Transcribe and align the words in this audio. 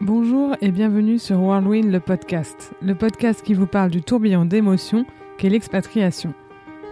Bonjour 0.00 0.56
et 0.60 0.72
bienvenue 0.72 1.20
sur 1.20 1.40
Whirlwind 1.40 1.90
le 1.90 2.00
podcast, 2.00 2.72
le 2.82 2.96
podcast 2.96 3.42
qui 3.42 3.54
vous 3.54 3.68
parle 3.68 3.90
du 3.90 4.02
tourbillon 4.02 4.44
d'émotions 4.44 5.06
qu'est 5.38 5.48
l'expatriation. 5.48 6.34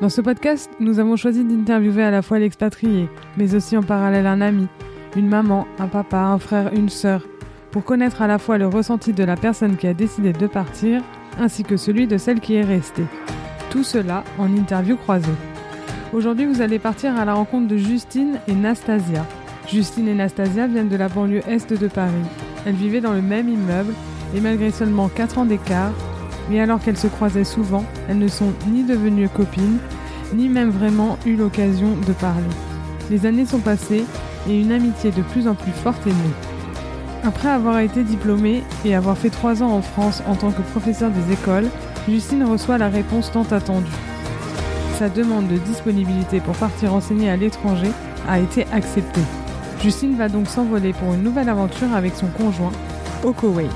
Dans 0.01 0.09
ce 0.09 0.21
podcast, 0.21 0.71
nous 0.79 1.01
avons 1.01 1.17
choisi 1.17 1.45
d'interviewer 1.45 2.05
à 2.05 2.13
la 2.13 2.23
fois 2.23 2.39
l'expatrié, 2.39 3.09
mais 3.37 3.57
aussi 3.57 3.77
en 3.77 3.83
parallèle 3.83 4.29
un 4.29 4.41
ami, 4.41 4.69
une 5.17 5.29
maman, 5.29 5.67
un 5.81 5.89
papa, 5.89 6.19
un 6.19 6.39
frère, 6.39 6.73
une 6.73 6.89
sœur, 6.89 7.27
pour 7.73 7.83
connaître 7.83 8.23
à 8.23 8.29
la 8.29 8.39
fois 8.39 8.57
le 8.57 8.69
ressenti 8.69 9.13
de 9.13 9.25
la 9.25 9.37
personne 9.37 9.77
qui 9.77 9.89
a 9.89 9.95
décidé 9.95 10.33
de 10.33 10.47
partir, 10.47 11.03
ainsi 11.41 11.65
que 11.65 11.77
celui 11.77 12.07
de 12.07 12.19
celle 12.19 12.39
qui 12.39 12.55
est 12.55 12.63
restée. 12.65 13.07
Tout 13.69 13.85
cela 13.85 14.23
en 14.39 14.55
interview 14.57 14.97
croisée. 14.97 15.35
Aujourd'hui, 16.13 16.47
vous 16.47 16.63
allez 16.63 16.79
partir 16.79 17.17
à 17.17 17.25
la 17.25 17.35
rencontre 17.35 17.67
de 17.67 17.77
Justine 17.77 18.39
et 18.47 18.55
Nastasia. 18.55 19.27
Justine 19.69 20.07
et 20.07 20.15
Nastasia 20.15 20.69
viennent 20.69 20.89
de 20.89 20.97
la 20.97 21.09
banlieue 21.09 21.43
est 21.49 21.73
de 21.73 21.89
Paris. 21.89 22.13
Elles 22.65 22.75
vivaient 22.75 23.01
dans 23.01 23.13
le 23.13 23.23
même 23.23 23.49
immeuble 23.49 23.93
et 24.35 24.41
malgré 24.41 24.71
seulement 24.71 25.09
4 25.09 25.39
ans 25.39 25.45
d'écart, 25.45 25.93
mais 26.51 26.61
alors 26.61 26.81
qu'elles 26.81 26.97
se 26.97 27.07
croisaient 27.07 27.45
souvent, 27.45 27.85
elles 28.09 28.19
ne 28.19 28.29
sont 28.29 28.53
ni 28.69 28.85
devenues 28.85 29.29
copines, 29.29 29.79
ni 30.35 30.49
même 30.49 30.71
vraiment 30.71 31.19
eu 31.27 31.37
l'occasion 31.37 31.97
de 32.07 32.13
parler. 32.13 32.43
Les 33.11 33.27
années 33.27 33.47
sont 33.47 33.59
passées 33.59 34.05
et 34.49 34.61
une 34.61 34.73
amitié 34.73 35.11
de 35.11 35.23
plus 35.23 35.47
en 35.49 35.55
plus 35.55 35.73
forte 35.73 36.07
est 36.07 36.11
née. 36.11 36.35
Après 37.25 37.49
avoir 37.49 37.79
été 37.79 38.03
diplômée 38.03 38.65
et 38.85 38.95
avoir 38.95 39.17
fait 39.17 39.31
3 39.31 39.63
ans 39.63 39.71
en 39.71 39.83
France 39.83 40.23
en 40.27 40.35
tant 40.35 40.51
que 40.51 40.63
professeur 40.63 41.11
des 41.11 41.33
écoles, 41.33 41.69
Justine 42.09 42.43
reçoit 42.45 42.79
la 42.79 42.89
réponse 42.89 43.31
tant 43.31 43.45
attendue. 43.45 43.87
Sa 44.99 45.09
demande 45.09 45.49
de 45.49 45.57
disponibilité 45.59 46.41
pour 46.41 46.55
partir 46.55 46.95
enseigner 46.95 47.31
à 47.31 47.37
l'étranger 47.37 47.91
a 48.29 48.41
été 48.41 48.67
acceptée. 48.73 49.21
Justine 49.83 50.15
va 50.15 50.29
donc 50.29 50.47
s'envoler 50.47 50.93
pour 50.93 51.13
une 51.13 51.25
nouvelle 51.25 51.49
aventure 51.49 51.93
avec 51.93 52.15
son 52.15 52.29
conjoint 52.29 52.71
au 53.25 53.33
Koweït. 53.33 53.69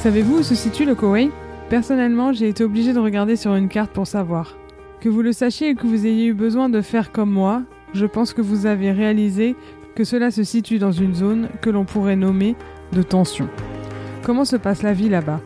Savez-vous 0.00 0.38
où 0.38 0.42
se 0.44 0.54
situe 0.54 0.84
le 0.84 0.94
Koweït? 0.94 1.32
Personnellement, 1.68 2.32
j'ai 2.32 2.48
été 2.48 2.62
obligée 2.62 2.92
de 2.92 3.00
regarder 3.00 3.34
sur 3.34 3.56
une 3.56 3.68
carte 3.68 3.90
pour 3.90 4.06
savoir. 4.06 4.56
Que 5.00 5.08
vous 5.08 5.22
le 5.22 5.32
sachiez 5.32 5.70
et 5.70 5.74
que 5.74 5.88
vous 5.88 6.06
ayez 6.06 6.26
eu 6.26 6.34
besoin 6.34 6.68
de 6.68 6.80
faire 6.80 7.10
comme 7.10 7.32
moi, 7.32 7.62
je 7.94 8.06
pense 8.06 8.32
que 8.32 8.42
vous 8.42 8.66
avez 8.66 8.92
réalisé 8.92 9.56
que 9.96 10.04
cela 10.04 10.30
se 10.30 10.44
situe 10.44 10.78
dans 10.78 10.92
une 10.92 11.14
zone 11.16 11.48
que 11.60 11.70
l'on 11.70 11.84
pourrait 11.84 12.14
nommer 12.14 12.54
de 12.92 13.02
tension. 13.02 13.48
Comment 14.22 14.44
se 14.44 14.54
passe 14.54 14.84
la 14.84 14.92
vie 14.92 15.08
là-bas? 15.08 15.40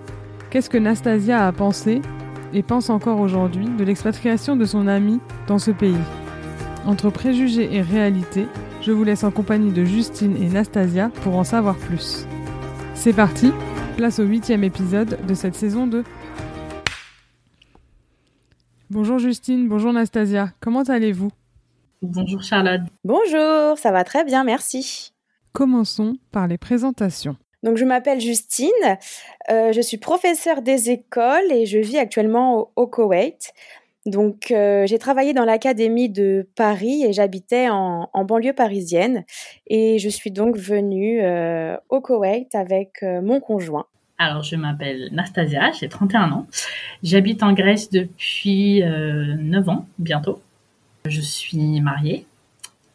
Qu'est-ce 0.50 0.68
que 0.68 0.76
Nastasia 0.76 1.46
a 1.46 1.52
pensé 1.52 2.02
et 2.52 2.62
pense 2.62 2.90
encore 2.90 3.20
aujourd'hui 3.20 3.66
de 3.78 3.84
l'expatriation 3.84 4.54
de 4.54 4.66
son 4.66 4.86
ami 4.86 5.18
dans 5.46 5.58
ce 5.58 5.70
pays? 5.70 5.96
Entre 6.84 7.08
préjugés 7.08 7.74
et 7.74 7.80
réalité, 7.80 8.46
je 8.88 8.94
vous 8.94 9.04
laisse 9.04 9.22
en 9.22 9.30
compagnie 9.30 9.70
de 9.70 9.84
Justine 9.84 10.42
et 10.42 10.48
Nastasia 10.48 11.10
pour 11.22 11.36
en 11.36 11.44
savoir 11.44 11.76
plus. 11.76 12.26
C'est 12.94 13.12
parti, 13.12 13.52
place 13.98 14.18
au 14.18 14.22
huitième 14.22 14.64
épisode 14.64 15.18
de 15.26 15.34
cette 15.34 15.54
saison 15.54 15.86
2. 15.86 16.04
Bonjour 18.88 19.18
Justine, 19.18 19.68
bonjour 19.68 19.92
Nastasia, 19.92 20.54
comment 20.60 20.84
allez-vous? 20.84 21.28
Bonjour 22.00 22.42
Charlotte. 22.42 22.80
Bonjour, 23.04 23.76
ça 23.76 23.92
va 23.92 24.04
très 24.04 24.24
bien, 24.24 24.42
merci. 24.42 25.12
Commençons 25.52 26.16
par 26.32 26.46
les 26.46 26.56
présentations. 26.56 27.36
Donc 27.62 27.76
je 27.76 27.84
m'appelle 27.84 28.20
Justine, 28.20 28.70
euh, 29.50 29.70
je 29.70 29.82
suis 29.82 29.98
professeure 29.98 30.62
des 30.62 30.88
écoles 30.88 31.52
et 31.52 31.66
je 31.66 31.78
vis 31.78 31.98
actuellement 31.98 32.56
au, 32.56 32.72
au 32.76 32.86
Koweït. 32.86 33.52
Donc, 34.08 34.50
euh, 34.50 34.86
j'ai 34.86 34.98
travaillé 34.98 35.34
dans 35.34 35.44
l'académie 35.44 36.08
de 36.08 36.48
Paris 36.56 37.04
et 37.04 37.12
j'habitais 37.12 37.68
en, 37.68 38.08
en, 38.12 38.24
banlieue 38.24 38.54
parisienne. 38.54 39.24
Et 39.66 39.98
je 39.98 40.08
suis 40.08 40.30
donc 40.30 40.56
venue 40.56 41.20
euh, 41.22 41.76
au 41.90 42.00
Koweït 42.00 42.54
avec 42.54 43.02
euh, 43.02 43.20
mon 43.20 43.40
conjoint. 43.40 43.86
Alors, 44.16 44.42
je 44.42 44.56
m'appelle 44.56 45.10
Nastasia, 45.12 45.70
j'ai 45.72 45.88
31 45.88 46.32
ans. 46.32 46.46
J'habite 47.02 47.42
en 47.42 47.52
Grèce 47.52 47.90
depuis 47.90 48.82
9 48.82 49.68
ans, 49.68 49.86
bientôt. 49.98 50.40
Je 51.06 51.20
suis 51.20 51.80
mariée 51.80 52.26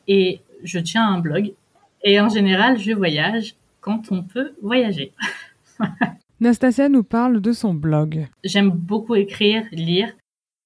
et 0.07 0.41
je 0.63 0.79
tiens 0.79 1.07
un 1.07 1.19
blog. 1.19 1.53
Et 2.03 2.19
en 2.19 2.27
général, 2.27 2.77
je 2.77 2.91
voyage 2.91 3.55
quand 3.79 4.11
on 4.11 4.23
peut 4.23 4.53
voyager. 4.61 5.13
Nastasia 6.41 6.89
nous 6.89 7.03
parle 7.03 7.39
de 7.39 7.53
son 7.53 7.73
blog. 7.73 8.27
J'aime 8.43 8.69
beaucoup 8.69 9.15
écrire, 9.15 9.63
lire. 9.71 10.13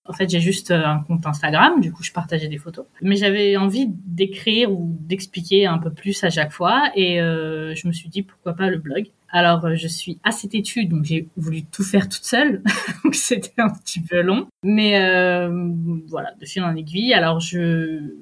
En 0.08 0.14
fait, 0.14 0.30
j'ai 0.30 0.40
juste 0.40 0.72
un 0.72 1.04
compte 1.08 1.26
Instagram, 1.26 1.82
du 1.82 1.92
coup, 1.92 2.04
je 2.04 2.12
partageais 2.12 2.48
des 2.48 2.58
photos. 2.58 2.86
Mais 3.02 3.16
j'avais 3.16 3.58
envie 3.58 3.88
d'écrire 3.88 4.72
ou 4.72 4.96
d'expliquer 5.02 5.66
un 5.66 5.78
peu 5.78 5.92
plus 5.92 6.24
à 6.24 6.30
chaque 6.30 6.52
fois, 6.52 6.92
et 6.96 7.22
euh, 7.22 7.76
je 7.76 7.88
me 7.88 7.94
suis 7.94 8.10
dit 8.10 8.24
pourquoi 8.24 8.54
pas 8.54 8.70
le 8.70 8.78
blog. 8.78 9.08
Alors, 9.30 9.66
euh, 9.66 9.76
je 9.76 9.88
suis 9.88 10.20
assez 10.24 10.48
têtue, 10.48 10.86
donc 10.86 11.04
j'ai 11.04 11.28
voulu 11.36 11.64
tout 11.64 11.84
faire 11.84 12.08
toute 12.08 12.24
seule, 12.24 12.64
donc 13.04 13.16
c'était 13.16 13.62
un 13.62 13.70
petit 13.70 14.02
peu 14.02 14.22
long. 14.22 14.48
Mais 14.64 15.02
euh, 15.02 15.70
voilà, 16.08 16.34
de 16.40 16.46
fil 16.46 16.64
en 16.64 16.76
aiguille. 16.76 17.14
Alors, 17.14 17.40
je, 17.40 18.14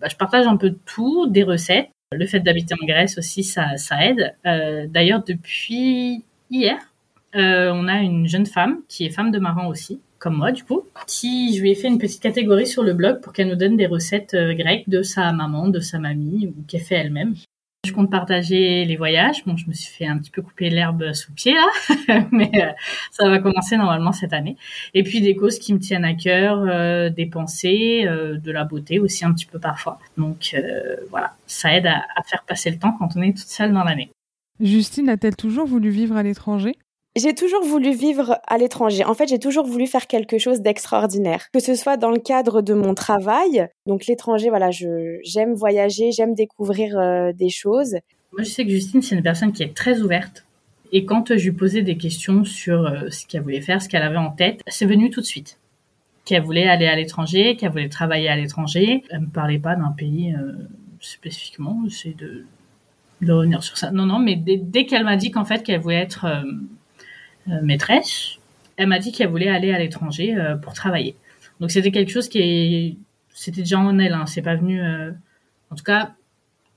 bah, 0.00 0.08
je 0.10 0.16
partage 0.16 0.46
un 0.46 0.56
peu 0.56 0.74
tout, 0.86 1.26
des 1.28 1.42
recettes. 1.42 1.90
Le 2.12 2.26
fait 2.26 2.40
d'habiter 2.40 2.74
en 2.80 2.86
Grèce 2.86 3.18
aussi, 3.18 3.42
ça, 3.42 3.74
aide. 4.00 4.34
Euh, 4.46 4.86
D'ailleurs, 4.88 5.24
depuis 5.24 6.24
hier, 6.50 6.76
euh, 7.34 7.72
on 7.74 7.88
a 7.88 7.98
une 7.98 8.28
jeune 8.28 8.46
femme 8.46 8.80
qui 8.88 9.04
est 9.04 9.10
femme 9.10 9.30
de 9.30 9.38
marin 9.38 9.66
aussi, 9.66 10.00
comme 10.24 10.38
moi 10.38 10.52
du 10.52 10.64
coup, 10.64 10.84
qui 11.06 11.54
je 11.54 11.60
lui 11.60 11.70
ai 11.70 11.74
fait 11.74 11.86
une 11.86 11.98
petite 11.98 12.22
catégorie 12.22 12.66
sur 12.66 12.82
le 12.82 12.94
blog 12.94 13.20
pour 13.20 13.34
qu'elle 13.34 13.48
nous 13.48 13.56
donne 13.56 13.76
des 13.76 13.84
recettes 13.84 14.32
euh, 14.32 14.54
grecques 14.54 14.88
de 14.88 15.02
sa 15.02 15.30
maman, 15.32 15.68
de 15.68 15.80
sa 15.80 15.98
mamie 15.98 16.46
ou 16.46 16.62
qu'elle 16.66 16.80
fait 16.80 16.94
elle-même. 16.94 17.34
Je 17.86 17.92
compte 17.92 18.10
partager 18.10 18.86
les 18.86 18.96
voyages. 18.96 19.44
Bon, 19.44 19.58
je 19.58 19.68
me 19.68 19.74
suis 19.74 19.92
fait 19.92 20.06
un 20.06 20.16
petit 20.16 20.30
peu 20.30 20.40
couper 20.40 20.70
l'herbe 20.70 21.12
sous 21.12 21.30
pied 21.34 21.52
là, 21.52 22.26
mais 22.32 22.50
euh, 22.54 22.72
ça 23.10 23.28
va 23.28 23.38
commencer 23.38 23.76
normalement 23.76 24.12
cette 24.12 24.32
année. 24.32 24.56
Et 24.94 25.02
puis 25.02 25.20
des 25.20 25.36
causes 25.36 25.58
qui 25.58 25.74
me 25.74 25.78
tiennent 25.78 26.06
à 26.06 26.14
cœur, 26.14 26.64
euh, 26.66 27.10
des 27.10 27.26
pensées, 27.26 28.06
de 28.06 28.50
la 28.50 28.64
beauté 28.64 28.98
aussi 28.98 29.26
un 29.26 29.34
petit 29.34 29.44
peu 29.44 29.58
parfois. 29.58 29.98
Donc 30.16 30.56
voilà, 31.10 31.34
ça 31.46 31.76
aide 31.76 31.86
à, 31.86 32.02
à 32.16 32.22
faire 32.22 32.44
passer 32.48 32.70
le 32.70 32.78
temps 32.78 32.96
quand 32.98 33.10
on 33.14 33.20
est 33.20 33.36
toute 33.36 33.48
seule 33.48 33.74
dans 33.74 33.84
l'année. 33.84 34.10
Justine 34.58 35.10
a-t-elle 35.10 35.36
toujours 35.36 35.66
voulu 35.66 35.90
vivre 35.90 36.16
à 36.16 36.22
l'étranger? 36.22 36.76
J'ai 37.16 37.34
toujours 37.34 37.62
voulu 37.62 37.94
vivre 37.94 38.40
à 38.46 38.58
l'étranger. 38.58 39.04
En 39.04 39.14
fait, 39.14 39.28
j'ai 39.28 39.38
toujours 39.38 39.66
voulu 39.66 39.86
faire 39.86 40.06
quelque 40.06 40.38
chose 40.38 40.60
d'extraordinaire, 40.60 41.50
que 41.52 41.60
ce 41.60 41.74
soit 41.74 41.96
dans 41.96 42.10
le 42.10 42.18
cadre 42.18 42.60
de 42.60 42.74
mon 42.74 42.94
travail. 42.94 43.68
Donc 43.86 44.06
l'étranger, 44.06 44.48
voilà, 44.48 44.70
j'aime 44.70 45.54
voyager, 45.54 46.10
j'aime 46.10 46.34
découvrir 46.34 46.98
euh, 46.98 47.32
des 47.32 47.50
choses. 47.50 47.96
Moi, 48.32 48.42
je 48.42 48.50
sais 48.50 48.64
que 48.64 48.70
Justine, 48.70 49.00
c'est 49.00 49.14
une 49.14 49.22
personne 49.22 49.52
qui 49.52 49.62
est 49.62 49.74
très 49.74 50.00
ouverte. 50.00 50.44
Et 50.90 51.04
quand 51.04 51.36
je 51.36 51.44
lui 51.44 51.52
posais 51.52 51.82
des 51.82 51.96
questions 51.96 52.44
sur 52.44 52.86
euh, 52.86 53.08
ce 53.10 53.26
qu'elle 53.26 53.42
voulait 53.42 53.60
faire, 53.60 53.80
ce 53.80 53.88
qu'elle 53.88 54.02
avait 54.02 54.16
en 54.16 54.30
tête, 54.30 54.60
c'est 54.66 54.86
venu 54.86 55.10
tout 55.10 55.20
de 55.20 55.26
suite. 55.26 55.58
Qu'elle 56.24 56.42
voulait 56.42 56.68
aller 56.68 56.86
à 56.86 56.96
l'étranger, 56.96 57.54
qu'elle 57.56 57.70
voulait 57.70 57.88
travailler 57.88 58.28
à 58.28 58.36
l'étranger. 58.36 59.04
Elle 59.10 59.20
me 59.20 59.26
parlait 59.26 59.58
pas 59.58 59.76
d'un 59.76 59.92
pays 59.92 60.34
euh, 60.34 60.52
spécifiquement. 60.98 61.80
C'est 61.90 62.16
de 62.16 63.32
revenir 63.32 63.62
sur 63.62 63.78
ça. 63.78 63.92
Non, 63.92 64.04
non, 64.04 64.18
mais 64.18 64.34
dès, 64.34 64.56
dès 64.56 64.84
qu'elle 64.84 65.04
m'a 65.04 65.16
dit 65.16 65.30
qu'en 65.30 65.44
fait 65.44 65.62
qu'elle 65.62 65.80
voulait 65.80 65.96
être 65.96 66.26
maîtresse, 67.46 68.38
elle 68.76 68.88
m'a 68.88 68.98
dit 68.98 69.12
qu'elle 69.12 69.28
voulait 69.28 69.48
aller 69.48 69.72
à 69.72 69.78
l'étranger 69.78 70.34
euh, 70.36 70.56
pour 70.56 70.74
travailler. 70.74 71.16
Donc 71.60 71.70
c'était 71.70 71.90
quelque 71.90 72.10
chose 72.10 72.28
qui 72.28 72.38
est, 72.38 72.96
c'était 73.34 73.62
déjà 73.62 73.78
en 73.78 73.98
elle. 73.98 74.12
Hein. 74.12 74.26
C'est 74.26 74.42
pas 74.42 74.56
venu, 74.56 74.82
euh, 74.82 75.12
en 75.70 75.74
tout 75.74 75.84
cas, 75.84 76.14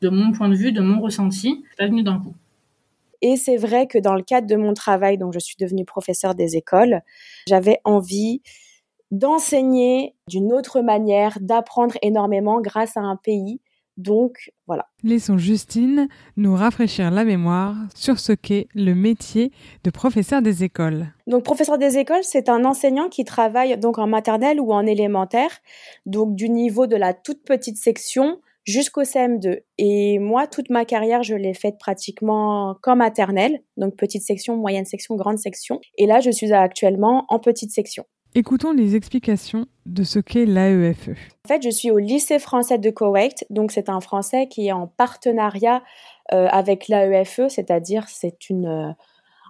de 0.02 0.10
mon 0.10 0.32
point 0.32 0.50
de 0.50 0.56
vue, 0.56 0.72
de 0.72 0.82
mon 0.82 1.02
ressenti, 1.02 1.64
c'est 1.70 1.78
pas 1.78 1.88
venu 1.88 2.04
d'un 2.04 2.20
coup. 2.20 2.36
Et 3.22 3.36
c'est 3.36 3.58
vrai 3.58 3.88
que 3.88 3.98
dans 3.98 4.14
le 4.14 4.22
cadre 4.22 4.46
de 4.46 4.56
mon 4.56 4.76
travail, 4.76 5.18
donc 5.18 5.34
je 5.34 5.40
suis 5.40 5.56
devenue 5.60 5.86
professeure 5.86 6.36
des 6.36 6.56
écoles, 6.56 7.02
j'avais 7.48 7.80
envie 7.84 8.42
d'enseigner 9.10 10.14
d'une 10.28 10.54
autre 10.54 10.82
manière, 10.82 11.40
d'apprendre 11.42 11.96
énormément 12.04 12.62
grâce 12.62 12.96
à 12.96 13.02
un 13.02 13.16
pays 13.16 13.60
donc 13.98 14.52
voilà. 14.68 14.88
Laissons 15.04 15.38
Justine 15.38 16.08
nous 16.38 16.56
rafraîchir 16.56 17.12
la 17.12 17.26
mémoire 17.26 17.76
sur 17.96 18.20
ce 18.20 18.32
qu'est 18.32 18.68
le 18.76 18.94
métier 18.94 19.52
de 19.84 19.90
professeur 19.90 20.42
des 20.42 20.64
écoles. 20.64 21.08
Donc 21.26 21.44
professeur 21.44 21.78
des 21.78 21.98
écoles, 21.98 22.24
c'est 22.24 22.48
un 22.50 22.64
enseignant 22.64 23.10
qui 23.10 23.26
travaille 23.26 23.78
donc 23.78 23.98
en 23.98 24.08
maternelle 24.08 24.62
ou 24.62 24.72
en 24.72 24.86
élémentaire, 24.86 25.60
donc 26.06 26.36
du 26.36 26.50
niveau 26.50 26.88
de 26.88 26.96
la 26.96 27.14
toute 27.14 27.44
petite 27.44 27.78
section 27.78 28.40
jusqu'au 28.68 29.04
CM2. 29.04 29.62
Et 29.78 30.20
moi, 30.20 30.46
toute 30.46 30.70
ma 30.70 30.86
carrière, 30.86 31.24
je 31.24 31.36
l'ai 31.36 31.54
faite 31.54 31.78
pratiquement 31.80 32.76
qu'en 32.84 32.96
maternelle, 32.96 33.64
donc 33.78 33.96
petite 33.96 34.24
section, 34.24 34.58
moyenne 34.58 34.86
section, 34.86 35.16
grande 35.16 35.40
section. 35.40 35.80
Et 35.98 36.06
là, 36.06 36.20
je 36.20 36.30
suis 36.30 36.54
actuellement 36.54 37.26
en 37.30 37.40
petite 37.40 37.72
section. 37.72 38.06
Écoutons 38.38 38.72
les 38.72 38.96
explications 38.96 39.66
de 39.88 40.04
ce 40.04 40.20
qu'est 40.20 40.46
l'AEFE. 40.46 41.10
En 41.46 41.48
fait, 41.48 41.64
je 41.64 41.72
suis 41.72 41.90
au 41.90 41.98
lycée 41.98 42.38
français 42.38 42.78
de 42.78 42.92
Koweït, 42.92 43.44
donc 43.50 43.72
c'est 43.72 43.90
un 43.90 44.00
français 44.00 44.48
qui 44.48 44.68
est 44.68 44.72
en 44.72 44.86
partenariat 44.86 45.82
euh, 46.34 46.46
avec 46.52 46.88
l'AEFE, 46.88 47.48
c'est-à-dire 47.50 48.08
c'est 48.08 48.38
euh, 48.52 48.92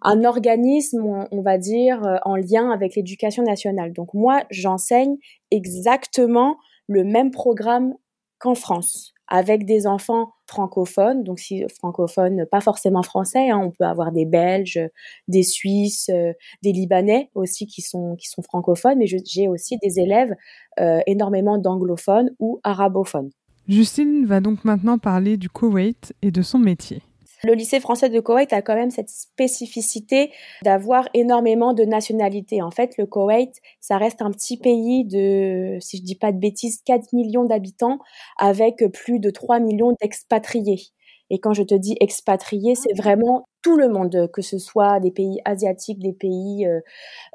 un 0.03 0.23
organisme, 0.23 1.05
on, 1.05 1.27
on 1.31 1.41
va 1.41 1.57
dire, 1.57 2.01
euh, 2.05 2.15
en 2.23 2.37
lien 2.37 2.71
avec 2.71 2.95
l'éducation 2.95 3.43
nationale. 3.43 3.91
Donc 3.91 4.13
moi, 4.13 4.43
j'enseigne 4.51 5.17
exactement 5.51 6.55
le 6.87 7.03
même 7.03 7.31
programme 7.31 7.93
qu'en 8.39 8.55
France, 8.55 9.13
avec 9.27 9.65
des 9.65 9.85
enfants 9.85 10.31
francophones, 10.47 11.23
donc 11.23 11.39
si 11.39 11.63
francophones, 11.77 12.45
pas 12.49 12.61
forcément 12.61 13.03
français, 13.03 13.49
hein, 13.49 13.59
on 13.63 13.71
peut 13.71 13.83
avoir 13.83 14.11
des 14.11 14.25
Belges, 14.25 14.79
des 15.27 15.43
Suisses, 15.43 16.09
euh, 16.09 16.33
des 16.63 16.71
Libanais 16.71 17.29
aussi 17.35 17.67
qui 17.67 17.81
sont 17.81 18.15
qui 18.15 18.27
sont 18.27 18.41
francophones, 18.41 18.97
mais 18.97 19.07
j'ai 19.07 19.47
aussi 19.47 19.77
des 19.77 19.99
élèves 19.99 20.33
euh, 20.79 20.99
énormément 21.07 21.57
d'anglophones 21.57 22.31
ou 22.39 22.59
arabophones. 22.63 23.29
Justine 23.67 24.25
va 24.25 24.39
donc 24.39 24.63
maintenant 24.63 24.97
parler 24.97 25.35
du 25.35 25.49
Koweït 25.49 26.13
et 26.21 26.31
de 26.31 26.41
son 26.41 26.59
métier. 26.59 27.01
Le 27.43 27.53
lycée 27.53 27.79
français 27.79 28.09
de 28.09 28.19
Koweït 28.19 28.51
a 28.53 28.61
quand 28.61 28.75
même 28.75 28.89
cette 28.89 29.09
spécificité 29.09 30.31
d'avoir 30.63 31.07
énormément 31.13 31.73
de 31.73 31.83
nationalités. 31.83 32.61
En 32.61 32.71
fait, 32.71 32.97
le 32.97 33.05
Koweït, 33.05 33.61
ça 33.79 33.97
reste 33.97 34.21
un 34.21 34.31
petit 34.31 34.57
pays 34.57 35.05
de, 35.05 35.77
si 35.79 35.97
je 35.97 36.03
dis 36.03 36.15
pas 36.15 36.31
de 36.31 36.39
bêtises, 36.39 36.81
4 36.85 37.13
millions 37.13 37.45
d'habitants 37.45 37.99
avec 38.37 38.83
plus 38.93 39.19
de 39.19 39.29
3 39.29 39.59
millions 39.59 39.93
d'expatriés. 40.01 40.81
Et 41.29 41.39
quand 41.39 41.53
je 41.53 41.63
te 41.63 41.75
dis 41.75 41.95
expatriés, 41.99 42.75
c'est 42.75 42.93
vraiment 42.93 43.47
tout 43.67 43.75
le 43.75 43.89
monde, 43.89 44.31
que 44.31 44.41
ce 44.41 44.59
soit 44.59 45.01
des 45.01 45.11
pays 45.11 45.41
asiatiques, 45.43 45.99
des 45.99 46.13
pays 46.13 46.65
euh, 46.65 46.79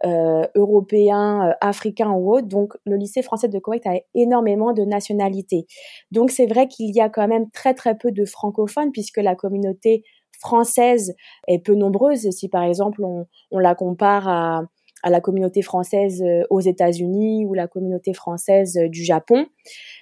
euh, 0.06 0.46
européens, 0.54 1.50
euh, 1.50 1.52
africains 1.60 2.10
ou 2.10 2.34
autres. 2.34 2.48
Donc, 2.48 2.72
le 2.86 2.96
lycée 2.96 3.20
français 3.20 3.48
de 3.48 3.58
Koweït 3.58 3.86
a 3.86 4.00
énormément 4.14 4.72
de 4.72 4.82
nationalités. 4.82 5.66
Donc, 6.10 6.30
c'est 6.30 6.46
vrai 6.46 6.68
qu'il 6.68 6.90
y 6.96 7.02
a 7.02 7.10
quand 7.10 7.28
même 7.28 7.50
très 7.50 7.74
très 7.74 7.98
peu 7.98 8.12
de 8.12 8.24
francophones 8.24 8.92
puisque 8.92 9.18
la 9.18 9.34
communauté 9.34 10.04
française 10.40 11.14
est 11.48 11.58
peu 11.58 11.74
nombreuse. 11.74 12.30
Si 12.30 12.48
par 12.48 12.62
exemple 12.62 13.04
on, 13.04 13.26
on 13.50 13.58
la 13.58 13.74
compare 13.74 14.26
à, 14.26 14.62
à 15.02 15.10
la 15.10 15.20
communauté 15.20 15.60
française 15.60 16.24
aux 16.48 16.60
États-Unis 16.60 17.44
ou 17.44 17.52
la 17.52 17.68
communauté 17.68 18.14
française 18.14 18.78
du 18.88 19.04
Japon. 19.04 19.46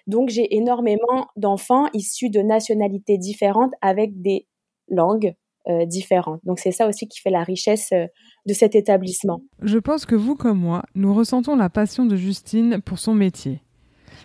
Donc 0.06 0.28
j'ai 0.28 0.54
énormément 0.56 1.26
d'enfants 1.36 1.88
issus 1.92 2.30
de 2.30 2.40
nationalités 2.40 3.18
différentes 3.18 3.72
avec 3.82 4.22
des 4.22 4.46
langues 4.88 5.34
euh, 5.68 5.84
différentes. 5.84 6.40
Donc 6.44 6.58
c'est 6.58 6.72
ça 6.72 6.88
aussi 6.88 7.06
qui 7.06 7.20
fait 7.20 7.30
la 7.30 7.42
richesse 7.42 7.90
euh, 7.92 8.06
de 8.46 8.54
cet 8.54 8.74
établissement. 8.74 9.42
Je 9.62 9.78
pense 9.78 10.06
que 10.06 10.14
vous 10.14 10.34
comme 10.34 10.58
moi, 10.58 10.82
nous 10.94 11.14
ressentons 11.14 11.54
la 11.54 11.68
passion 11.68 12.06
de 12.06 12.16
Justine 12.16 12.80
pour 12.84 12.98
son 12.98 13.12
métier. 13.14 13.60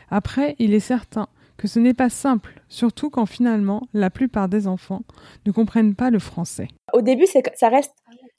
Après, 0.09 0.55
il 0.59 0.73
est 0.73 0.79
certain 0.79 1.27
que 1.57 1.67
ce 1.67 1.79
n'est 1.79 1.93
pas 1.93 2.09
simple, 2.09 2.61
surtout 2.69 3.09
quand 3.09 3.25
finalement 3.25 3.81
la 3.93 4.09
plupart 4.09 4.49
des 4.49 4.67
enfants 4.67 5.01
ne 5.45 5.51
comprennent 5.51 5.95
pas 5.95 6.09
le 6.09 6.19
français. 6.19 6.67
Au 6.93 7.01
début, 7.01 7.25
ça 7.25 7.69
reste 7.69 7.93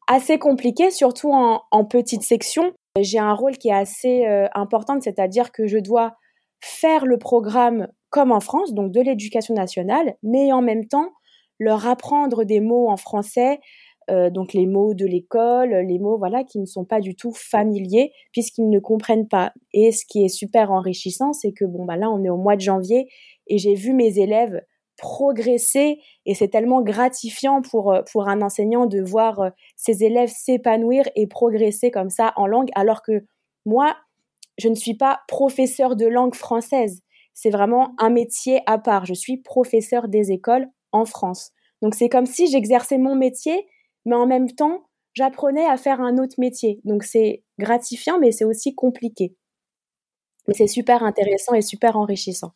assez 0.06 0.38
compliqué, 0.38 0.90
surtout 0.90 1.32
en, 1.32 1.84
petite 1.84 2.22
section. 2.22 2.72
J'ai 2.98 3.18
un 3.18 3.34
rôle 3.34 3.58
qui 3.58 3.68
est 3.68 3.74
assez 3.74 4.26
euh, 4.26 4.46
important, 4.54 4.98
c'est-à-dire 5.00 5.52
que 5.52 5.66
je 5.66 5.78
dois 5.78 6.14
faire 6.60 7.04
le 7.04 7.18
programme 7.18 7.88
comme 8.10 8.32
en 8.32 8.40
France, 8.40 8.72
donc 8.72 8.92
de 8.92 9.00
l'éducation 9.00 9.54
nationale, 9.54 10.14
mais 10.22 10.52
en 10.52 10.62
même 10.62 10.86
temps 10.86 11.10
leur 11.58 11.86
apprendre 11.86 12.44
des 12.44 12.60
mots 12.60 12.88
en 12.88 12.96
français, 12.96 13.60
euh, 14.08 14.30
donc 14.30 14.52
les 14.52 14.66
mots 14.66 14.94
de 14.94 15.04
l'école, 15.04 15.74
les 15.74 15.98
mots 15.98 16.16
voilà 16.16 16.44
qui 16.44 16.60
ne 16.60 16.66
sont 16.66 16.84
pas 16.84 17.00
du 17.00 17.16
tout 17.16 17.32
familiers 17.32 18.12
puisqu'ils 18.32 18.70
ne 18.70 18.78
comprennent 18.78 19.28
pas. 19.28 19.52
Et 19.72 19.90
ce 19.90 20.04
qui 20.06 20.24
est 20.24 20.28
super 20.28 20.70
enrichissant, 20.70 21.32
c'est 21.32 21.52
que 21.52 21.64
bon 21.64 21.84
bah 21.84 21.96
là 21.96 22.10
on 22.10 22.22
est 22.22 22.30
au 22.30 22.36
mois 22.36 22.56
de 22.56 22.60
janvier 22.60 23.08
et 23.48 23.58
j'ai 23.58 23.74
vu 23.74 23.92
mes 23.92 24.18
élèves 24.18 24.62
progresser 24.96 25.98
et 26.24 26.34
c'est 26.34 26.48
tellement 26.48 26.82
gratifiant 26.82 27.62
pour 27.62 27.92
euh, 27.92 28.02
pour 28.12 28.28
un 28.28 28.42
enseignant 28.42 28.86
de 28.86 29.00
voir 29.00 29.40
euh, 29.40 29.50
ses 29.76 30.04
élèves 30.04 30.32
s'épanouir 30.34 31.04
et 31.16 31.26
progresser 31.26 31.90
comme 31.90 32.10
ça 32.10 32.32
en 32.36 32.46
langue 32.46 32.70
alors 32.74 33.02
que 33.02 33.24
moi 33.66 33.96
je 34.58 34.68
ne 34.68 34.74
suis 34.74 34.94
pas 34.94 35.20
professeur 35.28 35.96
de 35.96 36.06
langue 36.06 36.34
française. 36.34 37.02
C'est 37.34 37.50
vraiment 37.50 37.94
un 37.98 38.08
métier 38.08 38.60
à 38.64 38.78
part. 38.78 39.04
Je 39.04 39.12
suis 39.12 39.36
professeur 39.36 40.08
des 40.08 40.32
écoles 40.32 40.66
en 40.96 41.04
France. 41.04 41.52
Donc 41.82 41.94
c'est 41.94 42.08
comme 42.08 42.26
si 42.26 42.46
j'exerçais 42.46 42.98
mon 42.98 43.14
métier, 43.14 43.66
mais 44.04 44.16
en 44.16 44.26
même 44.26 44.50
temps, 44.50 44.84
j'apprenais 45.14 45.66
à 45.66 45.76
faire 45.76 46.00
un 46.00 46.18
autre 46.18 46.36
métier. 46.38 46.80
Donc 46.84 47.04
c'est 47.04 47.42
gratifiant, 47.58 48.18
mais 48.18 48.32
c'est 48.32 48.44
aussi 48.44 48.74
compliqué. 48.74 49.34
Mais 50.48 50.54
c'est 50.54 50.66
super 50.68 51.02
intéressant 51.02 51.54
et 51.54 51.62
super 51.62 51.96
enrichissant. 51.96 52.52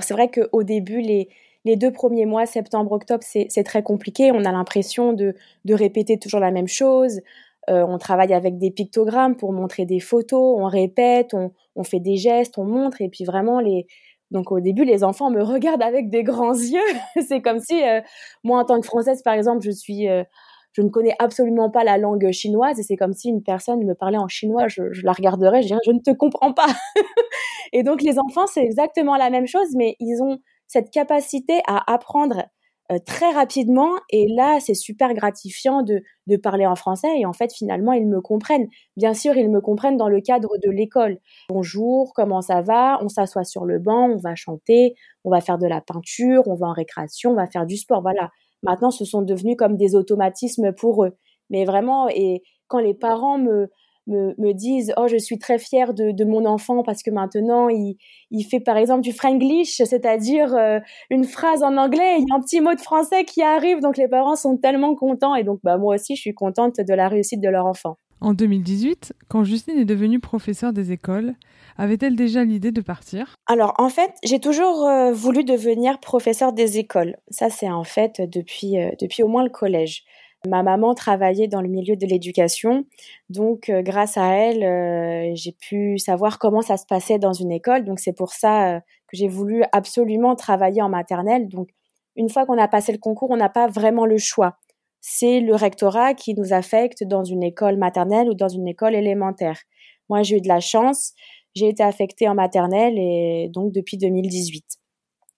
C'est 0.00 0.14
vrai 0.14 0.30
qu'au 0.30 0.62
début, 0.62 1.00
les, 1.00 1.28
les 1.64 1.76
deux 1.76 1.92
premiers 1.92 2.26
mois, 2.26 2.46
septembre, 2.46 2.92
octobre, 2.92 3.24
c'est 3.24 3.64
très 3.64 3.82
compliqué. 3.82 4.32
On 4.32 4.44
a 4.44 4.52
l'impression 4.52 5.12
de, 5.12 5.34
de, 5.64 5.74
répéter 5.74 6.18
toujours 6.18 6.40
la 6.40 6.50
même 6.50 6.68
chose. 6.68 7.20
Euh, 7.68 7.84
on 7.86 7.98
travaille 7.98 8.32
avec 8.32 8.58
des 8.58 8.70
pictogrammes 8.70 9.36
pour 9.36 9.52
montrer 9.52 9.84
des 9.84 10.00
photos, 10.00 10.58
on 10.58 10.66
répète, 10.66 11.34
on, 11.34 11.52
on 11.76 11.84
fait 11.84 12.00
des 12.00 12.16
gestes, 12.16 12.58
on 12.58 12.64
montre. 12.64 13.02
Et 13.02 13.08
puis 13.08 13.24
vraiment, 13.24 13.60
les, 13.60 13.86
donc 14.30 14.52
au 14.52 14.60
début, 14.60 14.84
les 14.84 15.04
enfants 15.04 15.30
me 15.30 15.42
regardent 15.42 15.82
avec 15.82 16.10
des 16.10 16.22
grands 16.22 16.54
yeux. 16.54 16.80
c'est 17.26 17.40
comme 17.40 17.60
si 17.60 17.82
euh, 17.82 18.00
moi, 18.44 18.60
en 18.60 18.64
tant 18.64 18.80
que 18.80 18.86
française, 18.86 19.22
par 19.22 19.34
exemple, 19.34 19.62
je 19.62 19.70
suis, 19.70 20.08
euh, 20.08 20.24
je 20.72 20.82
ne 20.82 20.88
connais 20.88 21.14
absolument 21.18 21.70
pas 21.70 21.84
la 21.84 21.98
langue 21.98 22.30
chinoise 22.30 22.78
et 22.78 22.82
c'est 22.82 22.96
comme 22.96 23.14
si 23.14 23.28
une 23.28 23.42
personne 23.42 23.84
me 23.84 23.94
parlait 23.94 24.18
en 24.18 24.28
chinois, 24.28 24.68
je, 24.68 24.82
la 25.02 25.12
regarderais, 25.12 25.62
je 25.62 25.68
dirais 25.68 25.80
je 25.84 25.92
ne 25.92 26.00
te 26.00 26.10
comprends 26.10 26.52
pas. 26.52 26.68
et 27.72 27.82
donc 27.82 28.02
les 28.02 28.18
enfants, 28.18 28.46
c'est 28.46 28.62
exactement 28.62 29.16
la 29.16 29.30
même 29.30 29.46
chose, 29.46 29.68
mais 29.74 29.96
ils 30.00 30.22
ont 30.22 30.38
cette 30.66 30.90
capacité 30.90 31.60
à 31.66 31.92
apprendre 31.92 32.44
euh, 32.90 32.98
très 33.04 33.30
rapidement. 33.32 33.90
Et 34.10 34.26
là, 34.34 34.58
c'est 34.60 34.74
super 34.74 35.12
gratifiant 35.14 35.82
de, 35.82 36.02
de 36.26 36.36
parler 36.36 36.66
en 36.66 36.74
français. 36.74 37.18
Et 37.18 37.26
en 37.26 37.32
fait, 37.32 37.52
finalement, 37.52 37.92
ils 37.92 38.06
me 38.06 38.20
comprennent. 38.20 38.68
Bien 38.96 39.14
sûr, 39.14 39.36
ils 39.36 39.50
me 39.50 39.60
comprennent 39.60 39.96
dans 39.96 40.08
le 40.08 40.20
cadre 40.20 40.56
de 40.64 40.70
l'école. 40.70 41.18
Bonjour, 41.50 42.12
comment 42.14 42.40
ça 42.40 42.62
va? 42.62 42.98
On 43.02 43.08
s'assoit 43.08 43.44
sur 43.44 43.64
le 43.64 43.78
banc, 43.78 44.10
on 44.10 44.16
va 44.16 44.34
chanter, 44.34 44.94
on 45.24 45.30
va 45.30 45.40
faire 45.40 45.58
de 45.58 45.66
la 45.66 45.80
peinture, 45.80 46.42
on 46.46 46.54
va 46.54 46.68
en 46.68 46.72
récréation, 46.72 47.32
on 47.32 47.36
va 47.36 47.46
faire 47.46 47.66
du 47.66 47.76
sport. 47.76 48.00
Voilà. 48.02 48.30
Maintenant, 48.62 48.90
ce 48.90 49.04
sont 49.04 49.22
devenus 49.22 49.56
comme 49.56 49.76
des 49.76 49.94
automatismes 49.94 50.72
pour 50.72 51.04
eux. 51.04 51.16
Mais 51.50 51.64
vraiment, 51.64 52.08
et 52.08 52.42
quand 52.68 52.78
les 52.78 52.94
parents 52.94 53.38
me, 53.38 53.70
me, 54.08 54.52
disent 54.52 54.92
oh 54.96 55.06
je 55.06 55.16
suis 55.16 55.38
très 55.38 55.58
fière 55.58 55.94
de, 55.94 56.24
mon 56.24 56.44
enfant 56.44 56.82
parce 56.82 57.02
que 57.02 57.10
maintenant 57.10 57.68
il, 57.68 57.96
il 58.30 58.42
fait 58.42 58.60
par 58.60 58.76
exemple 58.76 59.02
du 59.02 59.12
franglish 59.12 59.76
c'est-à-dire 59.84 60.54
euh, 60.54 60.80
une 61.10 61.24
phrase 61.24 61.62
en 61.62 61.76
anglais 61.76 62.16
il 62.18 62.24
y 62.28 62.32
a 62.32 62.36
un 62.36 62.40
petit 62.40 62.60
mot 62.60 62.74
de 62.74 62.80
français 62.80 63.24
qui 63.24 63.42
arrive 63.42 63.80
donc 63.80 63.96
les 63.96 64.08
parents 64.08 64.36
sont 64.36 64.56
tellement 64.56 64.94
contents 64.94 65.34
et 65.34 65.44
donc 65.44 65.60
bah 65.62 65.78
moi 65.78 65.94
aussi 65.94 66.16
je 66.16 66.20
suis 66.20 66.34
contente 66.34 66.80
de 66.80 66.94
la 66.94 67.08
réussite 67.08 67.40
de 67.40 67.48
leur 67.48 67.66
enfant. 67.66 67.96
En 68.20 68.34
2018, 68.34 69.12
quand 69.28 69.44
Justine 69.44 69.78
est 69.78 69.84
devenue 69.84 70.18
professeure 70.18 70.72
des 70.72 70.90
écoles, 70.90 71.34
avait-elle 71.76 72.16
déjà 72.16 72.42
l'idée 72.42 72.72
de 72.72 72.80
partir? 72.80 73.36
Alors 73.46 73.74
en 73.78 73.88
fait, 73.88 74.10
j'ai 74.24 74.40
toujours 74.40 74.84
euh, 74.86 75.12
voulu 75.12 75.44
devenir 75.44 76.00
professeur 76.00 76.52
des 76.52 76.78
écoles. 76.78 77.16
Ça 77.30 77.48
c'est 77.48 77.70
en 77.70 77.84
fait 77.84 78.20
depuis 78.20 78.78
euh, 78.78 78.90
depuis 79.00 79.22
au 79.22 79.28
moins 79.28 79.44
le 79.44 79.50
collège. 79.50 80.02
Ma 80.46 80.62
maman 80.62 80.94
travaillait 80.94 81.48
dans 81.48 81.60
le 81.60 81.68
milieu 81.68 81.96
de 81.96 82.06
l'éducation, 82.06 82.84
donc 83.28 83.68
euh, 83.68 83.82
grâce 83.82 84.16
à 84.16 84.34
elle, 84.34 84.62
euh, 84.62 85.32
j'ai 85.34 85.50
pu 85.50 85.98
savoir 85.98 86.38
comment 86.38 86.62
ça 86.62 86.76
se 86.76 86.86
passait 86.86 87.18
dans 87.18 87.32
une 87.32 87.50
école. 87.50 87.84
Donc 87.84 87.98
c'est 87.98 88.12
pour 88.12 88.30
ça 88.30 88.76
euh, 88.76 88.80
que 89.08 89.16
j'ai 89.16 89.26
voulu 89.26 89.64
absolument 89.72 90.36
travailler 90.36 90.80
en 90.80 90.88
maternelle. 90.88 91.48
Donc 91.48 91.70
une 92.14 92.28
fois 92.28 92.46
qu'on 92.46 92.58
a 92.58 92.68
passé 92.68 92.92
le 92.92 92.98
concours, 92.98 93.30
on 93.30 93.36
n'a 93.36 93.48
pas 93.48 93.66
vraiment 93.66 94.06
le 94.06 94.16
choix. 94.18 94.58
C'est 95.00 95.40
le 95.40 95.54
rectorat 95.56 96.14
qui 96.14 96.34
nous 96.34 96.52
affecte 96.52 97.02
dans 97.04 97.24
une 97.24 97.42
école 97.42 97.76
maternelle 97.76 98.28
ou 98.28 98.34
dans 98.34 98.48
une 98.48 98.68
école 98.68 98.94
élémentaire. 98.94 99.60
Moi, 100.08 100.22
j'ai 100.22 100.36
eu 100.38 100.40
de 100.40 100.48
la 100.48 100.60
chance, 100.60 101.14
j'ai 101.54 101.68
été 101.68 101.82
affectée 101.82 102.28
en 102.28 102.34
maternelle 102.34 102.98
et 102.98 103.50
donc 103.52 103.72
depuis 103.72 103.98
2018. 103.98 104.64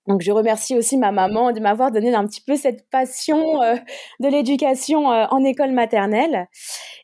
Donc 0.06 0.22
je 0.22 0.32
remercie 0.32 0.76
aussi 0.76 0.96
ma 0.96 1.12
maman 1.12 1.52
de 1.52 1.60
m'avoir 1.60 1.90
donné 1.90 2.14
un 2.14 2.26
petit 2.26 2.40
peu 2.40 2.56
cette 2.56 2.88
passion 2.90 3.62
euh, 3.62 3.76
de 4.20 4.28
l'éducation 4.28 5.12
euh, 5.12 5.26
en 5.30 5.44
école 5.44 5.72
maternelle. 5.72 6.48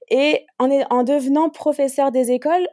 Et 0.09 0.47
en, 0.59 0.71
en 0.91 1.03
devenant 1.03 1.51
professeur 1.51 2.11
des 2.11 2.33
écoles, 2.33 2.67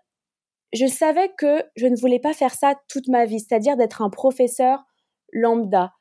je 0.71 0.87
savais 0.87 1.29
que 1.37 1.63
je 1.75 1.87
ne 1.87 1.95
voulais 1.95 2.19
pas 2.19 2.33
faire 2.33 2.53
ça 2.53 2.75
toute 2.89 3.07
ma 3.09 3.25
vie, 3.25 3.39
c'est-à-dire 3.39 3.77
d'être 3.77 4.01
un 4.01 4.09
professeur 4.09 4.85
lambda. 5.31 5.93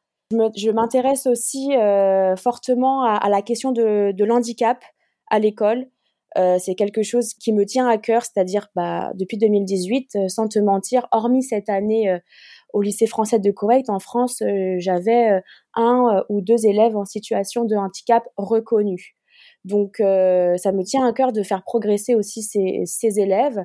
Je 0.57 0.71
m'intéresse 0.71 1.27
aussi 1.27 1.77
euh, 1.77 2.37
fortement 2.37 3.05
à, 3.05 3.29
la 3.29 3.43
question 3.43 3.71
de, 3.71 4.15
l'handicap 4.25 4.83
à 5.29 5.39
l'école. 5.39 5.89
c'est 6.35 6.75
quelque 6.75 7.03
chose 7.03 7.35
qui 7.35 7.53
me 7.53 7.67
tient 7.67 7.87
à 7.87 7.99
cœur, 7.99 8.23
c'est-à-dire 8.23 8.69
bah, 8.75 9.13
depuis 9.15 9.37
2018, 9.37 10.31
sans 10.31 10.49
te 10.49 10.59
mentir, 10.59 11.07
hormis 11.13 11.43
cette 11.43 11.69
année 11.69 12.19
au 12.73 12.83
lycée 12.83 13.07
français 13.07 13.39
de 13.39 13.51
Koweït, 13.51 13.89
en 13.91 13.99
France, 13.99 14.43
euh, 14.43 14.77
j'avais 14.79 15.31
euh, 15.31 15.41
un 15.75 16.17
euh, 16.17 16.23
ou 16.29 16.41
deux 16.41 16.67
élèves 16.67 16.97
en 16.97 17.05
situation 17.05 17.65
de 17.65 17.77
handicap 17.77 18.25
reconnus. 18.37 19.13
Donc, 19.65 19.97
ça 19.99 20.73
me 20.73 20.83
tient 20.83 21.07
à 21.07 21.13
cœur 21.13 21.33
de 21.33 21.43
faire 21.45 21.63
progresser 21.63 22.17
aussi 22.17 22.43
ces, 22.43 22.83
ces 22.85 23.21
élèves. 23.21 23.65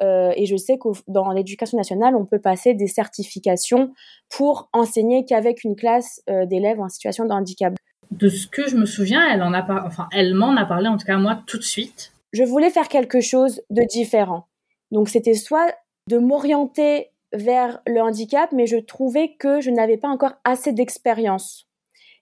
et 0.00 0.46
je 0.46 0.56
sais 0.56 0.78
que 0.78 0.88
dans 1.08 1.32
l'éducation 1.32 1.76
nationale, 1.76 2.14
on 2.14 2.26
peut 2.26 2.40
passer 2.40 2.74
des 2.74 2.86
certifications 2.86 3.92
pour 4.30 4.68
enseigner 4.72 5.24
qu'avec 5.24 5.64
une 5.64 5.74
classe 5.74 6.22
d'élèves 6.46 6.80
en 6.80 6.88
situation 6.88 7.24
de 7.24 7.32
handicap. 7.32 7.74
De 8.12 8.28
ce 8.28 8.46
que 8.46 8.68
je 8.68 8.76
me 8.76 8.86
souviens, 8.86 9.28
elle 9.32 9.42
en 9.42 9.52
a 9.52 9.64
enfin, 9.84 10.08
elle 10.12 10.34
m'en 10.34 10.56
a 10.56 10.64
parlé 10.64 10.88
en 10.88 10.96
tout 10.96 11.06
cas 11.06 11.18
moi 11.18 11.40
tout 11.46 11.58
de 11.58 11.64
suite. 11.64 12.12
Je 12.32 12.44
voulais 12.44 12.70
faire 12.70 12.88
quelque 12.88 13.20
chose 13.20 13.62
de 13.70 13.82
différent. 13.82 14.46
Donc 14.92 15.08
c'était 15.08 15.34
soit 15.34 15.74
de 16.08 16.18
m'orienter 16.18 17.11
vers 17.32 17.80
le 17.86 18.00
handicap, 18.00 18.50
mais 18.52 18.66
je 18.66 18.76
trouvais 18.76 19.34
que 19.38 19.60
je 19.60 19.70
n'avais 19.70 19.96
pas 19.96 20.08
encore 20.08 20.34
assez 20.44 20.72
d'expérience. 20.72 21.68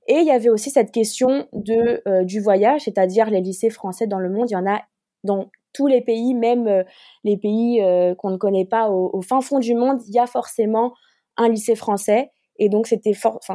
Et 0.07 0.15
il 0.15 0.27
y 0.27 0.31
avait 0.31 0.49
aussi 0.49 0.71
cette 0.71 0.93
question 0.93 1.47
de, 1.53 2.03
euh, 2.09 2.25
du 2.25 2.41
voyage, 2.41 2.83
c'est-à-dire 2.83 3.31
les 3.31 3.41
lycées 3.41 3.71
français 3.71 4.07
dans 4.07 4.19
le 4.19 4.31
monde, 4.31 4.51
il 4.51 4.55
y 4.55 4.57
en 4.57 4.67
a 4.67 4.83
dans 5.25 5.51
tous 5.73 5.87
les 5.87 6.01
pays, 6.01 6.35
même 6.35 6.67
euh, 6.67 6.83
les 7.23 7.37
pays 7.37 7.81
euh, 7.81 8.15
qu'on 8.15 8.31
ne 8.31 8.37
connaît 8.37 8.65
pas 8.65 8.91
au, 8.91 9.21
fin 9.23 9.41
fond 9.41 9.59
du 9.59 9.75
monde, 9.75 10.01
il 10.09 10.15
y 10.15 10.19
a 10.19 10.27
forcément 10.27 10.95
un 11.37 11.49
lycée 11.49 11.77
français. 11.77 12.31
Et 12.63 12.69
donc 12.69 12.87
c'était 12.87 13.13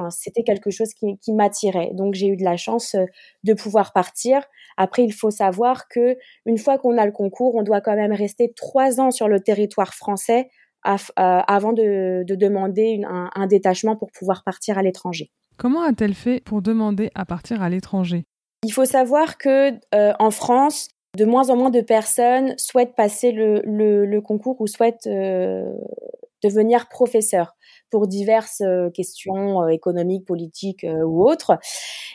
c'était 0.10 0.42
quelque 0.42 0.72
chose 0.72 0.94
qui, 0.94 1.20
qui 1.20 1.32
m'attirait. 1.32 1.92
Donc 1.94 2.16
j'ai 2.16 2.28
eu 2.28 2.38
de 2.38 2.44
la 2.44 2.58
chance 2.58 2.96
de 3.44 3.54
pouvoir 3.54 3.94
partir. 3.94 4.42
Après 4.78 5.04
il 5.04 5.14
faut 5.14 5.30
savoir 5.30 5.88
que 5.90 6.18
une 6.48 6.58
fois 6.58 6.80
qu'on 6.80 6.98
a 6.98 7.06
le 7.06 7.12
concours, 7.12 7.54
on 7.54 7.62
doit 7.62 7.82
quand 7.82 7.96
même 7.96 8.14
rester 8.14 8.52
trois 8.56 9.00
ans 9.00 9.12
sur 9.12 9.28
le 9.28 9.40
territoire 9.42 9.94
français 9.94 10.50
avant 11.16 11.74
de, 11.74 12.24
de 12.24 12.36
demander 12.36 13.02
un, 13.08 13.30
un 13.34 13.48
détachement 13.48 13.96
pour 13.96 14.12
pouvoir 14.12 14.44
partir 14.44 14.78
à 14.78 14.84
l'étranger. 14.84 15.32
Comment 15.58 15.82
a-t-elle 15.82 16.14
fait 16.14 16.42
pour 16.44 16.62
demander 16.62 17.10
à 17.16 17.26
partir 17.26 17.62
à 17.62 17.70
l'étranger? 17.70 18.26
Il 18.64 18.72
faut 18.72 18.86
savoir 18.86 19.38
que 19.38 19.72
euh, 19.94 20.14
en 20.20 20.32
France, 20.32 20.90
de 21.18 21.26
moins 21.26 21.50
en 21.50 21.56
moins 21.56 21.70
de 21.70 21.82
personnes 21.82 22.56
souhaitent 22.58 22.96
passer 22.96 23.32
le, 23.32 23.62
le, 23.64 24.22
concours 24.22 24.60
ou 24.60 24.68
souhaitent 24.68 25.08
euh, 25.08 25.72
devenir 26.48 26.88
professeur 26.88 27.56
pour 27.90 28.08
diverses 28.08 28.62
euh, 28.62 28.90
questions 28.90 29.68
économiques, 29.68 30.26
politiques 30.26 30.86
ou 31.06 31.28
autres. 31.28 31.58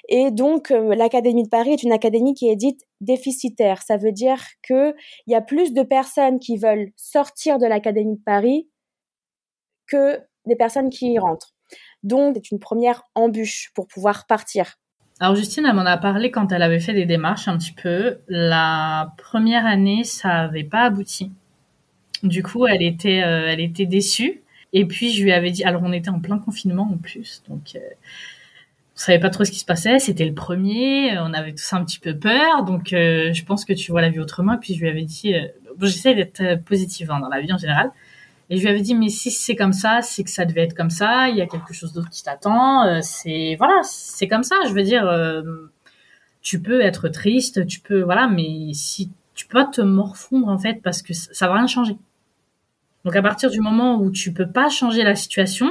Et 0.08 0.30
donc, 0.30 0.70
l'Académie 0.70 1.44
de 1.44 1.48
Paris 1.48 1.72
est 1.72 1.82
une 1.82 1.92
académie 1.92 2.34
qui 2.34 2.48
est 2.48 2.56
dite 2.56 2.82
déficitaire. 3.00 3.82
Ça 3.82 3.96
veut 3.96 4.12
dire 4.12 4.42
qu'il 4.66 4.94
y 5.26 5.34
a 5.34 5.40
plus 5.40 5.72
de 5.72 5.82
personnes 5.82 6.38
qui 6.38 6.58
veulent 6.58 6.90
sortir 6.96 7.58
de 7.58 7.66
l'Académie 7.66 8.16
de 8.16 8.22
Paris 8.24 8.68
que 9.86 10.20
des 10.46 10.56
personnes 10.56 10.90
qui 10.90 11.12
y 11.12 11.18
rentrent. 11.18 11.54
Donc, 12.02 12.36
c'est 12.36 12.50
une 12.50 12.58
première 12.58 13.02
embûche 13.14 13.70
pour 13.74 13.86
pouvoir 13.86 14.26
partir. 14.26 14.76
Alors 15.22 15.36
Justine, 15.36 15.66
elle 15.66 15.74
m'en 15.74 15.84
a 15.84 15.98
parlé 15.98 16.30
quand 16.30 16.50
elle 16.50 16.62
avait 16.62 16.80
fait 16.80 16.94
des 16.94 17.04
démarches 17.04 17.46
un 17.46 17.58
petit 17.58 17.74
peu. 17.74 18.20
La 18.26 19.12
première 19.18 19.66
année, 19.66 20.02
ça 20.02 20.28
n'avait 20.28 20.64
pas 20.64 20.84
abouti. 20.84 21.30
Du 22.22 22.42
coup, 22.42 22.66
elle 22.66 22.82
était, 22.82 23.22
euh, 23.22 23.46
elle 23.48 23.60
était 23.60 23.86
déçue. 23.86 24.42
Et 24.72 24.84
puis 24.84 25.12
je 25.12 25.22
lui 25.24 25.32
avais 25.32 25.50
dit, 25.50 25.64
alors 25.64 25.82
on 25.84 25.92
était 25.92 26.10
en 26.10 26.20
plein 26.20 26.38
confinement 26.38 26.88
en 26.92 26.96
plus, 26.96 27.42
donc 27.48 27.72
euh, 27.74 27.80
on 27.80 28.98
savait 28.98 29.18
pas 29.18 29.30
trop 29.30 29.44
ce 29.44 29.50
qui 29.50 29.58
se 29.58 29.64
passait. 29.64 29.98
C'était 29.98 30.26
le 30.26 30.34
premier, 30.34 31.18
on 31.18 31.32
avait 31.34 31.52
tous 31.52 31.72
un 31.72 31.84
petit 31.84 31.98
peu 31.98 32.16
peur, 32.16 32.64
donc 32.64 32.92
euh, 32.92 33.32
je 33.32 33.44
pense 33.44 33.64
que 33.64 33.72
tu 33.72 33.90
vois 33.90 34.00
la 34.00 34.10
vie 34.10 34.20
autrement. 34.20 34.54
Et 34.54 34.58
puis 34.58 34.74
je 34.74 34.80
lui 34.80 34.88
avais 34.88 35.02
dit, 35.02 35.34
j'essaie 35.80 36.14
d'être 36.14 36.62
positive 36.64 37.10
hein, 37.10 37.18
dans 37.20 37.28
la 37.28 37.40
vie 37.40 37.52
en 37.52 37.58
général. 37.58 37.90
Et 38.50 38.56
je 38.56 38.62
lui 38.62 38.68
avais 38.68 38.80
dit, 38.82 38.96
mais 38.96 39.08
si 39.08 39.30
c'est 39.30 39.54
comme 39.54 39.72
ça, 39.72 40.02
c'est 40.02 40.24
que 40.24 40.30
ça 40.30 40.44
devait 40.44 40.62
être 40.62 40.74
comme 40.74 40.90
ça. 40.90 41.28
Il 41.28 41.36
y 41.36 41.40
a 41.40 41.46
quelque 41.46 41.72
chose 41.72 41.92
d'autre 41.92 42.10
qui 42.10 42.24
t'attend. 42.24 42.84
Euh, 42.84 42.98
c'est 43.00 43.54
voilà, 43.56 43.80
c'est 43.84 44.26
comme 44.26 44.42
ça. 44.42 44.56
Je 44.66 44.72
veux 44.72 44.82
dire, 44.82 45.06
euh, 45.06 45.42
tu 46.42 46.60
peux 46.60 46.80
être 46.80 47.08
triste, 47.08 47.64
tu 47.68 47.78
peux 47.78 48.02
voilà, 48.02 48.26
mais 48.26 48.72
si 48.74 49.12
tu 49.36 49.46
peux 49.46 49.60
pas 49.60 49.66
te 49.66 49.80
morfondre 49.80 50.48
en 50.48 50.58
fait 50.58 50.82
parce 50.82 51.00
que 51.00 51.14
ça, 51.14 51.46
va 51.46 51.54
rien 51.54 51.68
changer. 51.68 51.96
Donc 53.04 53.16
à 53.16 53.22
partir 53.22 53.50
du 53.50 53.60
moment 53.60 53.96
où 53.96 54.10
tu 54.10 54.32
peux 54.32 54.50
pas 54.50 54.68
changer 54.68 55.02
la 55.02 55.14
situation, 55.14 55.68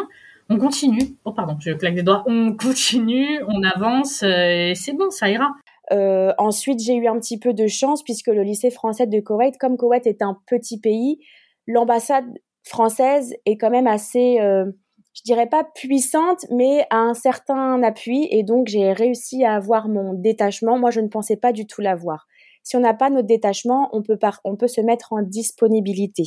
on 0.49 0.57
continue. 0.57 1.15
Oh 1.25 1.31
pardon, 1.31 1.57
je 1.59 1.71
claque 1.71 1.95
des 1.95 2.03
doigts. 2.03 2.23
On 2.25 2.55
continue, 2.55 3.39
on 3.47 3.63
avance 3.63 4.23
euh, 4.23 4.69
et 4.69 4.75
c'est 4.75 4.93
bon, 4.93 5.09
ça 5.11 5.29
ira. 5.29 5.51
Euh, 5.91 6.33
ensuite, 6.37 6.79
j'ai 6.79 6.95
eu 6.95 7.07
un 7.07 7.19
petit 7.19 7.39
peu 7.39 7.53
de 7.53 7.67
chance 7.67 8.03
puisque 8.03 8.27
le 8.27 8.43
lycée 8.43 8.71
français 8.71 9.07
de 9.07 9.19
Koweït, 9.19 9.57
comme 9.57 9.77
Koweït 9.77 10.05
est 10.07 10.21
un 10.21 10.37
petit 10.47 10.79
pays, 10.79 11.19
l'ambassade 11.67 12.25
française 12.63 13.35
est 13.45 13.57
quand 13.57 13.69
même 13.69 13.87
assez, 13.87 14.39
euh, 14.39 14.65
je 15.13 15.21
dirais 15.23 15.47
pas 15.47 15.63
puissante, 15.63 16.45
mais 16.51 16.85
a 16.89 16.97
un 16.97 17.13
certain 17.13 17.81
appui. 17.83 18.27
Et 18.31 18.43
donc, 18.43 18.67
j'ai 18.67 18.91
réussi 18.91 19.43
à 19.43 19.55
avoir 19.55 19.87
mon 19.87 20.13
détachement. 20.13 20.77
Moi, 20.77 20.91
je 20.91 21.01
ne 21.01 21.07
pensais 21.07 21.37
pas 21.37 21.51
du 21.51 21.65
tout 21.65 21.81
l'avoir. 21.81 22.27
Si 22.63 22.75
on 22.75 22.81
n'a 22.81 22.93
pas 22.93 23.09
notre 23.09 23.27
détachement, 23.27 23.89
on 23.93 24.03
peut, 24.03 24.19
on 24.43 24.55
peut 24.55 24.67
se 24.67 24.81
mettre 24.81 25.13
en 25.13 25.21
disponibilité. 25.21 26.23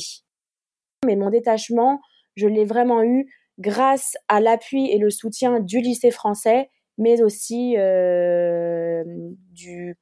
Mais 1.05 1.15
mon 1.15 1.29
détachement, 1.29 1.99
je 2.35 2.47
l'ai 2.47 2.65
vraiment 2.65 3.03
eu 3.03 3.27
grâce 3.59 4.13
à 4.27 4.39
l'appui 4.41 4.89
et 4.89 4.97
le 4.97 5.09
soutien 5.09 5.59
du 5.59 5.79
lycée 5.79 6.11
français, 6.11 6.69
mais 6.97 7.21
aussi 7.21 7.75
euh, 7.77 9.03
du, 9.51 9.97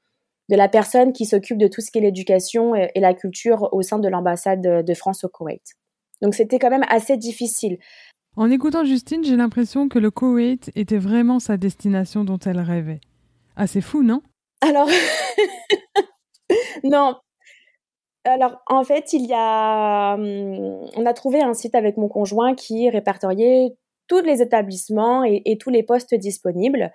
de 0.49 0.55
la 0.55 0.69
personne 0.69 1.13
qui 1.13 1.25
s'occupe 1.25 1.57
de 1.57 1.67
tout 1.67 1.81
ce 1.81 1.91
qui 1.91 1.99
est 1.99 2.01
l'éducation 2.01 2.75
et, 2.75 2.91
la 2.95 3.13
culture 3.13 3.69
au 3.71 3.81
sein 3.81 3.99
de 3.99 4.07
l'ambassade 4.07 4.85
de 4.85 4.93
France 4.93 5.23
au 5.23 5.29
Koweït. 5.29 5.63
Donc 6.21 6.35
c'était 6.35 6.59
quand 6.59 6.69
même 6.69 6.85
assez 6.89 7.17
difficile. 7.17 7.77
En 8.37 8.49
écoutant 8.49 8.85
Justine, 8.85 9.23
j'ai 9.23 9.35
l'impression 9.35 9.89
que 9.89 9.99
le 9.99 10.11
Koweït 10.11 10.71
était 10.75 10.97
vraiment 10.97 11.39
sa 11.39 11.57
destination 11.57 12.23
dont 12.23 12.37
elle 12.37 12.59
rêvait. 12.59 13.01
Assez 13.57 13.81
fou, 13.81 14.03
non? 14.03 14.21
Alors, 14.61 14.87
non. 16.83 17.15
Alors, 18.23 18.61
en 18.67 18.83
fait, 18.83 19.13
il 19.13 19.25
y 19.25 19.33
a, 19.33 20.13
hum, 20.13 20.87
on 20.95 21.05
a 21.05 21.13
trouvé 21.13 21.41
un 21.41 21.53
site 21.53 21.75
avec 21.75 21.97
mon 21.97 22.07
conjoint 22.07 22.53
qui 22.55 22.89
répertoriait 22.89 23.75
tous 24.07 24.21
les 24.21 24.41
établissements 24.41 25.23
et, 25.23 25.57
tous 25.57 25.69
les 25.69 25.83
postes 25.83 26.13
disponibles. 26.15 26.91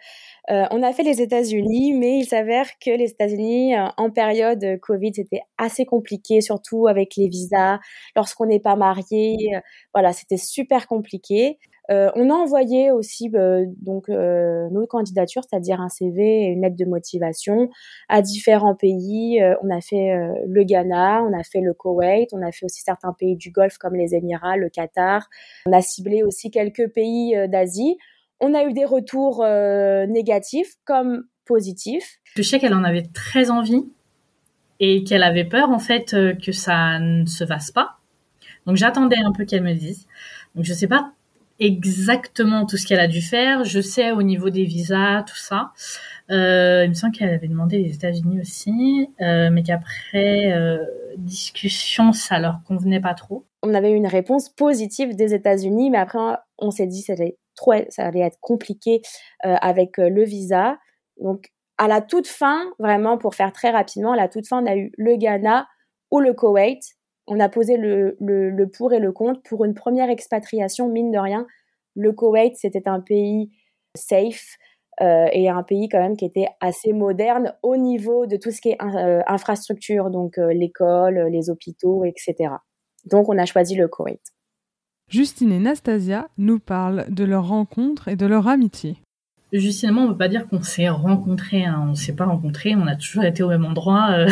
Euh, 0.50 0.64
on 0.71 0.83
a 0.83 0.92
fait 0.92 1.02
les 1.02 1.23
États-Unis, 1.23 1.95
mais 1.95 2.18
il 2.18 2.26
s'avère 2.26 2.66
que 2.78 2.90
les 2.90 3.11
États-Unis, 3.11 3.75
euh, 3.75 3.87
en 3.97 4.11
période 4.11 4.62
Covid, 4.83 5.12
c'était 5.14 5.40
assez 5.56 5.87
compliqué, 5.87 6.42
surtout 6.42 6.88
avec 6.88 7.16
les 7.16 7.28
visas, 7.28 7.78
lorsqu'on 8.14 8.45
n'est 8.45 8.61
pas 8.61 8.76
marié. 8.76 9.35
Euh, 9.56 9.61
voilà, 9.95 10.12
c'était 10.12 10.37
super 10.37 10.87
compliqué. 10.87 11.59
Euh, 11.90 12.11
on 12.14 12.31
a 12.31 12.35
envoyé 12.35 12.90
aussi 12.90 13.31
donc 13.31 14.09
nos 14.09 14.87
candidatures, 14.87 15.43
c'est-à-dire 15.49 15.81
un 15.81 15.88
CV 15.88 16.45
et 16.45 16.47
une 16.47 16.62
lettre 16.62 16.76
de 16.76 16.85
motivation 16.85 17.71
à 18.09 18.23
différents 18.23 18.75
pays. 18.75 19.40
on 19.62 19.71
a 19.71 19.81
fait 19.81 20.16
le 20.47 20.64
Ghana, 20.64 21.23
on 21.23 21.38
a 21.38 21.43
fait 21.43 21.61
le 21.61 21.75
Koweït, 21.75 22.28
on 22.33 22.43
a 22.43 22.52
fait 22.52 22.64
aussi 22.64 22.83
certains 22.83 23.12
pays 23.12 23.37
du 23.37 23.50
Golfe 23.50 23.78
comme 23.78 23.95
les 23.95 24.14
Émirats, 24.14 24.57
le 24.57 24.69
Qatar. 24.69 25.28
On 25.66 25.73
a 25.73 25.81
ciblé 25.81 26.23
aussi 26.23 26.50
quelques 26.50 26.88
pays 26.88 27.37
d'Asie. 27.49 27.97
On 28.40 28.55
a 28.55 28.64
eu 28.64 28.73
des 28.73 28.85
retours 28.85 29.43
euh, 29.43 30.07
négatifs 30.07 30.75
comme 30.85 31.25
positifs. 31.47 32.19
Je 32.37 32.43
sais 32.43 32.59
qu'elle 32.59 32.75
en 32.75 32.85
avait 32.85 33.07
très 33.14 33.50
envie 33.50 33.85
et 34.78 35.05
qu'elle 35.05 35.23
avait 35.23 35.45
peur 35.45 35.71
en 35.71 35.78
fait 35.78 36.12
euh, 36.12 36.35
que 36.35 36.52
ça 36.52 36.99
ne 36.99 37.25
se 37.25 37.47
fasse 37.47 37.71
pas. 37.71 37.99
Donc 38.66 38.76
j'attendais 38.76 39.16
un 39.16 39.33
peu 39.33 39.45
qu'elle 39.45 39.62
me 39.62 39.73
dise. 39.73 40.07
Donc 40.55 40.64
je 40.64 40.75
sais 40.75 40.88
pas 40.88 41.12
exactement 41.58 42.66
tout 42.66 42.76
ce 42.76 42.86
qu'elle 42.86 43.00
a 43.00 43.08
dû 43.08 43.22
faire. 43.22 43.64
Je 43.64 43.80
sais 43.80 44.12
au 44.12 44.22
niveau 44.22 44.50
des 44.50 44.64
visas, 44.64 45.22
tout 45.22 45.36
ça. 45.36 45.72
Euh, 46.30 46.84
il 46.84 46.90
me 46.90 46.94
semble 46.94 47.14
qu'elle 47.14 47.30
avait 47.30 47.48
demandé 47.48 47.78
les 47.78 47.94
États-Unis 47.94 48.40
aussi, 48.40 49.08
mais 49.20 49.62
qu'après 49.62 50.52
discussion, 51.16 52.12
ça 52.12 52.38
leur 52.38 52.60
convenait 52.66 53.00
pas 53.00 53.14
trop. 53.14 53.44
On 53.62 53.75
avait 53.75 53.90
eu 53.90 53.96
une 53.96 54.06
réponse 54.06 54.48
positive 54.48 55.16
des 55.16 55.34
États-Unis, 55.34 55.90
mais 55.90 55.98
après 55.98 56.18
on 56.58 56.70
s'est 56.70 56.86
dit 56.86 57.02
c'était 57.02 57.36
trop, 57.56 57.72
ça 57.88 58.06
allait 58.06 58.20
être 58.20 58.38
compliqué 58.40 59.02
euh, 59.44 59.56
avec 59.60 59.98
euh, 59.98 60.08
le 60.08 60.22
visa. 60.25 60.78
Donc, 61.20 61.48
à 61.78 61.88
la 61.88 62.00
toute 62.00 62.28
fin, 62.28 62.62
vraiment 62.78 63.18
pour 63.18 63.34
faire 63.34 63.52
très 63.52 63.70
rapidement, 63.70 64.12
à 64.12 64.16
la 64.16 64.28
toute 64.28 64.46
fin, 64.46 64.62
on 64.62 64.66
a 64.66 64.76
eu 64.76 64.92
le 64.96 65.16
Ghana 65.16 65.66
ou 66.10 66.20
le 66.20 66.32
Koweït. 66.32 66.96
On 67.26 67.40
a 67.40 67.49
posé 67.49 67.76
le, 67.76 68.16
le, 68.21 68.66
pour 68.66 68.92
et 68.92 69.00
le 69.00 69.12
contre 69.12 69.40
pour 69.42 69.64
une 69.64 69.75
première 69.75 70.11
expatriation, 70.11 70.88
mine 70.88 71.11
de 71.11 71.18
rien. 71.18 71.47
Le 71.95 72.12
Koweït, 72.12 72.56
c'était 72.56 72.88
un 72.88 73.00
pays 73.00 73.50
safe 73.95 74.56
euh, 75.00 75.26
et 75.33 75.49
un 75.49 75.62
pays 75.62 75.88
quand 75.88 75.99
même 75.99 76.16
qui 76.16 76.25
était 76.25 76.49
assez 76.61 76.92
moderne 76.92 77.54
au 77.62 77.76
niveau 77.76 78.26
de 78.26 78.37
tout 78.37 78.50
ce 78.50 78.61
qui 78.61 78.71
est 78.71 78.78
infrastructure, 79.26 80.11
donc 80.11 80.37
l'école, 80.37 81.28
les 81.30 81.50
hôpitaux, 81.50 82.04
etc. 82.04 82.54
Donc 83.06 83.28
on 83.28 83.38
a 83.38 83.47
choisi 83.47 83.75
le 83.75 83.88
Koweït. 83.88 84.23
Justine 85.09 85.52
et 85.52 85.61
Nastasia 85.61 86.28
nous 86.37 86.59
parlent 86.59 87.06
de 87.09 87.25
leur 87.25 87.49
rencontre 87.49 88.09
et 88.09 88.16
de 88.16 88.26
leur 88.26 88.49
amitié. 88.49 88.97
Moi, 89.52 89.62
on 90.02 90.06
ne 90.06 90.12
peut 90.12 90.18
pas 90.18 90.28
dire 90.28 90.49
qu'on 90.49 90.62
s'est 90.62 90.88
rencontrés, 90.88 91.64
hein. 91.64 91.80
on 91.87 91.90
ne 91.90 91.95
s'est 91.95 92.14
pas 92.14 92.25
rencontrés, 92.25 92.75
on 92.75 92.87
a 92.87 92.97
toujours 92.97 93.25
été 93.25 93.42
au 93.42 93.49
même 93.49 93.64
endroit. 93.64 94.26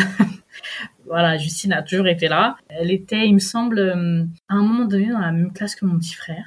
Euh. 0.55 0.85
voilà, 1.05 1.37
Justine 1.37 1.73
a 1.73 1.81
toujours 1.81 2.07
été 2.07 2.27
là. 2.27 2.57
Elle 2.69 2.91
était, 2.91 3.27
il 3.27 3.33
me 3.33 3.39
semble, 3.39 3.79
euh, 3.79 4.23
à 4.49 4.55
un 4.55 4.63
moment 4.63 4.85
donné 4.85 5.07
dans 5.07 5.19
la 5.19 5.31
même 5.31 5.51
classe 5.53 5.75
que 5.75 5.85
mon 5.85 5.97
petit 5.97 6.15
frère. 6.15 6.45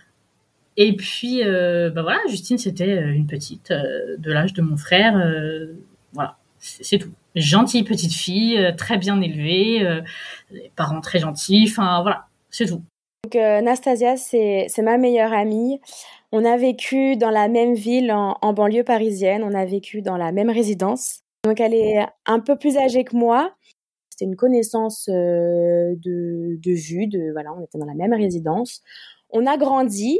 Et 0.77 0.95
puis, 0.95 1.43
euh, 1.43 1.91
bah 1.91 2.03
voilà, 2.03 2.21
Justine, 2.29 2.59
c'était 2.59 3.03
une 3.03 3.27
petite 3.27 3.73
de 3.73 4.33
l'âge 4.33 4.53
de 4.53 4.63
mon 4.63 4.77
frère. 4.77 5.21
voilà, 6.13 6.37
c'est 6.59 6.99
tout. 6.99 7.13
Gentille 7.35 7.83
petite 7.85 8.15
fille, 8.15 8.75
très 8.77 8.97
bien 8.97 9.21
élevée, 9.21 9.85
parents 10.77 11.01
très 11.01 11.19
gentils, 11.19 11.67
enfin 11.69 12.03
voilà, 12.03 12.27
c'est 12.51 12.67
tout. 12.67 12.83
Donc, 13.25 13.37
euh, 13.37 13.61
Nastasia, 13.61 14.17
c'est 14.17 14.69
ma 14.79 14.97
meilleure 14.97 15.33
amie. 15.33 15.81
On 16.33 16.45
a 16.45 16.57
vécu 16.57 17.17
dans 17.17 17.31
la 17.31 17.49
même 17.49 17.75
ville 17.75 18.13
en, 18.13 18.53
banlieue 18.53 18.85
parisienne. 18.85 19.43
On 19.45 19.55
a 19.55 19.65
vécu 19.65 20.03
dans 20.03 20.17
la 20.17 20.33
même 20.33 20.51
résidence. 20.51 21.21
Donc, 21.45 21.61
elle 21.61 21.75
est 21.75 22.07
un 22.27 22.41
peu 22.41 22.57
plus 22.57 22.79
âgée 22.79 23.05
que 23.05 23.17
moi. 23.17 23.53
C'était 24.19 24.31
une 24.31 24.37
connaissance 24.37 25.09
euh, 25.09 25.95
de, 25.97 26.59
vue. 26.65 27.07
De, 27.07 27.31
voilà, 27.33 27.53
on 27.53 27.63
était 27.63 27.79
dans 27.79 27.87
la 27.87 27.95
même 27.95 28.13
résidence. 28.13 28.83
On 29.31 29.47
a 29.47 29.57
grandi. 29.57 30.19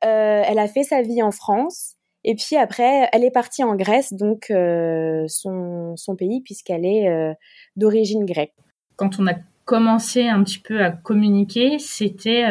elle 0.00 0.58
a 0.58 0.66
fait 0.66 0.82
sa 0.82 1.02
vie 1.02 1.22
en 1.22 1.30
France. 1.30 1.94
Et 2.24 2.34
puis 2.34 2.56
après, 2.56 3.08
elle 3.12 3.22
est 3.22 3.30
partie 3.30 3.62
en 3.62 3.76
Grèce, 3.76 4.12
donc 4.12 4.46
son, 4.48 5.94
son, 5.96 6.16
pays, 6.16 6.40
puisqu'elle 6.40 6.84
est 6.84 7.36
d'origine 7.76 8.24
grecque. 8.24 8.54
Quand 8.96 9.20
on 9.20 9.26
a 9.28 9.34
commencé 9.64 10.26
un 10.26 10.42
petit 10.42 10.58
peu 10.58 10.82
à 10.82 10.90
communiquer, 10.90 11.78
c'était 11.78 12.44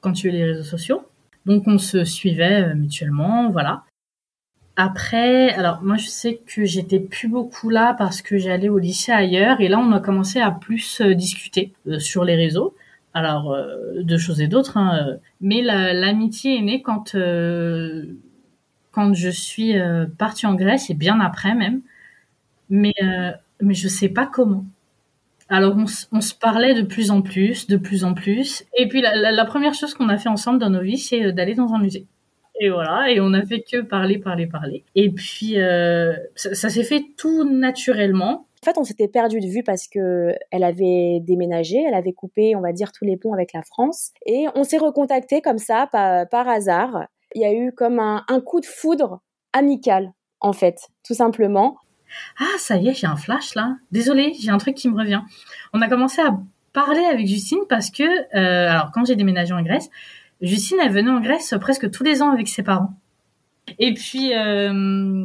quand 0.00 0.12
tu 0.12 0.28
as 0.28 0.32
les 0.32 0.44
réseaux 0.44 0.62
sociaux. 0.62 1.02
Donc 1.44 1.64
on 1.66 1.78
se 1.78 2.04
suivait 2.04 2.74
mutuellement, 2.74 3.50
voilà. 3.50 3.82
Après, 4.76 5.50
alors 5.54 5.82
moi 5.82 5.96
je 5.96 6.06
sais 6.06 6.38
que 6.46 6.64
j'étais 6.66 7.00
plus 7.00 7.28
beaucoup 7.28 7.70
là 7.70 7.94
parce 7.94 8.20
que 8.20 8.36
j'allais 8.36 8.68
au 8.68 8.78
lycée 8.78 9.10
ailleurs 9.10 9.60
et 9.62 9.68
là 9.68 9.78
on 9.78 9.90
a 9.92 10.00
commencé 10.00 10.38
à 10.38 10.50
plus 10.50 11.00
euh, 11.00 11.14
discuter 11.14 11.72
euh, 11.88 11.98
sur 11.98 12.24
les 12.24 12.36
réseaux. 12.36 12.74
Alors 13.14 13.52
euh, 13.54 14.02
de 14.02 14.16
choses 14.18 14.42
et 14.42 14.48
d'autres, 14.48 14.76
hein, 14.76 15.16
mais 15.40 15.62
l'amitié 15.62 16.58
est 16.58 16.62
née 16.62 16.82
quand 16.82 17.16
quand 18.92 19.14
je 19.14 19.28
suis 19.30 19.74
partie 20.18 20.46
en 20.46 20.54
Grèce 20.54 20.90
et 20.90 20.94
bien 20.94 21.20
après 21.20 21.54
même. 21.54 21.80
Mais 22.70 22.94
mais 23.60 23.74
je 23.74 23.88
sais 23.88 24.08
pas 24.10 24.26
comment. 24.26 24.64
Alors 25.48 25.76
on, 25.76 25.86
on, 26.12 26.20
se 26.20 26.34
parlait 26.34 26.74
de 26.74 26.82
plus 26.82 27.10
en 27.10 27.22
plus, 27.22 27.66
de 27.68 27.76
plus 27.78 28.04
en 28.04 28.14
plus. 28.14 28.64
Et 28.78 28.88
puis 28.88 29.02
la, 29.02 29.32
la 29.32 29.44
première 29.46 29.74
chose 29.74 29.94
qu'on 29.94 30.08
a 30.10 30.18
fait 30.18 30.28
ensemble 30.28 30.58
dans 30.58 30.70
nos 30.70 30.82
vies, 30.82 30.98
c'est 30.98 31.32
d'aller 31.32 31.54
dans 31.54 31.72
un 31.74 31.80
musée. 31.80 32.06
Et 32.60 32.70
voilà, 32.70 33.10
et 33.10 33.20
on 33.20 33.32
a 33.32 33.44
fait 33.44 33.60
que 33.60 33.82
parler, 33.82 34.18
parler, 34.18 34.46
parler. 34.46 34.84
Et 34.94 35.10
puis 35.10 35.60
euh, 35.60 36.14
ça, 36.34 36.70
s'est 36.70 36.84
fait 36.84 37.04
tout 37.16 37.44
naturellement. 37.44 38.46
En 38.62 38.64
fait, 38.64 38.78
on 38.78 38.84
s'était 38.84 39.08
perdu 39.08 39.40
de 39.40 39.46
vue 39.46 39.62
parce 39.62 39.86
que 39.86 40.34
elle 40.50 40.64
avait 40.64 41.20
déménagé, 41.20 41.76
elle 41.86 41.94
avait 41.94 42.12
coupé, 42.12 42.56
on 42.56 42.60
va 42.60 42.72
dire, 42.72 42.92
tous 42.92 43.04
les 43.04 43.16
ponts 43.16 43.34
avec 43.34 43.52
la 43.52 43.62
France, 43.62 44.12
et 44.24 44.46
on 44.54 44.64
s'est 44.64 44.78
recontacté 44.78 45.40
comme 45.40 45.58
ça 45.58 45.88
par, 45.92 46.28
par, 46.28 46.48
hasard. 46.48 47.06
Il 47.34 47.42
y 47.42 47.44
a 47.44 47.52
eu 47.52 47.72
comme 47.72 47.98
un, 47.98 48.24
un 48.28 48.40
coup 48.40 48.60
de 48.60 48.66
foudre 48.66 49.20
amical, 49.52 50.12
en 50.40 50.52
fait, 50.52 50.88
tout 51.04 51.14
simplement. 51.14 51.76
Ah, 52.38 52.56
ça 52.58 52.76
y 52.76 52.88
est, 52.88 52.94
j'ai 52.94 53.06
un 53.06 53.16
flash 53.16 53.54
là. 53.54 53.76
Désolée, 53.92 54.32
j'ai 54.40 54.50
un 54.50 54.58
truc 54.58 54.74
qui 54.74 54.88
me 54.88 54.98
revient. 54.98 55.20
On 55.72 55.82
a 55.82 55.88
commencé 55.88 56.22
à 56.22 56.38
parler 56.72 57.04
avec 57.04 57.26
Justine 57.26 57.60
parce 57.68 57.90
que, 57.90 58.02
euh, 58.02 58.70
alors 58.70 58.90
quand 58.92 59.04
j'ai 59.04 59.16
déménagé 59.16 59.52
en 59.52 59.62
Grèce, 59.62 59.88
Justine, 60.40 60.78
elle 60.82 60.92
venait 60.92 61.10
en 61.10 61.20
Grèce 61.20 61.54
presque 61.60 61.90
tous 61.90 62.04
les 62.04 62.22
ans 62.22 62.30
avec 62.30 62.48
ses 62.48 62.62
parents. 62.62 62.94
Et 63.78 63.94
puis, 63.94 64.32
euh, 64.34 65.24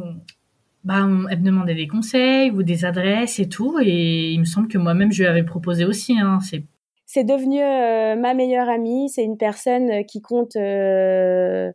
bah, 0.84 1.06
elle 1.30 1.40
me 1.40 1.44
demandait 1.44 1.74
des 1.74 1.86
conseils 1.86 2.50
ou 2.50 2.62
des 2.62 2.84
adresses 2.84 3.38
et 3.38 3.48
tout. 3.48 3.78
Et 3.80 4.32
il 4.32 4.40
me 4.40 4.44
semble 4.44 4.68
que 4.68 4.78
moi-même, 4.78 5.12
je 5.12 5.22
lui 5.22 5.28
avais 5.28 5.44
proposé 5.44 5.84
aussi. 5.84 6.18
Hein, 6.18 6.38
c'est 6.40 6.64
c'est 7.04 7.24
devenu 7.24 7.60
euh, 7.60 8.16
ma 8.16 8.32
meilleure 8.32 8.70
amie. 8.70 9.10
C'est 9.10 9.24
une 9.24 9.36
personne 9.36 10.04
qui 10.06 10.22
compte 10.22 10.56
euh, 10.56 11.70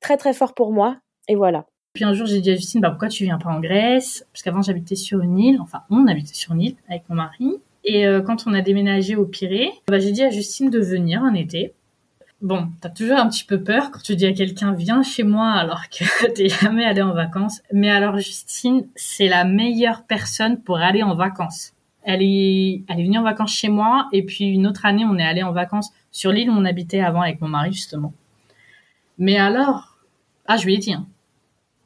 très 0.00 0.16
très 0.16 0.32
fort 0.32 0.54
pour 0.54 0.72
moi. 0.72 0.98
Et 1.28 1.36
voilà. 1.36 1.66
Puis 1.92 2.04
un 2.04 2.12
jour, 2.12 2.26
j'ai 2.26 2.40
dit 2.40 2.50
à 2.50 2.56
Justine, 2.56 2.80
bah, 2.80 2.90
pourquoi 2.90 3.08
tu 3.08 3.24
viens 3.24 3.38
pas 3.38 3.50
en 3.50 3.60
Grèce? 3.60 4.26
Parce 4.32 4.42
qu'avant, 4.42 4.62
j'habitais 4.62 4.96
sur 4.96 5.20
une 5.20 5.38
île. 5.38 5.60
Enfin, 5.60 5.82
on 5.90 6.06
habitait 6.08 6.34
sur 6.34 6.54
une 6.54 6.62
île 6.62 6.76
avec 6.88 7.02
mon 7.08 7.14
mari. 7.14 7.60
Et 7.84 8.04
quand 8.26 8.46
on 8.46 8.52
a 8.52 8.60
déménagé 8.60 9.16
au 9.16 9.24
Pirée, 9.24 9.70
bah, 9.88 9.98
j'ai 9.98 10.12
dit 10.12 10.22
à 10.22 10.28
Justine 10.28 10.68
de 10.68 10.80
venir 10.80 11.22
un 11.22 11.32
été. 11.34 11.72
Bon, 12.42 12.70
t'as 12.80 12.88
toujours 12.88 13.18
un 13.18 13.28
petit 13.28 13.44
peu 13.44 13.62
peur 13.62 13.90
quand 13.90 14.00
tu 14.02 14.16
dis 14.16 14.24
à 14.24 14.32
quelqu'un 14.32 14.72
viens 14.72 15.02
chez 15.02 15.24
moi 15.24 15.50
alors 15.50 15.90
que 15.90 16.26
t'es 16.34 16.48
jamais 16.48 16.86
allé 16.86 17.02
en 17.02 17.12
vacances. 17.12 17.60
Mais 17.70 17.90
alors 17.90 18.16
Justine, 18.18 18.86
c'est 18.96 19.28
la 19.28 19.44
meilleure 19.44 20.04
personne 20.04 20.62
pour 20.62 20.78
aller 20.78 21.02
en 21.02 21.14
vacances. 21.14 21.74
Elle 22.02 22.22
est, 22.22 22.82
elle 22.88 23.00
est 23.00 23.04
venue 23.04 23.18
en 23.18 23.22
vacances 23.22 23.52
chez 23.52 23.68
moi 23.68 24.08
et 24.12 24.24
puis 24.24 24.46
une 24.46 24.66
autre 24.66 24.86
année 24.86 25.04
on 25.04 25.18
est 25.18 25.24
allé 25.24 25.42
en 25.42 25.52
vacances 25.52 25.90
sur 26.12 26.32
l'île 26.32 26.48
où 26.48 26.54
on 26.54 26.64
habitait 26.64 27.00
avant 27.00 27.20
avec 27.20 27.42
mon 27.42 27.48
mari 27.48 27.74
justement. 27.74 28.14
Mais 29.18 29.36
alors, 29.36 29.98
ah 30.46 30.56
je 30.56 30.64
lui 30.64 30.74
ai 30.74 30.78
dit, 30.78 30.94
hein, 30.94 31.06